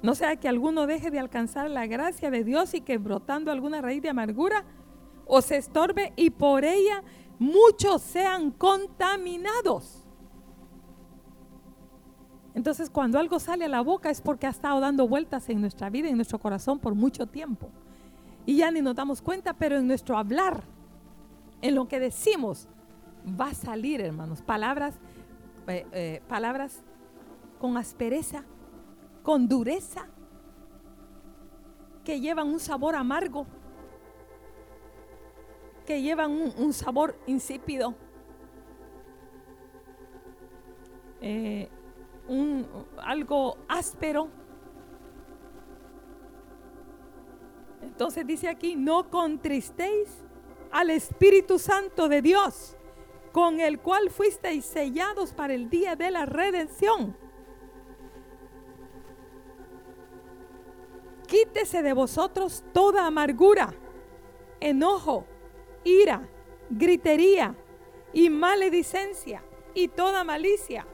No 0.00 0.14
sea 0.14 0.36
que 0.36 0.48
alguno 0.48 0.86
deje 0.86 1.10
de 1.10 1.18
alcanzar 1.18 1.68
la 1.68 1.88
gracia 1.88 2.30
de 2.30 2.44
Dios 2.44 2.72
y 2.74 2.80
que 2.80 2.98
brotando 2.98 3.50
alguna 3.50 3.82
raíz 3.82 4.00
de 4.00 4.10
amargura 4.10 4.64
o 5.26 5.42
se 5.42 5.56
estorbe 5.56 6.12
y 6.14 6.30
por 6.30 6.64
ella 6.64 7.02
muchos 7.40 8.00
sean 8.00 8.52
contaminados. 8.52 10.03
Entonces 12.54 12.88
cuando 12.88 13.18
algo 13.18 13.40
sale 13.40 13.64
a 13.64 13.68
la 13.68 13.80
boca 13.80 14.10
es 14.10 14.20
porque 14.20 14.46
ha 14.46 14.50
estado 14.50 14.78
dando 14.80 15.08
vueltas 15.08 15.48
en 15.48 15.60
nuestra 15.60 15.90
vida 15.90 16.08
en 16.08 16.16
nuestro 16.16 16.38
corazón 16.38 16.78
por 16.78 16.94
mucho 16.94 17.26
tiempo. 17.26 17.68
Y 18.46 18.56
ya 18.56 18.70
ni 18.70 18.80
nos 18.80 18.94
damos 18.94 19.20
cuenta, 19.20 19.54
pero 19.54 19.76
en 19.76 19.86
nuestro 19.86 20.16
hablar, 20.16 20.62
en 21.62 21.74
lo 21.74 21.88
que 21.88 21.98
decimos, 21.98 22.68
va 23.28 23.48
a 23.48 23.54
salir, 23.54 24.00
hermanos, 24.00 24.42
palabras, 24.42 24.94
eh, 25.66 25.86
eh, 25.92 26.22
palabras 26.28 26.82
con 27.58 27.76
aspereza, 27.76 28.44
con 29.22 29.48
dureza, 29.48 30.06
que 32.04 32.20
llevan 32.20 32.48
un 32.48 32.60
sabor 32.60 32.94
amargo, 32.94 33.46
que 35.86 36.02
llevan 36.02 36.30
un, 36.30 36.72
sabor 36.74 37.18
insípido. 37.26 37.94
Eh, 41.22 41.70
un, 42.28 42.66
algo 42.98 43.58
áspero. 43.68 44.28
Entonces 47.82 48.26
dice 48.26 48.48
aquí, 48.48 48.76
no 48.76 49.10
contristéis 49.10 50.24
al 50.70 50.90
Espíritu 50.90 51.58
Santo 51.58 52.08
de 52.08 52.22
Dios, 52.22 52.76
con 53.32 53.60
el 53.60 53.80
cual 53.80 54.10
fuisteis 54.10 54.64
sellados 54.64 55.32
para 55.32 55.54
el 55.54 55.68
día 55.68 55.94
de 55.96 56.10
la 56.10 56.26
redención. 56.26 57.16
Quítese 61.26 61.82
de 61.82 61.92
vosotros 61.92 62.64
toda 62.72 63.06
amargura, 63.06 63.74
enojo, 64.60 65.26
ira, 65.84 66.28
gritería 66.70 67.56
y 68.12 68.30
maledicencia 68.30 69.44
y 69.74 69.88
toda 69.88 70.24
malicia 70.24 70.86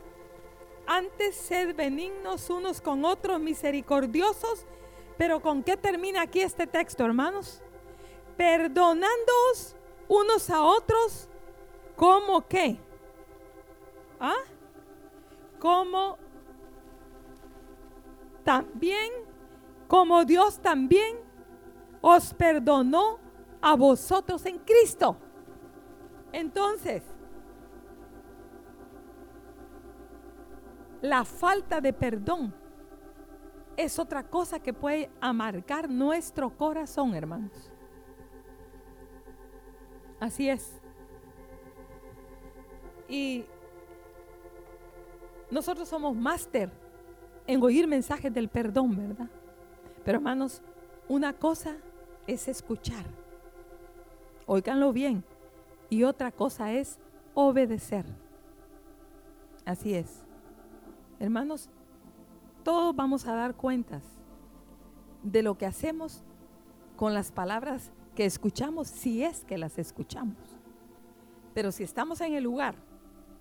antes 0.91 1.37
sed 1.37 1.77
benignos 1.77 2.51
unos 2.51 2.81
con 2.81 3.05
otros, 3.05 3.39
misericordiosos. 3.39 4.67
Pero 5.17 5.41
¿con 5.41 5.63
qué 5.63 5.77
termina 5.77 6.23
aquí 6.23 6.41
este 6.41 6.67
texto, 6.67 7.05
hermanos? 7.05 7.63
Perdonándoos 8.37 9.77
unos 10.09 10.51
a 10.51 10.63
otros, 10.63 11.29
¿como 11.95 12.47
qué? 12.49 12.77
¿Ah? 14.19 14.43
Como 15.61 16.19
también, 18.43 19.13
como 19.87 20.25
Dios 20.25 20.59
también 20.59 21.19
os 22.01 22.35
perdonó 22.35 23.21
a 23.61 23.77
vosotros 23.77 24.45
en 24.45 24.59
Cristo. 24.59 25.17
Entonces, 26.33 27.05
La 31.03 31.25
falta 31.25 31.81
de 31.81 31.93
perdón 31.93 32.55
es 33.77 33.99
otra 33.99 34.23
cosa 34.23 34.61
que 34.61 34.75
puede 34.75 35.11
amargar 35.21 35.89
nuestro 35.89 36.51
corazón, 36.51 37.15
hermanos. 37.15 37.71
Así 40.19 40.51
es. 40.51 40.79
Y 43.09 43.47
nosotros 45.51 45.89
somos 45.89 46.15
máster 46.15 46.71
en 47.47 47.63
oír 47.63 47.87
mensajes 47.87 48.33
del 48.33 48.49
perdón, 48.49 48.97
¿verdad? 48.97 49.31
Pero 50.05 50.19
hermanos, 50.19 50.63
una 51.09 51.33
cosa 51.33 51.77
es 52.27 52.47
escuchar. 52.47 53.05
Óiganlo 54.47 54.93
bien. 54.93 55.25
Y 55.89 56.05
otra 56.05 56.31
cosa 56.31 56.73
es 56.73 56.99
obedecer. 57.35 58.05
Así 59.65 59.95
es. 59.95 60.23
Hermanos, 61.21 61.69
todos 62.65 62.97
vamos 62.97 63.27
a 63.27 63.35
dar 63.35 63.55
cuentas 63.55 64.03
de 65.23 65.43
lo 65.43 65.59
que 65.59 65.67
hacemos 65.67 66.25
con 66.97 67.13
las 67.13 67.31
palabras 67.31 67.93
que 68.15 68.25
escuchamos, 68.25 68.89
si 68.89 69.23
es 69.23 69.45
que 69.45 69.59
las 69.59 69.79
escuchamos. 69.79 70.37
Pero 71.53 71.73
si 71.73 71.83
estamos 71.83 72.23
en 72.23 72.33
el 72.33 72.45
lugar 72.45 72.75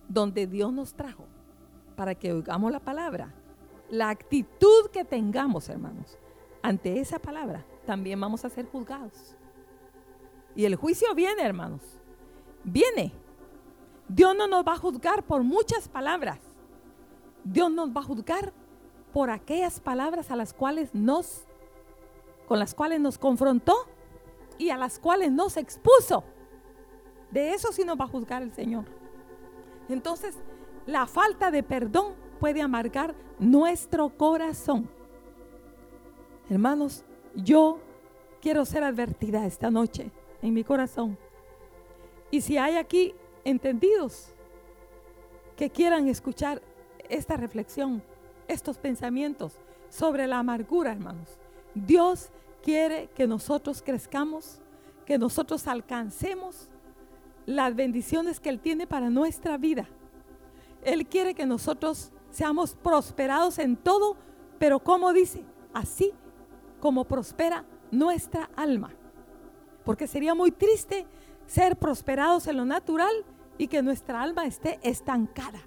donde 0.10 0.46
Dios 0.46 0.74
nos 0.74 0.94
trajo 0.94 1.24
para 1.96 2.16
que 2.16 2.34
oigamos 2.34 2.70
la 2.70 2.82
palabra, 2.82 3.34
la 3.90 4.10
actitud 4.10 4.90
que 4.92 5.06
tengamos, 5.06 5.70
hermanos, 5.70 6.18
ante 6.62 7.00
esa 7.00 7.18
palabra, 7.18 7.66
también 7.86 8.20
vamos 8.20 8.44
a 8.44 8.50
ser 8.50 8.66
juzgados. 8.66 9.38
Y 10.54 10.66
el 10.66 10.76
juicio 10.76 11.16
viene, 11.16 11.44
hermanos. 11.44 11.82
Viene. 12.66 13.14
Dios 14.10 14.36
no 14.36 14.48
nos 14.48 14.68
va 14.68 14.74
a 14.74 14.78
juzgar 14.78 15.24
por 15.24 15.44
muchas 15.44 15.88
palabras. 15.88 16.49
Dios 17.44 17.72
nos 17.72 17.90
va 17.90 18.02
a 18.02 18.04
juzgar 18.04 18.54
por 19.14 19.30
aquellas 19.30 19.80
palabras 19.80 20.32
a 20.32 20.36
las 20.36 20.54
cuales 20.54 20.94
nos, 20.94 21.44
con 22.48 22.60
las 22.60 22.74
cuales 22.74 23.00
nos 23.00 23.18
confrontó 23.18 23.76
y 24.58 24.70
a 24.70 24.78
las 24.78 25.00
cuales 25.00 25.32
nos 25.32 25.58
expuso. 25.58 26.24
De 27.32 27.54
eso 27.54 27.72
sí 27.72 27.84
nos 27.84 28.00
va 28.00 28.06
a 28.06 28.10
juzgar 28.10 28.42
el 28.42 28.54
Señor. 28.54 28.86
Entonces, 29.88 30.38
la 30.86 31.08
falta 31.08 31.52
de 31.52 31.64
perdón 31.64 32.14
puede 32.40 32.62
amargar 32.62 33.16
nuestro 33.40 34.10
corazón. 34.10 34.90
Hermanos, 36.50 37.04
yo 37.36 37.80
quiero 38.42 38.66
ser 38.66 38.84
advertida 38.84 39.46
esta 39.46 39.70
noche 39.70 40.12
en 40.42 40.54
mi 40.54 40.64
corazón. 40.64 41.18
Y 42.32 42.42
si 42.42 42.58
hay 42.58 42.76
aquí 42.76 43.16
entendidos 43.44 44.34
que 45.56 45.70
quieran 45.70 46.08
escuchar 46.08 46.62
esta 47.10 47.36
reflexión, 47.36 48.01
estos 48.47 48.78
pensamientos 48.78 49.53
sobre 49.89 50.28
la 50.28 50.39
amargura, 50.39 50.91
hermanos. 50.91 51.38
Dios 51.74 52.30
quiere 52.64 53.10
que 53.16 53.28
nosotros 53.28 53.82
crezcamos, 53.82 54.62
que 55.05 55.18
nosotros 55.18 55.68
alcancemos 55.68 56.70
las 57.45 57.76
bendiciones 57.76 58.39
que 58.39 58.49
Él 58.49 58.60
tiene 58.60 58.88
para 58.88 59.10
nuestra 59.10 59.57
vida. 59.57 59.88
Él 60.84 61.07
quiere 61.07 61.34
que 61.34 61.45
nosotros 61.45 62.12
seamos 62.30 62.76
prosperados 62.76 63.60
en 63.60 63.76
todo, 63.76 64.16
pero 64.60 64.80
como 64.80 65.12
dice, 65.14 65.43
así 65.74 66.14
como 66.80 67.05
prospera 67.05 67.66
nuestra 67.91 68.49
alma. 68.55 68.91
Porque 69.84 70.07
sería 70.07 70.36
muy 70.36 70.51
triste 70.51 71.07
ser 71.47 71.78
prosperados 71.78 72.47
en 72.47 72.57
lo 72.57 72.66
natural 72.66 73.26
y 73.57 73.68
que 73.68 73.82
nuestra 73.82 74.22
alma 74.22 74.45
esté 74.45 74.80
estancada. 74.84 75.60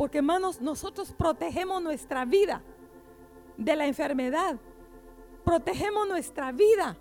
Porque 0.00 0.16
hermanos, 0.16 0.62
nosotros 0.62 1.12
protegemos 1.12 1.82
nuestra 1.82 2.24
vida 2.24 2.62
de 3.58 3.76
la 3.76 3.86
enfermedad, 3.86 4.56
protegemos 5.44 6.08
nuestra 6.08 6.52
vida 6.52 6.96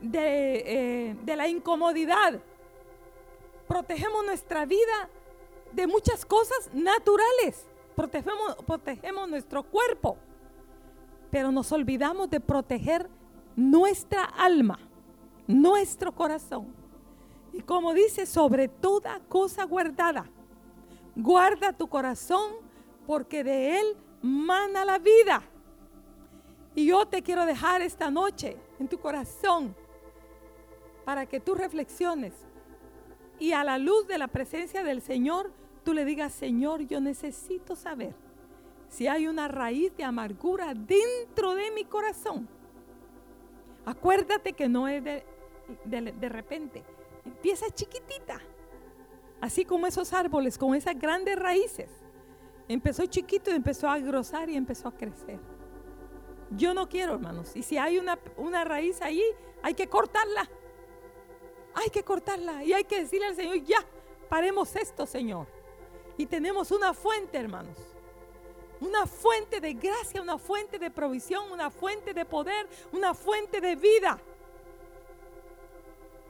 de, 0.00 1.10
eh, 1.20 1.36
la 1.36 1.46
incomodidad, 1.46 2.40
protegemos 3.68 4.24
nuestra 4.24 4.64
vida 4.64 5.10
de 5.72 5.86
muchas 5.86 6.24
cosas 6.24 6.70
naturales, 6.72 7.66
protegemos, 7.94 8.56
protegemos 8.66 9.28
nuestro 9.28 9.62
cuerpo, 9.62 10.16
pero 11.30 11.52
nos 11.52 11.70
olvidamos 11.70 12.30
de 12.30 12.40
proteger 12.40 13.10
nuestra 13.56 14.24
alma, 14.24 14.78
nuestro 15.46 16.12
corazón. 16.12 16.74
Y 17.52 17.60
como 17.60 17.92
dice, 17.92 18.24
sobre 18.24 18.68
toda 18.68 19.20
cosa 19.28 19.64
guardada, 19.64 20.30
guarda 21.16 21.72
tu 21.72 21.88
corazón 21.88 22.52
porque 23.06 23.44
de 23.44 23.80
él 23.80 23.96
mana 24.22 24.84
la 24.84 24.98
vida. 24.98 25.42
Y 26.74 26.86
yo 26.86 27.06
te 27.06 27.22
quiero 27.22 27.46
dejar 27.46 27.82
esta 27.82 28.10
noche 28.10 28.56
en 28.78 28.88
tu 28.88 28.98
corazón 28.98 29.74
para 31.04 31.26
que 31.26 31.40
tú 31.40 31.54
reflexiones 31.54 32.32
y 33.40 33.52
a 33.52 33.64
la 33.64 33.78
luz 33.78 34.06
de 34.06 34.18
la 34.18 34.28
presencia 34.28 34.84
del 34.84 35.00
Señor, 35.00 35.50
tú 35.82 35.94
le 35.94 36.04
digas, 36.04 36.32
Señor, 36.32 36.82
yo 36.82 37.00
necesito 37.00 37.74
saber 37.74 38.14
si 38.88 39.08
hay 39.08 39.26
una 39.26 39.48
raíz 39.48 39.96
de 39.96 40.04
amargura 40.04 40.74
dentro 40.74 41.54
de 41.54 41.70
mi 41.70 41.84
corazón. 41.84 42.46
Acuérdate 43.86 44.52
que 44.52 44.68
no 44.68 44.88
es 44.88 45.02
de, 45.02 45.24
de 45.84 46.28
repente, 46.28 46.84
empieza 47.24 47.70
chiquitita, 47.70 48.40
así 49.40 49.64
como 49.64 49.86
esos 49.86 50.12
árboles, 50.12 50.58
con 50.58 50.74
esas 50.74 50.98
grandes 50.98 51.38
raíces. 51.38 51.88
Empezó 52.68 53.06
chiquito 53.06 53.50
y 53.50 53.54
empezó 53.54 53.88
a 53.88 53.98
grosar 53.98 54.48
y 54.48 54.56
empezó 54.56 54.88
a 54.88 54.92
crecer. 54.92 55.40
Yo 56.50 56.74
no 56.74 56.88
quiero, 56.88 57.14
hermanos. 57.14 57.56
Y 57.56 57.62
si 57.62 57.78
hay 57.78 57.98
una, 57.98 58.18
una 58.36 58.64
raíz 58.64 59.00
ahí, 59.02 59.22
hay 59.62 59.74
que 59.74 59.88
cortarla. 59.88 60.48
Hay 61.74 61.90
que 61.90 62.02
cortarla. 62.02 62.62
Y 62.64 62.72
hay 62.72 62.84
que 62.84 63.00
decirle 63.00 63.26
al 63.26 63.36
Señor, 63.36 63.56
ya, 63.64 63.84
paremos 64.28 64.74
esto, 64.76 65.06
Señor. 65.06 65.46
Y 66.16 66.26
tenemos 66.26 66.70
una 66.70 66.92
fuente, 66.92 67.38
hermanos. 67.38 67.78
Una 68.80 69.06
fuente 69.06 69.60
de 69.60 69.74
gracia, 69.74 70.22
una 70.22 70.38
fuente 70.38 70.78
de 70.78 70.90
provisión, 70.90 71.50
una 71.52 71.70
fuente 71.70 72.14
de 72.14 72.24
poder, 72.24 72.68
una 72.92 73.14
fuente 73.14 73.60
de 73.60 73.76
vida. 73.76 74.18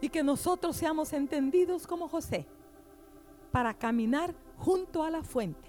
Y 0.01 0.09
que 0.09 0.23
nosotros 0.23 0.77
seamos 0.77 1.13
entendidos 1.13 1.87
como 1.87 2.09
José 2.09 2.47
para 3.51 3.75
caminar 3.75 4.35
junto 4.59 5.03
a 5.03 5.11
la 5.11 5.23
fuente. 5.23 5.69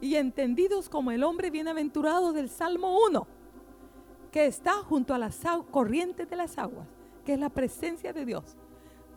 Y 0.00 0.16
entendidos 0.16 0.88
como 0.88 1.10
el 1.10 1.22
hombre 1.22 1.50
bienaventurado 1.50 2.32
del 2.32 2.48
Salmo 2.48 2.98
1, 3.06 3.26
que 4.30 4.46
está 4.46 4.74
junto 4.82 5.14
a 5.14 5.18
las 5.18 5.40
corrientes 5.70 6.28
de 6.28 6.36
las 6.36 6.58
aguas, 6.58 6.88
que 7.24 7.34
es 7.34 7.38
la 7.38 7.50
presencia 7.50 8.12
de 8.12 8.24
Dios, 8.24 8.56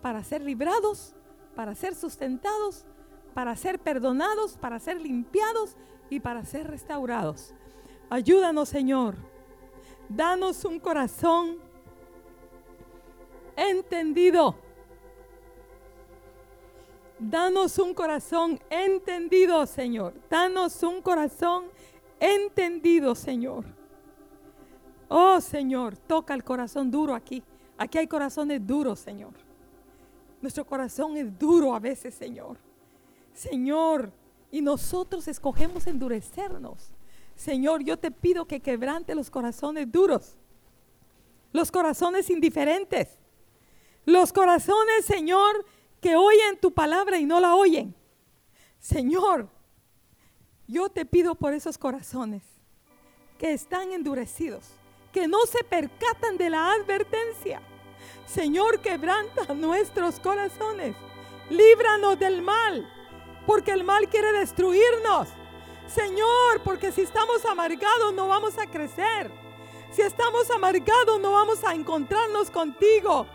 para 0.01 0.23
ser 0.23 0.41
librados, 0.41 1.15
para 1.55 1.73
ser 1.73 1.95
sustentados, 1.95 2.85
para 3.33 3.55
ser 3.55 3.79
perdonados, 3.79 4.57
para 4.57 4.79
ser 4.79 5.01
limpiados 5.01 5.75
y 6.09 6.19
para 6.19 6.45
ser 6.45 6.67
restaurados. 6.67 7.53
Ayúdanos, 8.09 8.69
Señor. 8.69 9.15
Danos 10.07 10.63
un 10.65 10.79
corazón 10.79 11.57
entendido 13.55 14.55
Danos 17.17 17.79
un 17.79 17.93
corazón 17.93 18.59
entendido, 18.69 19.65
Señor. 19.65 20.13
Danos 20.29 20.83
un 20.83 21.01
corazón 21.01 21.65
entendido, 22.19 23.15
Señor. 23.15 23.65
Oh, 25.07 25.39
Señor, 25.39 25.95
toca 25.95 26.33
el 26.33 26.43
corazón 26.43 26.91
duro 26.91 27.13
aquí. 27.13 27.43
Aquí 27.77 27.97
hay 27.97 28.07
corazones 28.07 28.65
duros, 28.65 28.99
Señor. 28.99 29.33
Nuestro 30.41 30.65
corazón 30.65 31.15
es 31.17 31.37
duro 31.37 31.73
a 31.73 31.79
veces, 31.79 32.13
Señor. 32.13 32.57
Señor, 33.33 34.11
y 34.51 34.61
nosotros 34.61 35.27
escogemos 35.27 35.87
endurecernos. 35.87 36.91
Señor, 37.35 37.83
yo 37.83 37.97
te 37.97 38.11
pido 38.11 38.45
que 38.45 38.61
quebrante 38.61 39.13
los 39.15 39.29
corazones 39.29 39.91
duros, 39.91 40.37
los 41.51 41.71
corazones 41.71 42.29
indiferentes, 42.29 43.19
los 44.05 44.31
corazones, 44.31 45.05
Señor, 45.05 45.65
que 46.05 46.15
oyen 46.15 46.59
tu 46.61 46.71
palabra 46.71 47.17
y 47.17 47.25
no 47.25 47.39
la 47.39 47.55
oyen. 47.55 47.95
Señor, 48.77 49.49
yo 50.67 50.87
te 50.87 51.03
pido 51.03 51.33
por 51.33 51.55
esos 51.55 51.79
corazones 51.79 52.43
que 53.39 53.53
están 53.53 53.91
endurecidos, 53.91 54.67
que 55.11 55.27
no 55.27 55.47
se 55.47 55.63
percatan 55.63 56.37
de 56.37 56.51
la 56.51 56.73
advertencia. 56.73 57.59
Señor, 58.27 58.81
quebranta 58.81 59.51
nuestros 59.55 60.19
corazones. 60.19 60.95
Líbranos 61.49 62.19
del 62.19 62.43
mal, 62.43 62.87
porque 63.47 63.71
el 63.71 63.83
mal 63.83 64.07
quiere 64.07 64.31
destruirnos. 64.31 65.29
Señor, 65.87 66.61
porque 66.63 66.91
si 66.91 67.01
estamos 67.01 67.43
amargados 67.45 68.13
no 68.13 68.27
vamos 68.27 68.59
a 68.59 68.67
crecer. 68.67 69.31
Si 69.89 70.03
estamos 70.03 70.51
amargados 70.51 71.19
no 71.19 71.31
vamos 71.31 71.63
a 71.63 71.73
encontrarnos 71.73 72.51
contigo. 72.51 73.25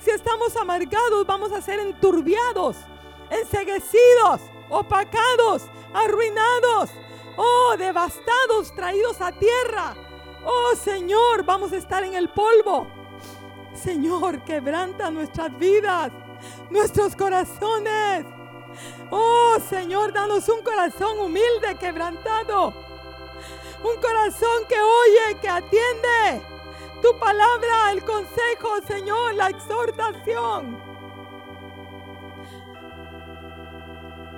Si 0.00 0.10
estamos 0.10 0.56
amargados, 0.56 1.26
vamos 1.26 1.52
a 1.52 1.60
ser 1.60 1.80
enturbiados, 1.80 2.76
enseguecidos, 3.30 4.40
opacados, 4.70 5.64
arruinados, 5.92 6.90
oh, 7.36 7.76
devastados, 7.76 8.72
traídos 8.76 9.20
a 9.20 9.32
tierra. 9.32 9.96
Oh 10.44 10.76
Señor, 10.76 11.44
vamos 11.44 11.72
a 11.72 11.76
estar 11.76 12.04
en 12.04 12.14
el 12.14 12.28
polvo. 12.28 12.86
Señor, 13.74 14.44
quebranta 14.44 15.10
nuestras 15.10 15.56
vidas, 15.58 16.12
nuestros 16.70 17.16
corazones. 17.16 18.24
Oh 19.10 19.56
Señor, 19.68 20.12
danos 20.12 20.48
un 20.48 20.62
corazón 20.62 21.18
humilde, 21.18 21.76
quebrantado. 21.78 22.72
Un 23.82 24.00
corazón 24.00 24.64
que 24.68 24.76
oye, 24.80 25.40
que 25.40 25.48
atiende 25.48 26.57
tu 27.02 27.18
palabra, 27.18 27.92
el 27.92 28.04
consejo, 28.04 28.80
Señor, 28.86 29.34
la 29.34 29.48
exhortación. 29.48 30.88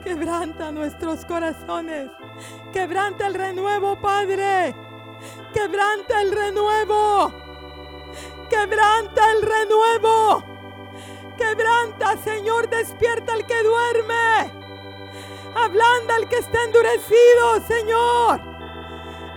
Quebranta 0.05 0.73
nuestros 0.73 1.25
corazones. 1.25 2.11
Quebranta 2.73 3.27
el 3.27 3.35
renuevo, 3.35 4.01
Padre. 4.01 4.75
Quebranta 5.53 6.23
el 6.23 6.33
renuevo. 6.33 7.33
Quebranta 8.49 9.33
el 9.33 9.43
renuevo. 9.43 10.45
Quebranta, 11.37 12.17
Señor, 12.19 12.69
despierta 12.69 13.33
al 13.35 13.47
que 13.47 13.63
duerme. 13.63 14.53
Ablanda 15.55 16.17
al 16.17 16.29
que 16.29 16.39
está 16.39 16.65
endurecido, 16.65 17.61
Señor. 17.67 18.50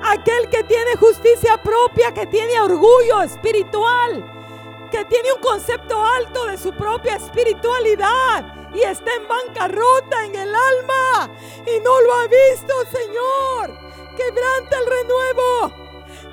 Aquel 0.05 0.49
que 0.49 0.63
tiene 0.63 0.95
justicia 0.97 1.57
propia, 1.57 2.13
que 2.13 2.25
tiene 2.27 2.59
orgullo 2.59 3.21
espiritual, 3.21 4.89
que 4.91 5.05
tiene 5.05 5.31
un 5.31 5.39
concepto 5.39 6.03
alto 6.03 6.45
de 6.47 6.57
su 6.57 6.73
propia 6.73 7.15
espiritualidad 7.15 8.69
y 8.73 8.81
está 8.81 9.11
en 9.15 9.27
bancarrota 9.27 10.25
en 10.25 10.35
el 10.35 10.53
alma 10.53 11.31
y 11.65 11.79
no 11.79 12.01
lo 12.01 12.13
ha 12.15 12.27
visto, 12.27 12.73
Señor. 12.91 13.79
Quebranta 14.17 14.77
el 14.77 14.85
renuevo. 14.87 15.73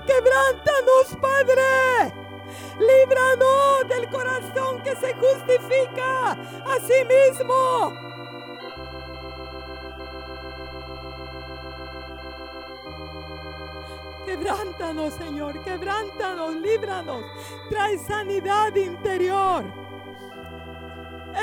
Quebrántanos, 0.06 1.16
Padre. 1.20 2.14
Líbranos 2.78 3.88
del 3.88 4.08
corazón 4.10 4.82
que 4.82 4.96
se 4.96 5.14
justifica 5.14 6.32
a 6.32 6.78
sí 6.86 7.04
mismo. 7.04 8.09
Quebrántanos, 14.30 15.14
Señor, 15.14 15.60
quebrántanos, 15.64 16.54
líbranos. 16.54 17.24
Trae 17.68 17.98
sanidad 17.98 18.72
interior. 18.76 19.64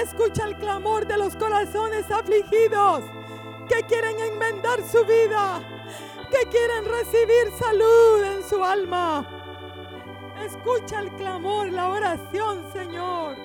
Escucha 0.01 0.45
el 0.45 0.55
clamor 0.55 1.05
de 1.05 1.17
los 1.17 1.35
corazones 1.35 2.09
afligidos 2.09 3.03
que 3.67 3.83
quieren 3.83 4.17
enmendar 4.19 4.81
su 4.89 5.03
vida, 5.03 5.61
que 6.31 6.47
quieren 6.47 6.85
recibir 6.85 7.51
salud 7.59 8.23
en 8.23 8.43
su 8.47 8.63
alma. 8.63 9.27
Escucha 10.45 11.01
el 11.01 11.11
clamor, 11.11 11.69
la 11.69 11.89
oración, 11.89 12.71
Señor. 12.71 13.35